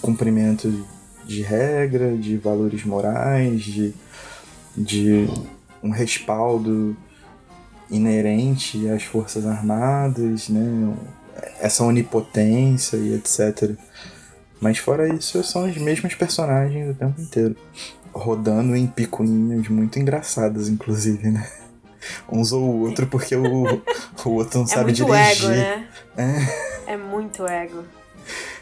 cumprimento 0.02 0.86
de 1.26 1.42
regra, 1.42 2.16
de 2.16 2.38
valores 2.38 2.84
morais, 2.86 3.62
de, 3.62 3.94
de 4.76 5.28
um 5.84 5.90
respaldo 5.90 6.96
inerente 7.90 8.88
às 8.90 9.04
Forças 9.04 9.46
Armadas, 9.46 10.50
né? 10.50 10.94
essa 11.60 11.84
onipotência 11.84 12.98
e 12.98 13.14
etc. 13.14 13.72
Mas 14.60 14.80
fora 14.80 15.08
isso, 15.14 15.44
são 15.44 15.70
os 15.70 15.78
mesmos 15.78 16.16
personagens 16.16 16.90
o 16.90 16.94
tempo 16.94 17.22
inteiro. 17.22 17.56
Rodando 18.12 18.76
em 18.76 18.88
picuinhas 18.88 19.68
muito 19.68 20.00
engraçadas, 20.00 20.68
inclusive, 20.68 21.30
né? 21.30 21.48
Um 22.32 22.44
zoa 22.44 22.62
o 22.62 22.82
outro 22.82 23.06
porque 23.08 23.36
o, 23.36 23.82
o 24.26 24.30
outro 24.30 24.60
não 24.60 24.66
É 24.66 24.70
sabe 24.70 24.86
muito 24.86 25.06
dirigir. 25.06 25.52
ego, 25.52 25.88
né? 26.16 26.54
É 26.88 26.98
muito 26.98 27.46
ego. 27.46 27.84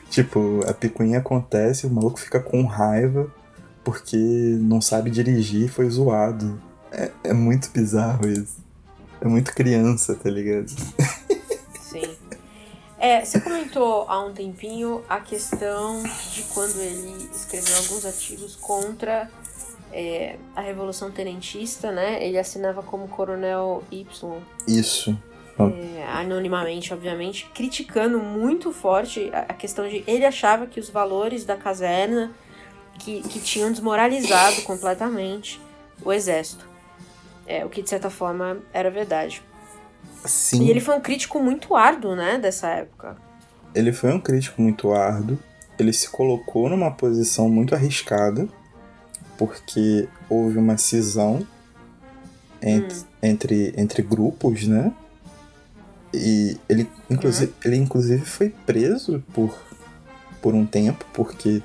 Tipo, 0.10 0.62
a 0.68 0.74
picuinha 0.74 1.20
acontece, 1.20 1.86
o 1.86 1.90
maluco 1.90 2.20
fica 2.20 2.40
com 2.40 2.64
raiva 2.66 3.32
porque 3.84 4.18
não 4.18 4.82
sabe 4.82 5.10
dirigir 5.12 5.66
e 5.66 5.68
foi 5.68 5.90
zoado. 5.90 6.60
É, 6.92 7.12
é 7.26 7.34
muito 7.34 7.70
bizarro 7.72 8.28
isso. 8.28 8.65
É 9.26 9.28
muito 9.28 9.56
criança, 9.56 10.14
tá 10.14 10.30
ligado? 10.30 10.70
Sim. 11.82 12.16
É, 13.00 13.26
você 13.26 13.42
comentou 13.42 14.06
há 14.08 14.24
um 14.24 14.32
tempinho 14.32 15.04
a 15.10 15.20
questão 15.20 16.04
de 16.32 16.44
quando 16.54 16.80
ele 16.80 17.28
escreveu 17.34 17.76
alguns 17.76 18.06
artigos 18.06 18.56
contra 18.56 19.28
é, 19.92 20.38
a 20.56 20.62
Revolução 20.62 21.10
Tenentista, 21.10 21.92
né? 21.92 22.24
Ele 22.24 22.38
assinava 22.38 22.84
como 22.84 23.08
Coronel 23.08 23.84
Y, 23.92 24.06
Isso. 24.68 25.18
é, 25.60 26.06
anonimamente, 26.08 26.94
obviamente, 26.94 27.50
criticando 27.52 28.20
muito 28.20 28.72
forte 28.72 29.32
a, 29.34 29.56
questão 29.56 29.90
de 29.90 30.04
ele 30.06 30.24
achava 30.24 30.68
que 30.68 30.80
os 30.80 30.88
valores 30.88 31.44
da 31.46 31.58
caserna 31.58 32.32
que, 33.00 33.22
que 33.24 33.40
tinham 33.40 33.72
desmoralizado 33.72 34.62
completamente 34.62 35.60
o 36.04 36.14
exército. 36.14 36.75
É, 37.48 37.64
o 37.66 37.70
que 37.70 37.82
de 37.82 37.90
certa 37.90 38.10
forma 38.10 38.58
era 38.74 38.90
verdade. 38.90 39.42
Sim. 40.26 40.64
E 40.64 40.70
ele 40.72 40.80
foi 40.80 40.96
um 40.96 41.02
crítico 41.02 41.40
muito 41.40 41.76
árduo, 41.76 42.16
né, 42.16 42.38
dessa 42.40 42.68
época. 42.70 43.16
Ele 43.74 43.92
foi 43.94 44.12
um 44.14 44.20
crítico 44.20 44.62
muito 44.62 44.92
árduo. 44.94 45.38
Ele 45.78 45.92
se 45.94 46.10
colocou 46.10 46.70
numa 46.70 46.90
posição 46.92 47.50
muito 47.50 47.76
arriscada, 47.76 48.48
porque 49.38 50.08
houve 50.30 50.58
uma 50.58 50.78
cisão 50.78 51.46
ent- 52.62 52.94
Hum. 52.94 53.06
entre, 53.22 53.74
entre 53.78 54.02
grupos, 54.02 54.66
né? 54.66 54.92
E 56.14 56.58
ele 56.70 56.90
inclusive, 57.10 57.54
ele, 57.64 57.76
inclusive, 57.76 58.24
foi 58.26 58.50
preso 58.66 59.22
por, 59.34 59.54
por 60.42 60.54
um 60.56 60.66
tempo, 60.66 61.06
porque 61.14 61.62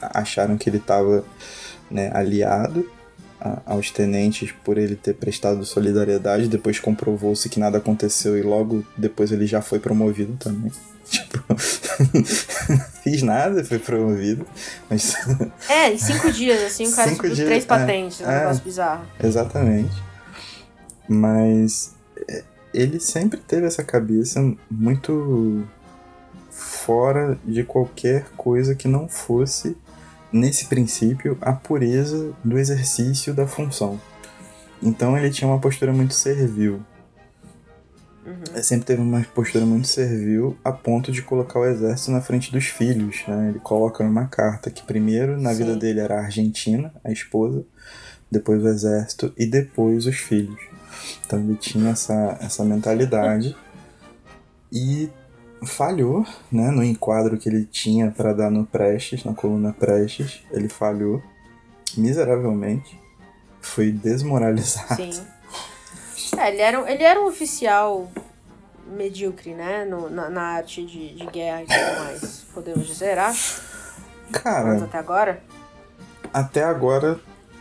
acharam 0.00 0.56
que 0.56 0.70
ele 0.70 0.78
estava 0.78 1.22
né, 1.90 2.10
aliado 2.14 2.90
a- 3.40 3.62
aos 3.66 3.90
tenentes 3.90 4.52
por 4.64 4.76
ele 4.78 4.94
ter 4.96 5.14
prestado 5.14 5.64
solidariedade. 5.64 6.48
Depois 6.48 6.78
comprovou-se 6.78 7.48
que 7.48 7.58
nada 7.58 7.78
aconteceu 7.78 8.36
e 8.38 8.42
logo 8.42 8.84
depois 8.96 9.32
ele 9.32 9.46
já 9.46 9.62
foi 9.62 9.78
promovido 9.78 10.36
também. 10.38 10.70
Tipo, 11.10 11.42
fiz 13.02 13.20
nada, 13.22 13.64
foi 13.64 13.80
promovido. 13.80 14.46
Mas 14.88 15.14
É, 15.68 15.92
em 15.92 15.98
cinco 15.98 16.30
dias, 16.30 16.62
assim, 16.62 16.86
o 16.86 16.94
cara 16.94 17.10
dias, 17.10 17.38
três 17.38 17.64
é, 17.64 17.66
patentes, 17.66 18.20
um 18.20 18.30
é. 18.30 18.38
negócio 18.40 18.62
bizarro. 18.62 19.04
Exatamente. 19.20 19.90
Mas 21.08 21.92
é, 22.28 22.44
ele 22.72 23.00
sempre 23.00 23.40
teve 23.40 23.66
essa 23.66 23.82
cabeça 23.82 24.54
muito 24.70 25.66
fora 26.50 27.38
de 27.44 27.64
qualquer 27.64 28.26
coisa 28.36 28.74
que 28.76 28.86
não 28.86 29.08
fosse, 29.08 29.76
nesse 30.32 30.66
princípio, 30.66 31.36
a 31.40 31.52
pureza 31.52 32.32
do 32.44 32.58
exercício 32.58 33.34
da 33.34 33.46
função. 33.46 34.00
Então 34.82 35.16
ele 35.16 35.30
tinha 35.30 35.48
uma 35.48 35.58
postura 35.58 35.92
muito 35.92 36.14
servil. 36.14 36.82
Uhum. 38.24 38.62
Sempre 38.62 38.86
teve 38.86 39.02
uma 39.02 39.22
postura 39.34 39.64
muito 39.66 39.88
servil 39.88 40.56
a 40.64 40.72
ponto 40.72 41.10
de 41.10 41.22
colocar 41.22 41.58
o 41.58 41.66
exército 41.66 42.10
na 42.10 42.20
frente 42.20 42.52
dos 42.52 42.66
filhos. 42.66 43.22
Né? 43.26 43.50
Ele 43.50 43.58
coloca 43.58 44.04
numa 44.04 44.26
carta 44.26 44.70
que 44.70 44.82
primeiro 44.82 45.40
na 45.40 45.52
vida 45.52 45.72
Sim. 45.72 45.78
dele 45.78 46.00
era 46.00 46.16
a 46.16 46.24
Argentina, 46.24 46.92
a 47.02 47.10
esposa, 47.10 47.64
depois 48.30 48.62
o 48.62 48.68
exército 48.68 49.32
e 49.36 49.46
depois 49.46 50.06
os 50.06 50.16
filhos. 50.16 50.60
Então 51.26 51.38
ele 51.40 51.56
tinha 51.56 51.90
essa, 51.90 52.38
essa 52.40 52.64
mentalidade 52.64 53.56
e 54.72 55.10
falhou 55.64 56.24
né, 56.50 56.70
no 56.70 56.82
enquadro 56.82 57.36
que 57.38 57.48
ele 57.48 57.64
tinha 57.64 58.10
para 58.10 58.32
dar 58.32 58.50
no 58.50 58.64
Prestes, 58.66 59.24
na 59.24 59.34
coluna 59.34 59.72
Prestes. 59.78 60.40
Ele 60.50 60.68
falhou 60.68 61.22
miseravelmente, 61.96 62.98
foi 63.60 63.90
desmoralizado. 63.92 64.96
Sim. 64.96 65.26
É, 66.38 66.48
ele 66.52 66.60
era, 66.62 66.80
um- 66.80 66.86
ele 66.86 67.02
era 67.02 67.20
um 67.20 67.26
oficial 67.26 68.10
medíocre, 68.86 69.52
né? 69.54 69.84
No- 69.84 70.08
na, 70.08 70.30
na 70.30 70.42
arte 70.42 70.84
de, 70.86 71.14
de 71.14 71.26
guerra 71.26 71.62
e 71.62 71.66
tudo 71.66 72.04
mais, 72.04 72.44
podemos 72.54 72.86
dizer, 72.86 73.18
acho. 73.18 73.60
Cara, 74.32 74.68
Mas 74.74 74.82
até 74.84 74.98
agora. 74.98 75.42
até 76.32 76.62
agora, 76.62 77.18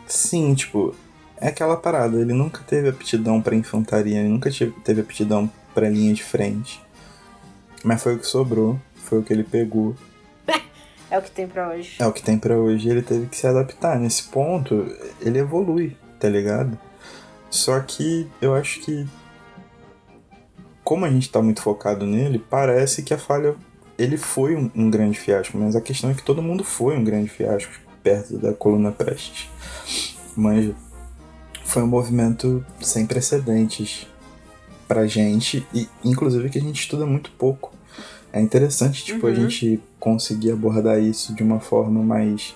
sim, 0.08 0.54
tipo, 0.54 0.96
é 1.38 1.48
aquela 1.48 1.76
parada. 1.76 2.18
Ele 2.20 2.32
nunca 2.34 2.62
teve 2.66 2.90
aptidão 2.90 3.42
pra 3.42 3.56
infantaria, 3.56 4.20
ele 4.20 4.30
nunca 4.30 4.50
teve 4.84 5.02
aptidão 5.02 5.50
pra 5.74 5.90
linha 5.90 6.14
de 6.14 6.24
frente. 6.24 6.80
Mas 7.84 8.02
foi 8.02 8.16
o 8.16 8.20
que 8.20 8.26
sobrou, 8.26 8.80
foi 8.96 9.20
o 9.20 9.24
que 9.24 9.34
ele 9.34 9.44
pegou. 9.44 9.96
É 11.12 11.18
o 11.18 11.24
que 11.24 11.32
tem 11.32 11.48
pra 11.48 11.70
hoje. 11.70 11.96
É 11.98 12.06
o 12.06 12.14
que 12.14 12.22
tem 12.22 12.38
pra 12.38 12.56
hoje 12.56 12.88
ele 12.88 13.02
teve 13.02 13.26
que 13.26 13.36
se 13.36 13.48
adaptar. 13.48 14.00
Nesse 14.00 14.26
ponto, 14.26 14.86
ele 15.20 15.40
evolui, 15.40 15.98
tá 16.20 16.30
ligado? 16.30 16.78
Só 17.50 17.80
que 17.80 18.30
eu 18.40 18.54
acho 18.54 18.80
que 18.82 19.08
como 20.84 21.06
a 21.06 21.10
gente 21.10 21.24
está 21.24 21.42
muito 21.42 21.62
focado 21.62 22.06
nele, 22.06 22.38
parece 22.38 23.04
que 23.04 23.14
a 23.14 23.18
falha 23.18 23.56
ele 23.98 24.18
foi 24.18 24.56
um, 24.56 24.72
um, 24.74 24.90
grande 24.90 25.20
fiasco, 25.20 25.58
mas 25.58 25.76
a 25.76 25.82
questão 25.82 26.10
é 26.10 26.14
que 26.14 26.24
todo 26.24 26.42
mundo 26.42 26.64
foi 26.64 26.98
um 26.98 27.04
grande 27.04 27.30
fiasco 27.30 27.72
perto 28.02 28.38
da 28.38 28.54
coluna 28.54 28.92
Prestes. 28.92 29.50
Mas 30.36 30.74
foi 31.66 31.84
um 31.84 31.88
movimento 31.88 32.66
sem 32.82 33.06
precedentes 33.06 34.08
pra 34.90 35.06
gente 35.06 35.66
e 35.72 35.88
inclusive 36.04 36.50
que 36.50 36.58
a 36.58 36.62
gente 36.62 36.82
estuda 36.82 37.06
muito 37.06 37.32
pouco. 37.38 37.72
É 38.34 38.42
interessante, 38.42 39.06
tipo, 39.06 39.26
uhum. 39.26 39.32
a 39.32 39.36
gente 39.36 39.80
conseguir 40.00 40.52
abordar 40.52 41.00
isso 41.00 41.34
de 41.34 41.44
uma 41.44 41.60
forma 41.60 42.04
mais 42.04 42.56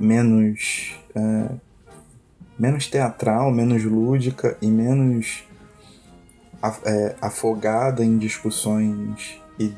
menos 0.00 0.94
é, 1.14 1.48
menos 2.58 2.86
teatral, 2.86 3.50
menos 3.50 3.84
lúdica 3.84 4.56
e 4.62 4.66
menos 4.66 5.44
é, 6.84 7.16
afogada 7.20 8.04
em 8.04 8.16
discussões 8.16 9.38
e 9.58 9.72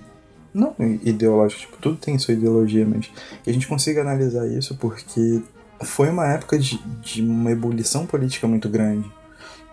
não 0.53 0.75
ideológicas, 1.03 1.63
tipo, 1.63 1.77
tudo 1.79 1.97
tem 1.97 2.17
sua 2.19 2.35
ideologia, 2.35 2.87
mas 2.87 3.11
que 3.43 3.51
a 3.51 3.53
gente 3.53 3.67
consiga 3.67 4.01
analisar 4.03 4.47
isso 4.47 4.77
porque 4.77 5.43
foi 5.83 6.09
uma 6.09 6.33
época 6.33 6.57
de, 6.57 6.79
de 7.03 7.23
uma 7.23 7.51
ebulição 7.51 8.07
política 8.07 8.47
muito 8.47 8.69
grande. 8.69 9.11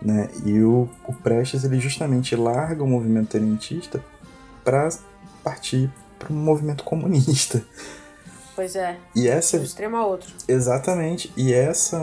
Né? 0.01 0.29
E 0.45 0.61
o, 0.61 0.89
o 1.07 1.13
Prestes 1.13 1.63
ele 1.63 1.79
justamente 1.79 2.35
larga 2.35 2.83
o 2.83 2.87
movimento 2.87 3.29
tenentista 3.29 4.03
para 4.63 4.89
partir 5.43 5.91
para 6.17 6.33
um 6.33 6.37
movimento 6.37 6.83
comunista. 6.83 7.63
Pois 8.55 8.75
é. 8.75 8.97
E 9.15 9.27
essa 9.27 9.57
de 9.57 9.63
um 9.63 9.65
extremo 9.65 9.97
a 9.97 10.05
outro. 10.05 10.33
Exatamente. 10.47 11.31
E 11.35 11.53
essa 11.53 11.99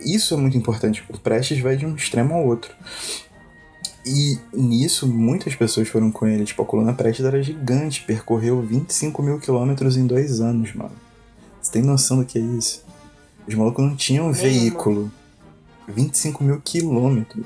isso 0.00 0.34
é 0.34 0.36
muito 0.36 0.56
importante. 0.56 1.04
O 1.08 1.18
Prestes 1.18 1.60
vai 1.60 1.76
de 1.76 1.86
um 1.86 1.94
extremo 1.94 2.34
ao 2.34 2.46
outro. 2.46 2.74
E 4.04 4.38
nisso, 4.52 5.06
muitas 5.06 5.54
pessoas 5.54 5.88
foram 5.88 6.12
com 6.12 6.26
ele. 6.26 6.44
Tipo, 6.44 6.62
a 6.62 6.66
coluna 6.66 6.92
Prestes 6.92 7.24
era 7.24 7.42
gigante, 7.42 8.02
percorreu 8.02 8.62
25 8.62 9.22
mil 9.22 9.40
quilômetros 9.40 9.96
em 9.96 10.06
dois 10.06 10.40
anos, 10.40 10.74
mano. 10.74 10.92
Você 11.60 11.72
tem 11.72 11.82
noção 11.82 12.18
do 12.18 12.24
que 12.24 12.38
é 12.38 12.42
isso? 12.42 12.84
Os 13.48 13.54
malucos 13.54 13.84
não 13.84 13.96
tinham 13.96 14.30
Nenhuma. 14.30 14.42
veículo. 14.42 15.10
25 15.88 16.42
mil 16.42 16.60
quilômetros. 16.60 17.44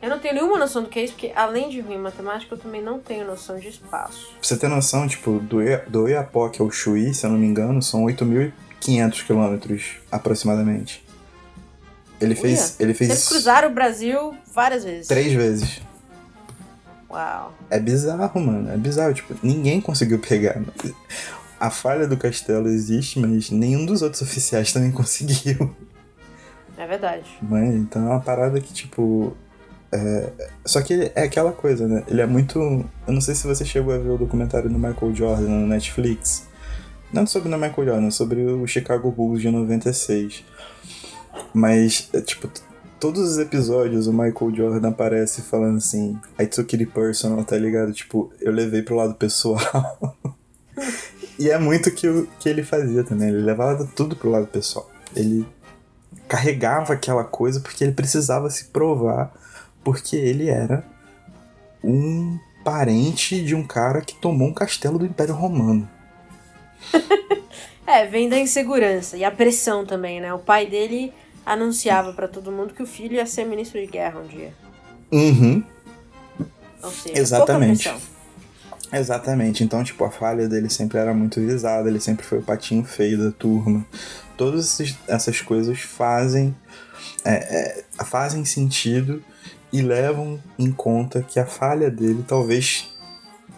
Eu 0.00 0.10
não 0.10 0.18
tenho 0.18 0.34
nenhuma 0.34 0.58
noção 0.58 0.82
do 0.82 0.88
que 0.88 0.98
é 0.98 1.04
isso, 1.04 1.14
porque 1.14 1.32
além 1.34 1.68
de 1.68 1.80
ruim 1.80 1.96
em 1.96 2.00
matemática, 2.00 2.54
eu 2.54 2.58
também 2.58 2.82
não 2.82 2.98
tenho 2.98 3.26
noção 3.26 3.58
de 3.58 3.68
espaço. 3.68 4.28
Pra 4.32 4.38
você 4.42 4.56
ter 4.56 4.68
noção, 4.68 5.08
tipo, 5.08 5.40
do, 5.40 5.58
do 5.88 6.08
Iapoque 6.08 6.62
ao 6.62 6.70
Chuí, 6.70 7.12
se 7.12 7.26
eu 7.26 7.30
não 7.30 7.38
me 7.38 7.46
engano, 7.46 7.82
são 7.82 8.04
8.500 8.04 9.26
quilômetros 9.26 9.96
aproximadamente. 10.12 11.04
Ele 12.20 12.34
Uia. 12.34 12.42
fez. 12.42 12.76
Ele 12.78 12.94
fez. 12.94 13.10
Eles 13.10 13.28
cruzaram 13.28 13.68
o 13.68 13.72
Brasil 13.74 14.34
várias 14.54 14.84
vezes. 14.84 15.08
Três 15.08 15.32
vezes. 15.32 15.80
Uau. 17.10 17.54
É 17.70 17.78
bizarro, 17.78 18.40
mano. 18.40 18.70
É 18.70 18.76
bizarro. 18.76 19.12
Tipo, 19.12 19.34
ninguém 19.42 19.80
conseguiu 19.80 20.18
pegar. 20.18 20.60
A 21.58 21.70
falha 21.70 22.06
do 22.06 22.16
castelo 22.16 22.68
existe, 22.68 23.18
mas 23.18 23.50
nenhum 23.50 23.84
dos 23.84 24.02
outros 24.02 24.22
oficiais 24.22 24.72
também 24.72 24.90
conseguiu. 24.92 25.74
É 26.76 26.86
verdade. 26.86 27.24
Mas, 27.42 27.74
então 27.74 28.02
é 28.02 28.10
uma 28.10 28.20
parada 28.20 28.60
que, 28.60 28.72
tipo. 28.72 29.36
É... 29.92 30.30
Só 30.64 30.82
que 30.82 31.12
é 31.14 31.22
aquela 31.22 31.52
coisa, 31.52 31.86
né? 31.86 32.04
Ele 32.08 32.20
é 32.20 32.26
muito. 32.26 32.58
Eu 32.58 33.12
não 33.12 33.20
sei 33.20 33.34
se 33.34 33.46
você 33.46 33.64
chegou 33.64 33.94
a 33.94 33.98
ver 33.98 34.10
o 34.10 34.18
documentário 34.18 34.68
do 34.68 34.78
Michael 34.78 35.14
Jordan 35.14 35.48
no 35.48 35.66
Netflix. 35.66 36.46
Não 37.12 37.26
sobre 37.26 37.48
o 37.48 37.58
Michael 37.58 37.86
Jordan, 37.86 38.10
sobre 38.10 38.42
o 38.42 38.66
Chicago 38.66 39.10
Bulls 39.10 39.40
de 39.40 39.50
96. 39.50 40.44
Mas, 41.54 42.10
é, 42.12 42.20
tipo, 42.20 42.50
todos 42.98 43.30
os 43.30 43.38
episódios 43.38 44.06
o 44.06 44.12
Michael 44.12 44.54
Jordan 44.54 44.88
aparece 44.88 45.42
falando 45.42 45.76
assim, 45.78 46.18
I 46.38 46.46
took 46.46 46.74
it 46.76 46.86
personal, 46.86 47.44
tá 47.44 47.56
ligado? 47.56 47.92
Tipo, 47.92 48.32
eu 48.40 48.52
levei 48.52 48.82
pro 48.82 48.96
lado 48.96 49.14
pessoal. 49.14 50.16
e 51.38 51.50
é 51.50 51.58
muito 51.58 51.90
que, 51.90 52.08
o, 52.08 52.26
que 52.38 52.48
ele 52.48 52.62
fazia 52.62 53.04
também, 53.04 53.28
ele 53.28 53.42
levava 53.42 53.86
tudo 53.94 54.16
pro 54.16 54.30
lado 54.30 54.46
pessoal. 54.46 54.90
Ele 55.14 55.46
carregava 56.28 56.92
aquela 56.92 57.24
coisa 57.24 57.60
porque 57.60 57.84
ele 57.84 57.92
precisava 57.92 58.50
se 58.50 58.66
provar, 58.66 59.32
porque 59.82 60.16
ele 60.16 60.48
era 60.48 60.84
um 61.82 62.38
parente 62.64 63.44
de 63.44 63.54
um 63.54 63.64
cara 63.64 64.00
que 64.00 64.14
tomou 64.14 64.48
um 64.48 64.52
castelo 64.52 64.98
do 64.98 65.06
Império 65.06 65.34
Romano. 65.34 65.88
é, 67.86 68.06
vem 68.06 68.28
da 68.28 68.38
insegurança 68.38 69.16
e 69.16 69.24
a 69.24 69.30
pressão 69.30 69.86
também, 69.86 70.20
né? 70.20 70.34
O 70.34 70.38
pai 70.38 70.66
dele 70.66 71.12
anunciava 71.44 72.12
para 72.12 72.26
todo 72.26 72.50
mundo 72.50 72.74
que 72.74 72.82
o 72.82 72.86
filho 72.86 73.14
ia 73.14 73.26
ser 73.26 73.44
ministro 73.44 73.80
de 73.80 73.86
guerra 73.86 74.20
um 74.20 74.26
dia. 74.26 74.52
Uhum. 75.12 75.62
Ou 76.82 76.90
seja, 76.90 77.20
Exatamente. 77.20 77.94
Exatamente. 78.92 79.64
Então, 79.64 79.82
tipo, 79.82 80.04
a 80.04 80.10
falha 80.10 80.48
dele 80.48 80.68
sempre 80.68 80.98
era 80.98 81.14
muito 81.14 81.40
visada, 81.40 81.88
ele 81.88 82.00
sempre 82.00 82.24
foi 82.24 82.38
o 82.38 82.42
patinho 82.42 82.84
feio 82.84 83.18
da 83.18 83.30
turma. 83.30 83.84
Todas 84.36 84.78
essas 85.08 85.40
coisas 85.40 85.80
fazem, 85.80 86.54
é, 87.24 87.82
é, 88.00 88.04
fazem 88.04 88.44
sentido 88.44 89.22
e 89.72 89.82
levam 89.82 90.38
em 90.58 90.70
conta 90.70 91.22
que 91.22 91.40
a 91.40 91.46
falha 91.46 91.90
dele 91.90 92.24
talvez 92.26 92.88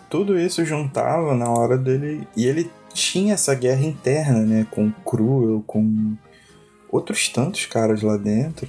tudo 0.09 0.39
isso 0.39 0.64
juntava 0.64 1.35
na 1.35 1.51
hora 1.51 1.76
dele 1.76 2.26
e 2.37 2.47
ele 2.47 2.70
tinha 2.95 3.35
essa 3.35 3.55
guerra 3.55 3.85
interna, 3.85 4.41
né, 4.41 4.66
com 4.70 4.91
Cruel, 5.05 5.62
com 5.66 6.16
outros 6.91 7.29
tantos 7.29 7.66
caras 7.66 8.03
lá 8.03 8.16
dentro. 8.16 8.68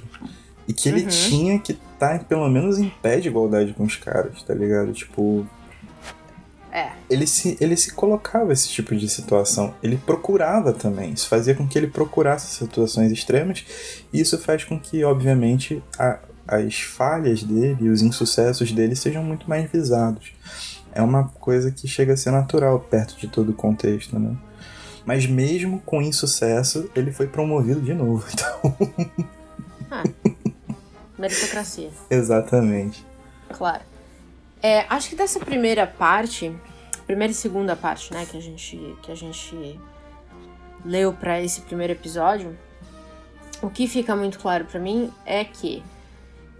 E 0.68 0.72
que 0.72 0.88
ele 0.88 1.02
uhum. 1.02 1.08
tinha 1.08 1.58
que 1.58 1.72
estar 1.72 2.18
tá, 2.18 2.24
pelo 2.24 2.48
menos 2.48 2.78
em 2.78 2.88
pé 3.02 3.18
de 3.18 3.28
igualdade 3.28 3.72
com 3.72 3.82
os 3.82 3.96
caras, 3.96 4.42
tá 4.42 4.54
ligado? 4.54 4.92
Tipo. 4.92 5.46
É. 6.72 6.92
Ele 7.08 7.26
se, 7.26 7.56
ele 7.60 7.76
se 7.76 7.92
colocava 7.92 8.52
esse 8.52 8.68
tipo 8.68 8.94
de 8.94 9.08
situação. 9.08 9.74
Ele 9.82 9.96
procurava 9.96 10.72
também. 10.72 11.12
Isso 11.12 11.28
fazia 11.28 11.54
com 11.54 11.66
que 11.66 11.76
ele 11.76 11.88
procurasse 11.88 12.54
situações 12.54 13.10
extremas. 13.10 13.64
E 14.12 14.20
isso 14.20 14.38
faz 14.38 14.64
com 14.64 14.78
que, 14.78 15.02
obviamente, 15.02 15.82
a, 15.98 16.18
as 16.46 16.80
falhas 16.80 17.42
dele 17.42 17.78
e 17.80 17.88
os 17.88 18.02
insucessos 18.02 18.72
dele 18.72 18.94
sejam 18.94 19.22
muito 19.22 19.48
mais 19.48 19.70
visados. 19.70 20.32
É 20.92 21.02
uma 21.02 21.28
coisa 21.28 21.70
que 21.70 21.86
chega 21.86 22.14
a 22.14 22.16
ser 22.16 22.30
natural 22.30 22.80
perto 22.80 23.16
de 23.16 23.28
todo 23.28 23.50
o 23.50 23.54
contexto, 23.54 24.18
né? 24.18 24.36
Mas 25.04 25.26
mesmo 25.26 25.80
com 25.80 26.02
insucesso, 26.02 26.90
ele 26.94 27.12
foi 27.12 27.26
promovido 27.26 27.80
de 27.80 27.94
novo. 27.94 28.26
Então. 29.90 29.98
Ah, 29.98 30.04
meritocracia. 31.18 31.90
Exatamente. 32.08 33.04
Claro. 33.48 33.82
É, 34.62 34.84
acho 34.88 35.08
que 35.10 35.16
dessa 35.16 35.40
primeira 35.40 35.86
parte, 35.86 36.54
primeira 37.06 37.32
e 37.32 37.34
segunda 37.34 37.74
parte, 37.74 38.12
né, 38.12 38.26
que 38.30 38.36
a 38.36 38.40
gente, 38.40 38.96
que 39.02 39.10
a 39.10 39.14
gente 39.14 39.80
leu 40.84 41.12
para 41.12 41.40
esse 41.40 41.62
primeiro 41.62 41.92
episódio, 41.92 42.58
o 43.62 43.70
que 43.70 43.86
fica 43.86 44.14
muito 44.14 44.38
claro 44.38 44.64
para 44.64 44.80
mim 44.80 45.10
é 45.24 45.44
que 45.44 45.82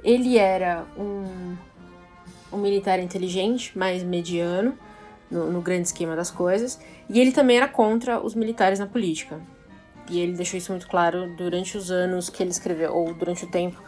ele 0.03 0.39
era 0.39 0.85
um, 0.97 1.57
um 2.53 2.59
militar 2.59 2.99
inteligente, 2.99 3.77
mais 3.77 4.03
mediano, 4.03 4.79
no, 5.31 5.51
no 5.51 5.61
grande 5.61 5.89
esquema 5.89 6.17
das 6.17 6.31
coisas. 6.31 6.81
E 7.09 7.21
ele 7.21 7.33
também 7.33 7.57
era 7.57 7.69
contra 7.69 8.21
os 8.21 8.35
militares 8.35 8.79
na 8.79 8.87
política. 8.87 9.41
E 10.09 10.19
ele 10.21 10.33
deixou 10.33 10.59
isso 10.59 10.73
muito 10.73 10.89
claro 10.89 11.35
durante 11.37 11.77
os 11.77 11.91
anos 11.91 12.29
que 12.29 12.43
ele 12.43 12.51
escreveu, 12.51 12.95
ou 12.95 13.15
durante 13.15 13.45
o 13.45 13.51
tempo 13.51 13.83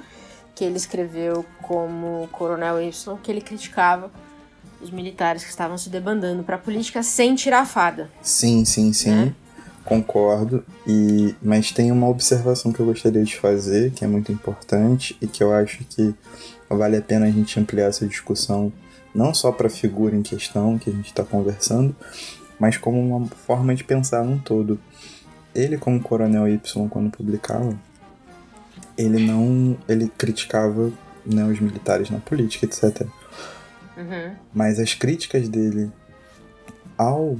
que 0.54 0.64
ele 0.64 0.76
escreveu 0.76 1.44
como 1.62 2.28
Coronel 2.32 2.80
Y, 2.80 3.18
que 3.22 3.30
ele 3.30 3.40
criticava 3.40 4.10
os 4.80 4.90
militares 4.90 5.44
que 5.44 5.50
estavam 5.50 5.78
se 5.78 5.88
debandando 5.88 6.42
para 6.42 6.56
a 6.56 6.58
política 6.58 7.02
sem 7.02 7.34
tirar 7.34 7.60
a 7.60 7.66
fada. 7.66 8.10
Sim, 8.20 8.64
sim, 8.64 8.92
sim. 8.92 9.10
Né? 9.10 9.34
Concordo. 9.84 10.64
E 10.86 11.34
mas 11.42 11.70
tem 11.70 11.90
uma 11.90 12.08
observação 12.08 12.72
que 12.72 12.80
eu 12.80 12.86
gostaria 12.86 13.22
de 13.22 13.36
fazer, 13.36 13.92
que 13.92 14.04
é 14.04 14.08
muito 14.08 14.32
importante 14.32 15.16
e 15.20 15.26
que 15.26 15.42
eu 15.42 15.52
acho 15.52 15.84
que 15.84 16.14
vale 16.68 16.96
a 16.96 17.02
pena 17.02 17.26
a 17.26 17.30
gente 17.30 17.58
ampliar 17.58 17.88
essa 17.88 18.06
discussão 18.06 18.72
não 19.14 19.34
só 19.34 19.52
para 19.52 19.66
a 19.66 19.70
figura 19.70 20.16
em 20.16 20.22
questão 20.22 20.78
que 20.78 20.88
a 20.88 20.92
gente 20.92 21.08
está 21.08 21.22
conversando, 21.22 21.94
mas 22.58 22.76
como 22.76 22.98
uma 22.98 23.26
forma 23.28 23.74
de 23.74 23.84
pensar 23.84 24.24
num 24.24 24.38
todo. 24.38 24.78
Ele, 25.54 25.76
como 25.76 26.00
Coronel 26.00 26.48
Y, 26.48 26.88
quando 26.88 27.10
publicava, 27.10 27.78
ele 28.96 29.24
não. 29.24 29.76
ele 29.88 30.10
criticava 30.16 30.92
né, 31.24 31.44
os 31.44 31.60
militares 31.60 32.10
na 32.10 32.18
política, 32.18 32.66
etc. 32.66 33.06
Uhum. 33.96 34.34
Mas 34.52 34.78
as 34.78 34.94
críticas 34.94 35.48
dele 35.48 35.90
ao 36.96 37.36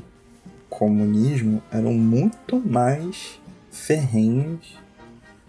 comunismo 0.68 1.62
eram 1.70 1.92
muito 1.92 2.60
mais 2.60 3.40
ferrenhas 3.70 4.76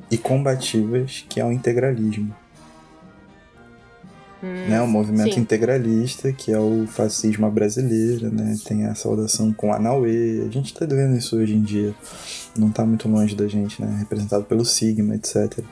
e 0.10 0.18
combativas 0.18 1.26
que 1.28 1.40
ao 1.40 1.52
integralismo. 1.52 2.36
Hum, 4.44 4.68
né, 4.68 4.82
o 4.82 4.88
movimento 4.88 5.36
sim. 5.36 5.40
integralista, 5.40 6.34
que 6.34 6.52
é 6.52 6.60
o 6.60 6.86
fascismo 6.86 7.50
brasileiro, 7.50 8.30
né, 8.30 8.58
tem 8.66 8.86
a 8.86 8.94
saudação 8.94 9.54
com 9.54 9.72
a 9.72 9.80
Naue, 9.80 10.44
a 10.46 10.52
gente 10.52 10.74
está 10.74 10.86
vendo 10.86 11.18
isso 11.18 11.38
hoje 11.38 11.56
em 11.56 11.62
dia, 11.62 11.96
não 12.58 12.68
está 12.68 12.86
muito 12.86 13.08
longe 13.08 13.36
da 13.36 13.48
gente, 13.48 13.82
né, 13.82 13.96
representado 14.00 14.44
pelo 14.44 14.66
Sigma, 14.66 15.16
etc. 15.16 15.64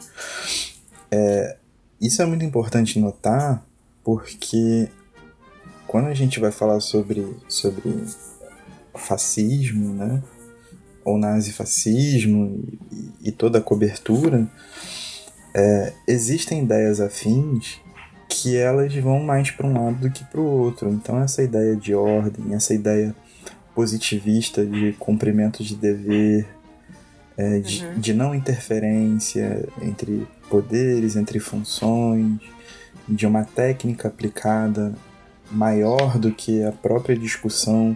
É, 1.11 1.57
isso 1.99 2.21
é 2.21 2.25
muito 2.25 2.45
importante 2.45 2.97
notar 2.97 3.61
porque 4.03 4.89
quando 5.85 6.07
a 6.07 6.13
gente 6.13 6.39
vai 6.39 6.51
falar 6.51 6.79
sobre, 6.79 7.27
sobre 7.49 7.93
fascismo, 8.95 9.93
né? 9.93 10.23
Ou 11.03 11.17
nazifascismo 11.17 12.63
e, 12.91 13.29
e 13.29 13.31
toda 13.31 13.57
a 13.57 13.61
cobertura, 13.61 14.47
é, 15.53 15.93
existem 16.07 16.63
ideias 16.63 17.01
afins 17.01 17.81
que 18.31 18.55
elas 18.55 18.95
vão 18.95 19.21
mais 19.21 19.51
para 19.51 19.67
um 19.67 19.73
lado 19.73 19.97
do 19.97 20.09
que 20.09 20.23
para 20.23 20.39
o 20.39 20.45
outro. 20.45 20.89
Então 20.89 21.21
essa 21.21 21.43
ideia 21.43 21.75
de 21.75 21.93
ordem, 21.93 22.53
essa 22.53 22.73
ideia 22.73 23.13
positivista 23.75 24.65
de 24.65 24.93
cumprimento 24.93 25.61
de 25.63 25.75
dever, 25.75 26.47
é, 27.37 27.59
de, 27.59 27.85
uhum. 27.85 27.99
de 27.99 28.13
não 28.13 28.33
interferência 28.33 29.67
entre 29.81 30.25
poderes, 30.49 31.17
entre 31.17 31.39
funções, 31.39 32.39
de 33.07 33.27
uma 33.27 33.43
técnica 33.43 34.07
aplicada 34.07 34.93
maior 35.51 36.17
do 36.17 36.31
que 36.31 36.63
a 36.63 36.71
própria 36.71 37.17
discussão 37.17 37.95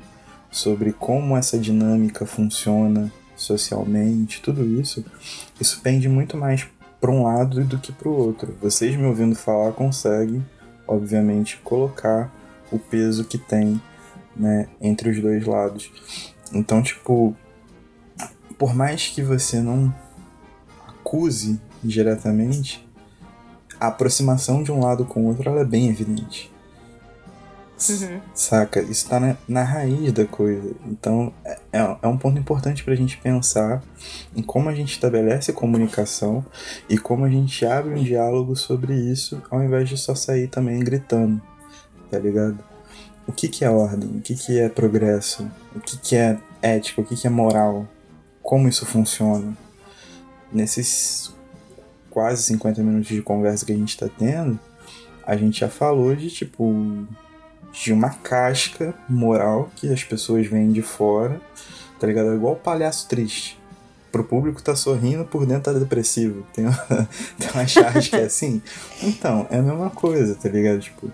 sobre 0.52 0.92
como 0.92 1.38
essa 1.38 1.58
dinâmica 1.58 2.26
funciona 2.26 3.12
socialmente, 3.38 4.42
tudo 4.42 4.66
isso, 4.80 5.04
isso 5.60 5.80
pende 5.82 6.08
muito 6.10 6.38
mais 6.38 6.66
para 7.06 7.12
um 7.12 7.22
lado 7.22 7.64
do 7.64 7.78
que 7.78 7.92
para 7.92 8.10
o 8.10 8.18
outro. 8.18 8.58
Vocês 8.60 8.96
me 8.96 9.06
ouvindo 9.06 9.36
falar 9.36 9.74
conseguem, 9.74 10.44
obviamente, 10.88 11.60
colocar 11.64 12.34
o 12.72 12.80
peso 12.80 13.26
que 13.26 13.38
tem 13.38 13.80
né, 14.36 14.68
entre 14.82 15.12
os 15.12 15.22
dois 15.22 15.46
lados. 15.46 15.92
Então, 16.52 16.82
tipo, 16.82 17.36
por 18.58 18.74
mais 18.74 19.08
que 19.08 19.22
você 19.22 19.62
não 19.62 19.94
acuse 20.88 21.62
diretamente, 21.84 22.84
a 23.80 23.86
aproximação 23.86 24.64
de 24.64 24.72
um 24.72 24.80
lado 24.80 25.06
com 25.06 25.26
o 25.26 25.28
outro 25.28 25.48
ela 25.48 25.62
é 25.62 25.66
bem 25.66 25.88
evidente. 25.88 26.52
Uhum. 27.90 28.22
Saca? 28.34 28.82
Isso 28.82 29.10
tá 29.10 29.20
na, 29.20 29.36
na, 29.48 29.64
raiz 29.64 30.14
da 30.14 30.26
coisa. 30.26 30.74
Então, 30.86 31.34
é, 31.44 31.60
é, 31.74 31.98
é 32.02 32.08
um 32.08 32.18
ponto 32.18 32.40
importante 32.40 32.84
pra 32.84 32.96
gente 32.96 33.18
pensar 33.18 33.84
em 34.34 34.42
como 34.42 34.70
a 34.70 34.76
gente 34.76 34.94
estabelece 34.94 35.52
comunicação 35.52 36.46
e 36.88 36.98
como 36.98 37.26
a 37.26 37.30
gente 37.30 37.66
abre 37.66 37.94
um 37.94 38.04
diálogo 38.04 38.56
sobre 38.56 38.96
isso, 38.96 39.42
ao 39.52 39.62
invés 39.62 39.90
de 39.90 39.98
só 39.98 40.16
sair 40.16 40.48
também 40.48 40.80
gritando. 40.80 41.42
Tá 42.10 42.18
ligado? 42.18 42.64
O 43.28 43.34
que, 43.34 43.50
que 43.50 43.66
é 43.66 43.70
ordem? 43.70 44.10
O 44.18 44.22
que, 44.22 44.36
que 44.36 44.58
é 44.58 44.70
progresso? 44.70 45.50
O 45.76 45.80
que, 45.80 45.98
que 45.98 46.16
é 46.16 46.40
ética? 46.62 47.02
O 47.02 47.06
que, 47.06 47.16
que 47.16 47.28
é 47.28 47.30
moral? 47.30 47.86
Como 48.42 48.70
isso 48.70 48.86
funciona? 48.86 49.56
Nesses 50.54 51.34
quase 52.10 52.44
50 52.44 52.82
minutos 52.82 53.10
de 53.10 53.22
conversa 53.22 53.66
que 53.66 53.74
a 53.74 53.76
gente 53.76 53.98
tá 53.98 54.08
tendo, 54.08 54.58
a 55.28 55.36
gente 55.36 55.60
já 55.60 55.68
falou 55.68 56.16
de 56.16 56.30
tipo 56.30 57.06
de 57.72 57.92
uma 57.92 58.10
casca 58.10 58.94
moral 59.08 59.70
que 59.76 59.92
as 59.92 60.04
pessoas 60.04 60.48
veem 60.48 60.72
de 60.72 60.82
fora, 60.82 61.42
tá 62.00 62.08
ligado? 62.08 62.32
É 62.32 62.36
igual 62.36 62.54
o 62.54 62.58
palhaço 62.58 63.08
triste. 63.08 63.60
Pro 64.12 64.24
público 64.24 64.62
tá 64.64 64.76
sorrindo, 64.76 65.26
por 65.26 65.46
dentro 65.46 65.74
tá 65.74 65.80
depressivo. 65.80 66.46
Tem 66.54 66.66
uma, 66.66 67.10
tem 67.38 67.50
uma 67.54 67.68
charge 67.68 68.10
que 68.10 68.16
é 68.16 68.24
assim. 68.24 68.62
Então, 69.04 69.46
é 69.50 69.58
a 69.58 69.62
mesma 69.62 69.90
coisa, 69.90 70.36
tá 70.36 70.48
ligado? 70.48 70.80
Tipo, 70.80 71.12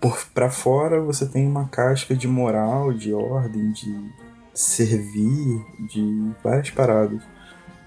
por 0.00 0.18
pra 0.34 0.50
fora 0.50 1.00
você 1.00 1.26
tem 1.26 1.46
uma 1.46 1.66
casca 1.68 2.14
de 2.14 2.28
moral, 2.28 2.92
de 2.92 3.12
ordem, 3.12 3.72
de 3.72 4.12
servir, 4.54 5.64
de 5.88 6.30
várias 6.42 6.70
paradas. 6.70 7.22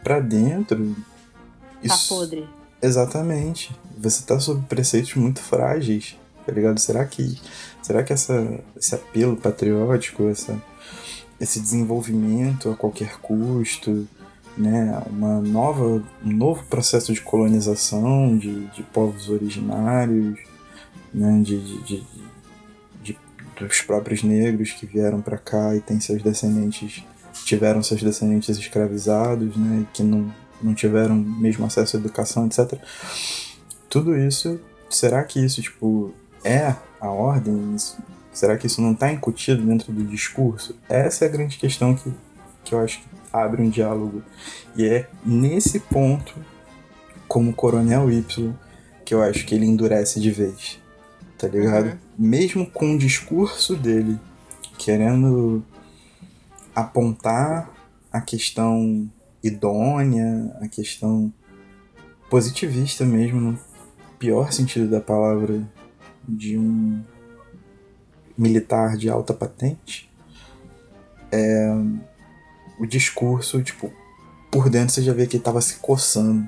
Pra 0.04 0.20
dentro. 0.20 0.96
Tá 0.96 1.94
isso... 1.96 2.16
podre. 2.16 2.50
Exatamente. 2.82 3.76
Você 3.98 4.26
tá 4.26 4.40
sob 4.40 4.66
preceitos 4.68 5.14
muito 5.14 5.40
frágeis 5.40 6.18
tá 6.52 6.56
ligado? 6.56 6.78
Será 6.80 7.06
que, 7.06 7.40
será 7.82 8.04
que 8.04 8.12
essa, 8.12 8.60
esse 8.76 8.94
apelo 8.94 9.38
patriótico, 9.38 10.28
essa, 10.28 10.62
esse 11.40 11.62
desenvolvimento 11.62 12.70
a 12.70 12.76
qualquer 12.76 13.18
custo, 13.22 14.06
né, 14.58 15.02
uma 15.10 15.40
nova, 15.40 16.04
um 16.26 16.34
novo 16.34 16.66
processo 16.66 17.14
de 17.14 17.22
colonização 17.22 18.38
de, 18.38 18.68
de 18.68 18.84
povos 18.84 19.30
originários, 19.30 20.38
né, 21.14 21.42
de, 21.42 21.58
de, 21.84 22.04
de, 23.02 23.18
dos 23.58 23.82
próprios 23.82 24.22
negros 24.22 24.74
que 24.74 24.86
vieram 24.86 25.22
para 25.22 25.38
cá 25.38 25.74
e 25.74 25.80
têm 25.80 26.02
seus 26.02 26.22
descendentes 26.22 27.06
tiveram 27.46 27.82
seus 27.82 28.04
descendentes 28.04 28.58
escravizados, 28.58 29.56
né, 29.56 29.86
que 29.94 30.04
não, 30.04 30.32
não 30.62 30.74
tiveram 30.74 31.16
mesmo 31.16 31.66
acesso 31.66 31.96
à 31.96 32.00
educação, 32.00 32.46
etc. 32.46 32.78
Tudo 33.90 34.18
isso, 34.18 34.60
será 34.90 35.24
que 35.24 35.44
isso 35.44 35.62
tipo 35.62 36.14
é 36.44 36.76
a 37.00 37.10
ordem? 37.10 37.76
Será 38.34 38.58
que 38.58 38.68
isso 38.68 38.82
não 38.82 38.94
está 38.94 39.12
incutido 39.12 39.64
dentro 39.64 39.92
do 39.92 40.04
discurso? 40.04 40.76
Essa 40.88 41.26
é 41.26 41.28
a 41.28 41.32
grande 41.32 41.58
questão 41.58 41.96
que, 41.96 42.12
que 42.64 42.74
eu 42.74 42.80
acho 42.80 43.00
que 43.00 43.06
abre 43.32 43.62
um 43.62 43.70
diálogo. 43.70 44.24
E 44.76 44.86
é 44.86 45.10
nesse 45.26 45.80
ponto, 45.80 46.34
como 47.28 47.54
Coronel 47.54 48.12
Y, 48.12 48.54
que 49.04 49.14
eu 49.14 49.22
acho 49.22 49.46
que 49.46 49.56
ele 49.56 49.66
endurece 49.66 50.20
de 50.20 50.32
vez. 50.32 50.80
Tá 51.38 51.48
ligado? 51.48 51.88
Uhum. 51.88 51.98
Mesmo 52.18 52.70
com 52.70 52.96
o 52.96 52.98
discurso 52.98 53.76
dele 53.76 54.20
querendo 54.78 55.64
apontar 56.74 57.70
a 58.12 58.22
questão 58.22 59.10
idônea, 59.44 60.56
a 60.62 60.68
questão 60.68 61.34
positivista 62.30 63.04
mesmo, 63.06 63.42
no 63.42 63.60
pior 64.18 64.52
sentido 64.52 64.90
da 64.90 65.02
palavra 65.02 65.62
de 66.36 66.58
um 66.58 67.04
militar 68.38 68.98
de 68.98 69.10
alta 69.10 69.34
patente, 69.34 70.10
é, 71.32 71.72
o 72.80 72.86
discurso, 72.86 73.62
tipo, 73.62 73.92
por 74.50 74.70
dentro 74.70 74.94
você 74.94 75.02
já 75.02 75.14
vê 75.14 75.28
que 75.28 75.38
ele 75.38 75.44
tava 75.44 75.62
se 75.62 75.76
coçando, 75.76 76.48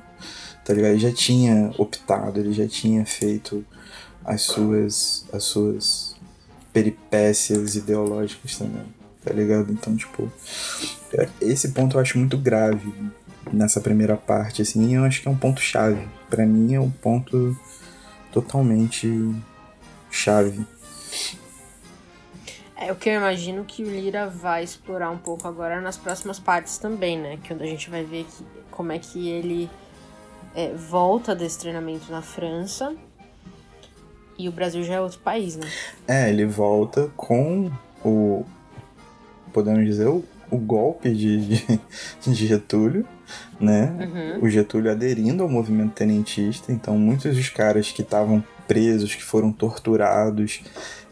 tá 0.65 0.73
ligado? 0.73 0.91
Ele 0.91 0.99
já 0.99 1.11
tinha 1.11 1.71
optado, 1.77 2.39
ele 2.39 2.51
já 2.51 2.67
tinha 2.67 3.05
feito 3.05 3.65
as 4.25 4.41
suas, 4.41 5.25
as 5.31 5.43
suas 5.43 6.15
peripécias 6.71 7.75
ideológicas 7.75 8.57
também, 8.57 8.85
tá 9.23 9.31
ligado? 9.31 9.71
Então, 9.71 9.95
tipo, 9.95 10.31
é, 11.13 11.29
esse 11.41 11.69
ponto 11.69 11.97
eu 11.97 12.01
acho 12.01 12.17
muito 12.17 12.37
grave 12.37 12.93
nessa 13.51 13.79
primeira 13.79 14.17
parte, 14.17 14.61
assim, 14.61 14.95
eu 14.95 15.03
acho 15.03 15.21
que 15.21 15.27
é 15.27 15.31
um 15.31 15.37
ponto 15.37 15.61
chave. 15.61 16.07
para 16.29 16.45
mim 16.45 16.73
é 16.73 16.79
um 16.79 16.89
ponto 16.89 17.55
totalmente 18.31 19.07
chave. 20.13 20.65
É 22.77 22.91
o 22.91 22.95
que 22.95 23.09
eu 23.09 23.13
imagino 23.13 23.65
que 23.65 23.83
o 23.83 23.89
Lira 23.89 24.27
vai 24.27 24.63
explorar 24.63 25.09
um 25.09 25.17
pouco 25.17 25.47
agora 25.47 25.81
nas 25.81 25.97
próximas 25.97 26.39
partes 26.39 26.77
também, 26.77 27.17
né? 27.17 27.39
Que 27.43 27.53
onde 27.53 27.63
a 27.63 27.67
gente 27.67 27.89
vai 27.89 28.03
ver 28.03 28.25
que, 28.25 28.45
como 28.69 28.91
é 28.91 28.99
que 28.99 29.29
ele 29.29 29.69
é, 30.53 30.73
volta 30.73 31.35
desse 31.35 31.59
treinamento 31.59 32.11
na 32.11 32.21
França 32.21 32.93
e 34.37 34.47
o 34.47 34.51
Brasil 34.51 34.83
já 34.83 34.95
é 34.95 35.01
outro 35.01 35.19
país, 35.19 35.55
né? 35.55 35.67
É, 36.07 36.29
ele 36.29 36.45
volta 36.45 37.09
com 37.15 37.71
o. 38.03 38.43
Podemos 39.53 39.85
dizer, 39.85 40.07
o, 40.07 40.23
o 40.49 40.57
golpe 40.57 41.11
de, 41.13 41.45
de, 41.45 41.79
de 42.21 42.47
Getúlio, 42.47 43.07
né? 43.59 43.93
Uhum. 43.99 44.45
O 44.45 44.49
Getúlio 44.49 44.91
aderindo 44.91 45.41
ao 45.41 45.49
movimento 45.49 45.93
tenentista, 45.93 46.71
então 46.71 46.97
muitos 46.97 47.35
dos 47.35 47.49
caras 47.49 47.91
que 47.91 48.01
estavam 48.01 48.43
presos, 48.67 49.15
que 49.15 49.23
foram 49.23 49.51
torturados. 49.51 50.61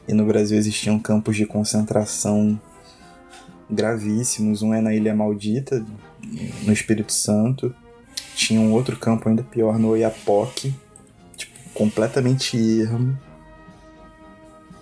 E 0.07 0.13
no 0.13 0.25
Brasil 0.25 0.57
existiam 0.57 0.99
campos 0.99 1.35
de 1.35 1.45
concentração 1.45 2.59
gravíssimos. 3.69 4.61
Um 4.61 4.73
é 4.73 4.81
na 4.81 4.93
Ilha 4.93 5.15
Maldita, 5.15 5.85
no 6.63 6.73
Espírito 6.73 7.13
Santo. 7.13 7.73
Tinha 8.35 8.59
um 8.59 8.73
outro 8.73 8.97
campo 8.97 9.29
ainda 9.29 9.43
pior 9.43 9.77
no 9.77 9.89
Oiapoque, 9.89 10.73
tipo, 11.35 11.53
completamente 11.73 12.57
ermo. 12.57 13.17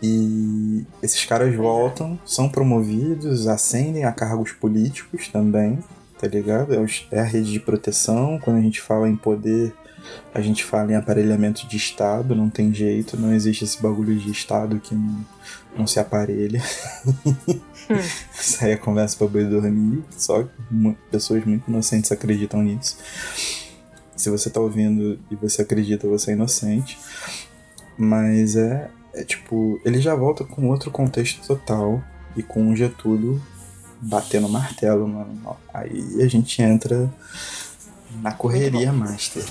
E 0.01 0.85
esses 1.03 1.25
caras 1.25 1.53
voltam, 1.53 2.17
são 2.25 2.47
promovidos, 2.47 3.47
ascendem 3.47 4.05
a 4.05 4.13
cargos 4.13 4.53
políticos 4.53 5.27
também, 5.27 5.77
tá 6.17 6.25
ligado? 6.25 6.73
É, 6.73 6.85
é 7.11 7.19
a 7.19 7.25
rede 7.25 7.51
de 7.51 7.59
proteção. 7.59 8.39
Quando 8.39 8.57
a 8.57 8.61
gente 8.61 8.79
fala 8.79 9.09
em 9.09 9.17
poder 9.17 9.73
a 10.33 10.41
gente 10.41 10.63
fala 10.63 10.91
em 10.91 10.95
aparelhamento 10.95 11.67
de 11.67 11.77
Estado, 11.77 12.35
não 12.35 12.49
tem 12.49 12.73
jeito, 12.73 13.17
não 13.17 13.33
existe 13.33 13.63
esse 13.63 13.81
bagulho 13.81 14.15
de 14.17 14.31
Estado 14.31 14.79
que 14.79 14.95
não, 14.95 15.25
não 15.77 15.87
se 15.87 15.99
aparelha. 15.99 16.61
Hum. 17.89 17.95
Isso 18.39 18.63
aí 18.63 18.73
é 18.73 18.77
conversa 18.77 19.17
pra 19.17 19.25
boi 19.25 19.43
dormir, 19.45 20.03
só 20.11 20.47
pessoas 21.09 21.43
muito 21.43 21.67
inocentes 21.67 22.11
acreditam 22.11 22.61
nisso. 22.61 22.99
Se 24.15 24.29
você 24.29 24.47
tá 24.47 24.59
ouvindo 24.59 25.19
e 25.31 25.35
você 25.35 25.63
acredita, 25.63 26.07
você 26.07 26.29
é 26.29 26.33
inocente. 26.35 26.99
Mas 27.97 28.55
é, 28.55 28.91
é 29.15 29.23
tipo, 29.23 29.81
ele 29.83 29.99
já 29.99 30.13
volta 30.13 30.43
com 30.43 30.67
outro 30.67 30.91
contexto 30.91 31.43
total 31.47 32.03
e 32.37 32.43
com 32.43 32.69
o 32.69 32.75
Getúlio 32.75 33.41
batendo 34.01 34.47
martelo, 34.47 35.07
mano. 35.07 35.57
Aí 35.73 36.21
a 36.21 36.27
gente 36.27 36.61
entra 36.61 37.11
na 38.21 38.31
correria 38.31 38.91
master. 38.93 39.43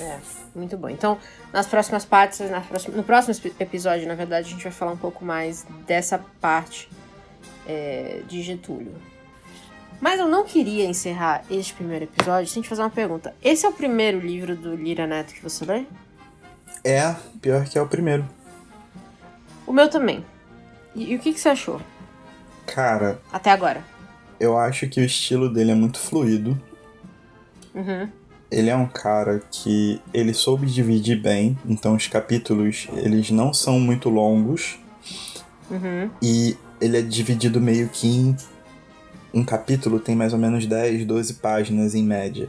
É. 0.00 0.18
Muito 0.54 0.76
bom. 0.76 0.88
Então, 0.88 1.18
nas 1.52 1.66
próximas 1.66 2.04
partes, 2.04 2.40
nas 2.50 2.66
próximas, 2.66 2.96
no 2.96 3.02
próximo 3.02 3.52
episódio, 3.58 4.06
na 4.06 4.14
verdade, 4.14 4.48
a 4.48 4.50
gente 4.50 4.62
vai 4.62 4.72
falar 4.72 4.92
um 4.92 4.96
pouco 4.96 5.24
mais 5.24 5.66
dessa 5.86 6.18
parte 6.40 6.88
é, 7.66 8.22
de 8.26 8.42
Getúlio. 8.42 8.94
Mas 10.00 10.20
eu 10.20 10.28
não 10.28 10.44
queria 10.44 10.84
encerrar 10.84 11.42
este 11.50 11.74
primeiro 11.74 12.04
episódio 12.04 12.48
sem 12.48 12.62
te 12.62 12.68
fazer 12.68 12.82
uma 12.82 12.90
pergunta. 12.90 13.34
Esse 13.42 13.66
é 13.66 13.68
o 13.68 13.72
primeiro 13.72 14.20
livro 14.20 14.54
do 14.54 14.76
Lira 14.76 15.06
Neto 15.06 15.34
que 15.34 15.42
você 15.42 15.64
lê? 15.64 15.84
É, 16.84 17.14
pior 17.40 17.64
que 17.64 17.76
é 17.76 17.82
o 17.82 17.88
primeiro. 17.88 18.24
O 19.66 19.72
meu 19.72 19.90
também. 19.90 20.24
E, 20.94 21.12
e 21.12 21.16
o 21.16 21.18
que, 21.18 21.32
que 21.32 21.40
você 21.40 21.48
achou? 21.48 21.80
Cara. 22.66 23.20
Até 23.32 23.50
agora. 23.50 23.82
Eu 24.38 24.56
acho 24.56 24.88
que 24.88 25.00
o 25.00 25.04
estilo 25.04 25.52
dele 25.52 25.72
é 25.72 25.74
muito 25.74 25.98
fluido. 25.98 26.60
Uhum. 27.74 28.08
Ele 28.50 28.70
é 28.70 28.76
um 28.76 28.86
cara 28.86 29.42
que 29.50 30.00
ele 30.12 30.32
soube 30.32 30.66
dividir 30.66 31.20
bem, 31.20 31.58
então 31.66 31.94
os 31.94 32.06
capítulos 32.06 32.88
eles 32.94 33.30
não 33.30 33.52
são 33.52 33.78
muito 33.78 34.08
longos. 34.08 34.78
Uhum. 35.70 36.10
E 36.22 36.56
ele 36.80 36.96
é 36.98 37.02
dividido 37.02 37.60
meio 37.60 37.88
que 37.88 38.08
em 38.08 38.36
um 39.34 39.44
capítulo 39.44 40.00
tem 40.00 40.16
mais 40.16 40.32
ou 40.32 40.38
menos 40.38 40.64
10, 40.66 41.04
12 41.04 41.34
páginas 41.34 41.94
em 41.94 42.02
média. 42.02 42.48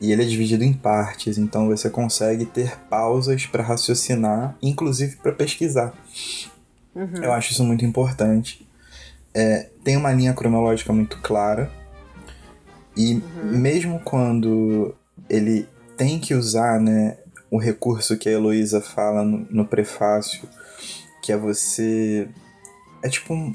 E 0.00 0.12
ele 0.12 0.22
é 0.22 0.24
dividido 0.24 0.62
em 0.62 0.72
partes, 0.72 1.38
então 1.38 1.66
você 1.66 1.90
consegue 1.90 2.44
ter 2.44 2.76
pausas 2.88 3.46
para 3.46 3.64
raciocinar, 3.64 4.56
inclusive 4.62 5.16
para 5.16 5.32
pesquisar. 5.32 5.92
Uhum. 6.94 7.16
Eu 7.22 7.32
acho 7.32 7.50
isso 7.52 7.64
muito 7.64 7.84
importante. 7.84 8.64
É, 9.34 9.68
tem 9.82 9.96
uma 9.96 10.12
linha 10.12 10.32
cronológica 10.32 10.92
muito 10.92 11.18
clara. 11.18 11.70
E 12.96 13.14
Uhum. 13.14 13.22
mesmo 13.58 14.00
quando 14.00 14.94
ele 15.28 15.68
tem 15.96 16.18
que 16.18 16.34
usar 16.34 16.80
né, 16.80 17.18
o 17.50 17.58
recurso 17.58 18.16
que 18.16 18.28
a 18.28 18.32
Heloísa 18.32 18.80
fala 18.80 19.24
no, 19.24 19.46
no 19.50 19.64
prefácio, 19.66 20.48
que 21.22 21.32
é 21.32 21.36
você. 21.36 22.28
É 23.02 23.08
tipo 23.08 23.34
um. 23.34 23.54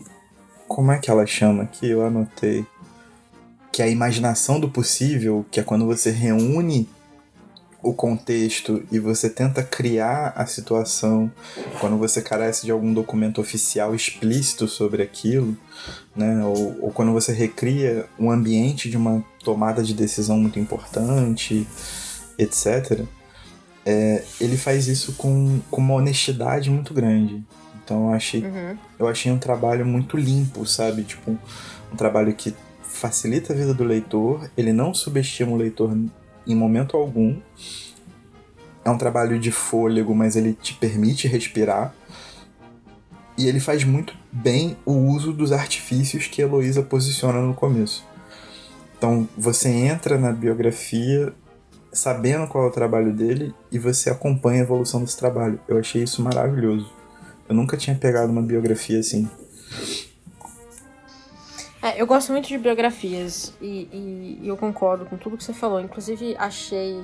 Como 0.68 0.92
é 0.92 0.98
que 0.98 1.10
ela 1.10 1.26
chama 1.26 1.64
aqui? 1.64 1.90
Eu 1.90 2.06
anotei. 2.06 2.66
Que 3.72 3.82
é 3.82 3.86
a 3.86 3.90
imaginação 3.90 4.60
do 4.60 4.70
possível, 4.70 5.46
que 5.50 5.60
é 5.60 5.64
quando 5.64 5.86
você 5.86 6.12
reúne 6.12 6.88
o 7.82 7.94
contexto 7.94 8.82
e 8.92 8.98
você 8.98 9.30
tenta 9.30 9.62
criar 9.62 10.32
a 10.38 10.46
situação 10.46 11.30
quando 11.82 11.98
você 11.98 12.22
carece 12.22 12.66
de 12.66 12.72
algum 12.72 12.94
documento 12.94 13.42
oficial 13.42 13.94
explícito 13.94 14.68
sobre 14.70 15.04
aquilo, 15.04 15.58
né? 16.16 16.46
Ou, 16.46 16.84
ou 16.84 16.92
quando 16.92 17.12
você 17.12 17.34
recria 17.34 18.06
um 18.18 18.32
ambiente 18.32 18.90
de 18.90 18.96
uma 18.96 19.24
tomada 19.44 19.84
de 19.84 19.94
decisão 19.94 20.38
muito 20.38 20.60
importante, 20.60 21.68
etc. 22.38 23.02
É, 23.86 24.24
ele 24.40 24.58
faz 24.58 24.88
isso 24.88 25.14
com, 25.14 25.60
com 25.70 25.82
uma 25.82 25.96
honestidade 25.96 26.70
muito 26.70 26.94
grande. 26.94 27.44
Então 27.84 28.08
eu 28.10 28.14
achei, 28.14 28.44
Uhum. 28.46 28.78
eu 28.98 29.08
achei 29.08 29.32
um 29.32 29.38
trabalho 29.38 29.86
muito 29.86 30.16
limpo, 30.16 30.66
sabe? 30.66 31.04
Tipo, 31.04 31.32
um, 31.32 31.38
um 31.92 31.96
trabalho 31.96 32.34
que 32.34 32.54
facilita 32.82 33.52
a 33.52 33.56
vida 33.56 33.74
do 33.74 33.84
leitor, 33.84 34.50
ele 34.56 34.72
não 34.72 34.94
subestima 34.94 35.52
o 35.52 35.58
leitor 35.58 35.96
em 36.48 36.56
momento 36.56 36.96
algum. 36.96 37.38
É 38.86 38.90
um 38.90 38.98
trabalho 38.98 39.40
de 39.40 39.52
fôlego, 39.52 40.14
mas 40.16 40.36
ele 40.36 40.54
te 40.54 40.74
permite 40.74 41.28
respirar. 41.28 41.94
E 43.38 43.48
ele 43.48 43.60
faz 43.60 43.84
muito 43.84 44.14
bem 44.32 44.78
o 44.86 44.94
uso 44.94 45.34
dos 45.34 45.52
artifícios 45.52 46.28
que 46.28 46.42
a 46.42 46.46
Heloísa 46.46 46.84
posiciona 46.84 47.42
no 47.42 47.54
começo. 47.54 48.06
Então 49.04 49.28
você 49.38 49.68
entra 49.68 50.18
na 50.18 50.32
biografia 50.32 51.34
sabendo 51.92 52.48
qual 52.48 52.64
é 52.64 52.68
o 52.68 52.72
trabalho 52.72 53.12
dele 53.12 53.54
e 53.70 53.78
você 53.78 54.10
acompanha 54.10 54.62
a 54.62 54.64
evolução 54.64 55.02
desse 55.02 55.18
trabalho. 55.18 55.60
Eu 55.68 55.78
achei 55.78 56.02
isso 56.04 56.22
maravilhoso. 56.24 56.90
Eu 57.50 57.54
nunca 57.54 57.76
tinha 57.76 57.98
pegado 57.98 58.32
uma 58.32 58.42
biografia 58.42 58.98
assim. 59.02 59.30
É, 61.82 62.02
eu 62.02 62.08
gosto 62.08 62.32
muito 62.32 62.48
de 62.48 62.58
biografias 62.58 63.54
e, 63.62 63.90
e- 63.92 64.40
e 64.44 64.48
eu 64.48 64.56
concordo 64.56 65.04
com 65.06 65.18
tudo 65.18 65.36
que 65.36 65.44
você 65.44 65.52
falou. 65.54 65.82
Inclusive, 65.82 66.38
achei 66.40 67.04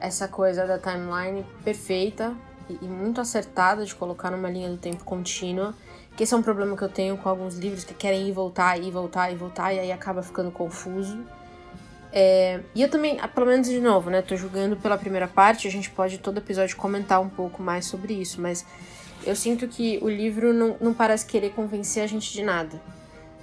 essa 0.00 0.26
coisa 0.26 0.66
da 0.66 0.78
timeline 0.78 1.44
perfeita 1.62 2.32
e, 2.70 2.78
e 2.80 2.88
muito 2.88 3.20
acertada 3.20 3.84
de 3.84 3.94
colocar 3.94 4.30
numa 4.30 4.48
linha 4.48 4.70
do 4.70 4.78
tempo 4.78 5.04
contínua. 5.04 5.74
Que 6.16 6.24
esse 6.24 6.34
é 6.34 6.36
um 6.36 6.42
problema 6.42 6.76
que 6.76 6.82
eu 6.82 6.88
tenho 6.88 7.16
com 7.16 7.28
alguns 7.28 7.56
livros 7.56 7.84
que 7.84 7.94
querem 7.94 8.28
ir 8.28 8.32
voltar, 8.32 8.78
ir 8.78 8.90
voltar, 8.90 9.30
ir 9.30 9.36
voltar, 9.36 9.72
e 9.72 9.78
aí 9.78 9.92
acaba 9.92 10.22
ficando 10.22 10.50
confuso. 10.50 11.18
É, 12.12 12.60
e 12.74 12.82
eu 12.82 12.90
também, 12.90 13.18
ah, 13.20 13.28
pelo 13.28 13.46
menos 13.46 13.68
de 13.68 13.80
novo, 13.80 14.10
né? 14.10 14.20
Tô 14.20 14.36
julgando 14.36 14.76
pela 14.76 14.98
primeira 14.98 15.28
parte, 15.28 15.68
a 15.68 15.70
gente 15.70 15.90
pode 15.90 16.18
todo 16.18 16.38
episódio 16.38 16.76
comentar 16.76 17.20
um 17.20 17.28
pouco 17.28 17.62
mais 17.62 17.86
sobre 17.86 18.14
isso, 18.14 18.40
mas 18.40 18.66
eu 19.24 19.36
sinto 19.36 19.68
que 19.68 19.98
o 20.02 20.08
livro 20.08 20.52
não, 20.52 20.76
não 20.80 20.94
parece 20.94 21.26
querer 21.26 21.50
convencer 21.50 22.02
a 22.02 22.06
gente 22.06 22.32
de 22.32 22.42
nada. 22.42 22.80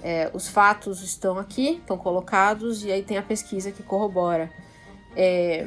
É, 0.02 0.30
os 0.32 0.48
fatos 0.48 1.02
estão 1.02 1.38
aqui, 1.38 1.76
estão 1.76 1.96
colocados, 1.96 2.84
e 2.84 2.92
aí 2.92 3.02
tem 3.02 3.16
a 3.16 3.22
pesquisa 3.22 3.72
que 3.72 3.82
corrobora. 3.82 4.50
É, 5.16 5.66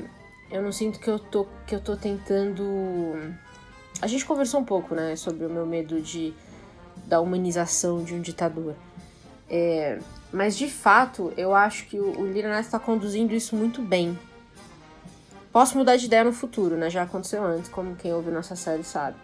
eu 0.51 0.61
não 0.61 0.71
sinto 0.71 0.99
que 0.99 1.09
eu 1.09 1.17
tô, 1.17 1.47
que 1.65 1.73
eu 1.73 1.81
tô 1.81 1.95
tentando. 1.95 2.63
A 4.01 4.07
gente 4.07 4.25
conversou 4.25 4.59
um 4.59 4.65
pouco, 4.65 4.93
né, 4.93 5.15
sobre 5.15 5.45
o 5.45 5.49
meu 5.49 5.65
medo 5.65 6.01
de 6.01 6.33
da 7.05 7.19
humanização 7.19 8.03
de 8.03 8.13
um 8.13 8.21
ditador. 8.21 8.75
É, 9.49 9.99
mas 10.31 10.57
de 10.57 10.69
fato, 10.69 11.33
eu 11.35 11.53
acho 11.53 11.85
que 11.87 11.99
o, 11.99 12.19
o 12.19 12.25
Lira 12.25 12.57
está 12.59 12.79
conduzindo 12.79 13.33
isso 13.33 13.55
muito 13.55 13.81
bem. 13.81 14.17
Posso 15.51 15.77
mudar 15.77 15.97
de 15.97 16.05
ideia 16.05 16.23
no 16.23 16.31
futuro, 16.31 16.77
né? 16.77 16.89
Já 16.89 17.03
aconteceu 17.03 17.43
antes, 17.43 17.69
como 17.69 17.95
quem 17.95 18.13
ouve 18.13 18.31
nossa 18.31 18.55
série 18.55 18.83
sabe. 18.83 19.17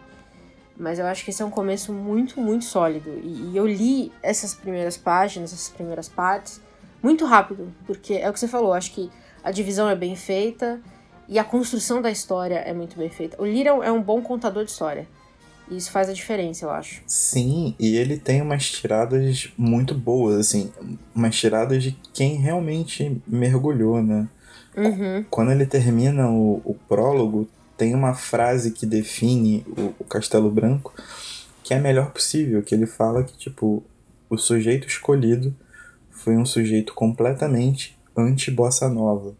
Mas 0.75 0.99
eu 0.99 1.05
acho 1.05 1.23
que 1.23 1.31
esse 1.31 1.41
é 1.41 1.45
um 1.45 1.49
começo 1.49 1.93
muito, 1.93 2.41
muito 2.41 2.65
sólido. 2.65 3.09
E, 3.23 3.51
e 3.51 3.57
eu 3.57 3.65
li 3.65 4.11
essas 4.21 4.53
primeiras 4.53 4.97
páginas, 4.97 5.53
essas 5.53 5.69
primeiras 5.69 6.09
partes, 6.09 6.61
muito 7.01 7.25
rápido. 7.25 7.73
Porque 7.85 8.15
é 8.15 8.29
o 8.29 8.33
que 8.33 8.39
você 8.39 8.47
falou, 8.47 8.73
acho 8.73 8.91
que 8.91 9.09
a 9.41 9.51
divisão 9.51 9.89
é 9.89 9.95
bem 9.95 10.15
feita 10.15 10.81
e 11.27 11.39
a 11.39 11.43
construção 11.43 12.01
da 12.01 12.11
história 12.11 12.55
é 12.55 12.73
muito 12.73 12.97
bem 12.97 13.09
feita. 13.09 13.41
O 13.41 13.45
Lira 13.45 13.69
é 13.69 13.91
um 13.91 14.01
bom 14.01 14.21
contador 14.21 14.65
de 14.65 14.71
história. 14.71 15.07
E 15.69 15.77
isso 15.77 15.91
faz 15.91 16.09
a 16.09 16.13
diferença, 16.13 16.65
eu 16.65 16.71
acho. 16.71 17.01
Sim, 17.05 17.75
e 17.79 17.95
ele 17.95 18.17
tem 18.17 18.41
umas 18.41 18.69
tiradas 18.69 19.49
muito 19.57 19.93
boas, 19.93 20.37
assim, 20.37 20.71
umas 21.13 21.35
tiradas 21.35 21.83
de 21.83 21.91
quem 22.13 22.37
realmente 22.37 23.21
mergulhou, 23.27 24.01
né? 24.01 24.27
Uhum. 24.75 25.25
Quando 25.29 25.51
ele 25.51 25.65
termina 25.65 26.29
o, 26.29 26.61
o 26.63 26.75
prólogo, 26.87 27.47
tem 27.75 27.93
uma 27.93 28.13
frase 28.13 28.71
que 28.71 28.85
define 28.85 29.65
o, 29.77 29.93
o 29.99 30.03
Castelo 30.05 30.49
Branco 30.49 30.93
que 31.67 31.73
é 31.73 31.77
a 31.77 31.81
melhor 31.81 32.11
possível, 32.11 32.63
que 32.63 32.73
ele 32.73 32.85
fala 32.87 33.25
que, 33.25 33.37
tipo, 33.37 33.83
o 34.29 34.37
sujeito 34.37 34.87
escolhido 34.87 35.53
foi 36.09 36.37
um 36.37 36.45
sujeito 36.45 36.93
completamente 36.93 37.99
anti-bossa 38.15 38.87
nova. 38.87 39.35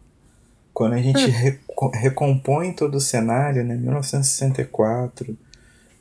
Quando 0.73 0.91
a 0.95 1.01
gente 1.01 1.25
reco- 1.31 1.89
recompõe 1.93 2.73
todo 2.73 2.95
o 2.95 2.99
cenário, 2.99 3.63
né, 3.63 3.77
1964, 3.77 5.37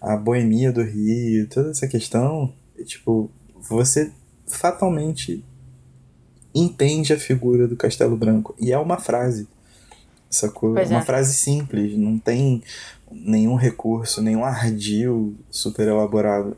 a 0.01 0.17
boemia 0.17 0.73
do 0.73 0.83
Rio, 0.83 1.49
toda 1.49 1.71
essa 1.71 1.89
questão, 1.89 2.53
tipo, 2.85 3.31
você 3.69 4.13
fatalmente 4.47 5.45
entende 6.55 7.13
a 7.13 7.19
figura 7.19 7.69
do 7.69 7.77
Castelo 7.77 8.17
Branco. 8.17 8.55
E 8.59 8.73
é 8.73 8.79
uma 8.79 8.99
frase. 8.99 9.49
Sacou? 10.31 10.75
Pois 10.75 10.91
uma 10.91 11.01
é. 11.01 11.05
frase 11.05 11.35
simples, 11.35 11.97
não 11.97 12.19
tem 12.19 12.63
nenhum 13.11 13.55
recurso, 13.55 14.21
nenhum 14.21 14.45
ardil 14.45 15.37
super 15.51 15.87
elaborado. 15.87 16.57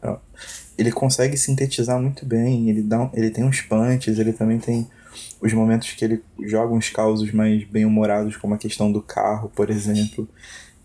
Ele 0.77 0.91
consegue 0.93 1.37
sintetizar 1.37 2.01
muito 2.01 2.25
bem, 2.25 2.71
ele, 2.71 2.83
dá, 2.83 3.11
ele 3.13 3.31
tem 3.31 3.45
uns 3.45 3.61
punches, 3.61 4.19
ele 4.19 4.33
também 4.33 4.59
tem 4.59 4.87
os 5.41 5.53
momentos 5.53 5.93
que 5.93 6.05
ele 6.05 6.23
joga 6.45 6.73
uns 6.73 6.91
causos 6.91 7.33
mais 7.33 7.65
bem-humorados, 7.65 8.37
como 8.37 8.55
a 8.55 8.59
questão 8.59 8.91
do 8.91 9.03
carro, 9.03 9.51
por 9.55 9.71
exemplo, 9.71 10.29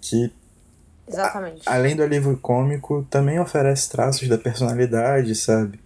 que 0.02 0.32
Exatamente. 1.08 1.62
além 1.66 1.96
do 1.96 2.04
alívio 2.04 2.38
cômico, 2.38 3.06
também 3.10 3.40
oferece 3.40 3.90
traços 3.90 4.28
da 4.28 4.38
personalidade, 4.38 5.36
sabe? 5.36 5.80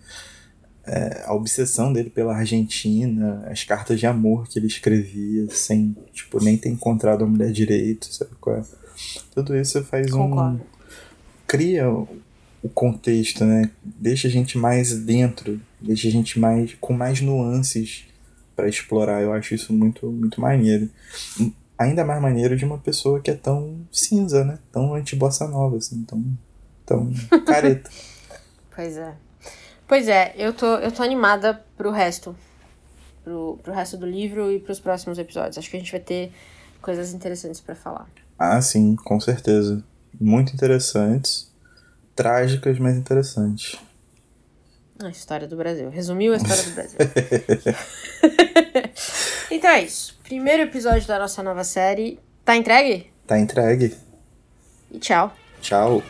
É, 0.86 1.24
a 1.26 1.34
obsessão 1.34 1.92
dele 1.92 2.10
pela 2.10 2.36
Argentina, 2.36 3.46
as 3.52 3.64
cartas 3.64 4.00
de 4.00 4.06
amor 4.06 4.48
que 4.48 4.58
ele 4.58 4.68
escrevia 4.68 5.50
sem, 5.50 5.96
tipo, 6.14 6.42
nem 6.42 6.58
ter 6.58 6.70
encontrado 6.70 7.24
a 7.24 7.28
mulher 7.28 7.52
direito, 7.52 8.14
sabe 8.14 8.32
qual 8.40 8.58
é? 8.58 8.64
Tudo 9.34 9.56
isso 9.56 9.84
faz 9.84 10.12
um... 10.14 10.30
Concordo. 10.30 10.62
Cria 11.46 11.90
o 11.90 12.08
o 12.62 12.70
contexto, 12.70 13.46
né? 13.46 13.70
Deixa 13.84 14.28
a 14.28 14.32
gente 14.32 14.58
mais 14.58 14.98
dentro, 15.00 15.60
deixa 15.80 16.08
a 16.08 16.12
gente 16.12 16.40
mais 16.40 16.76
com 16.80 16.94
mais 16.94 17.22
nuances 17.22 18.06
para 18.56 18.68
explorar. 18.68 19.22
Eu 19.22 19.34
acho 19.34 19.56
isso 19.56 19.74
muito, 19.74 20.12
muito 20.12 20.42
maneiro. 20.42 20.90
Ainda 21.78 22.04
mais 22.04 22.22
maneiro 22.22 22.58
de 22.58 22.66
uma 22.66 22.78
pessoa 22.78 23.20
que 23.20 23.30
é 23.30 23.36
tão 23.36 23.88
cinza, 23.92 24.44
né? 24.44 24.58
Tão 24.72 24.96
anti-bossa 24.96 25.48
nova, 25.48 25.78
assim, 25.78 26.04
tão, 26.04 26.24
tão 26.86 27.12
careta. 27.46 27.90
Pois 28.76 28.98
é. 28.98 29.16
Pois 29.88 30.08
é, 30.08 30.34
eu 30.36 30.54
tô, 30.54 30.66
eu 30.78 30.92
tô 30.92 31.04
animada 31.04 31.64
pro 31.78 31.92
resto. 31.92 32.36
Pro, 33.24 33.60
pro 33.62 33.74
resto 33.74 33.98
do 33.98 34.06
livro 34.06 34.52
e 34.52 34.60
pros 34.60 34.80
próximos 34.80 35.18
episódios. 35.18 35.58
Acho 35.58 35.70
que 35.70 35.78
a 35.78 35.80
gente 35.80 35.92
vai 35.92 36.02
ter 36.02 36.32
coisas 36.82 37.14
interessantes 37.14 37.62
pra 37.62 37.76
falar. 37.76 38.08
Ah, 38.38 38.62
sim, 38.62 38.96
com 38.96 39.20
certeza. 39.20 39.84
Muito 40.20 40.54
interessantes. 40.54 41.52
Trágicas, 42.16 42.80
mas 42.80 42.98
interessantes. 42.98 43.78
A 45.00 45.10
história 45.10 45.48
do 45.48 45.56
Brasil. 45.56 45.90
Resumiu 45.90 46.34
a 46.34 46.38
história 46.38 46.64
do 46.64 46.72
Brasil. 46.72 46.98
então 49.52 49.70
é 49.70 49.84
isso. 49.84 50.18
Primeiro 50.24 50.64
episódio 50.64 51.08
da 51.08 51.20
nossa 51.20 51.44
nova 51.44 51.64
série. 51.64 52.20
Tá 52.44 52.56
entregue? 52.56 53.12
Tá 53.26 53.38
entregue. 53.38 53.96
E 54.92 55.00
tchau. 55.00 55.34
Tchau. 55.62 56.02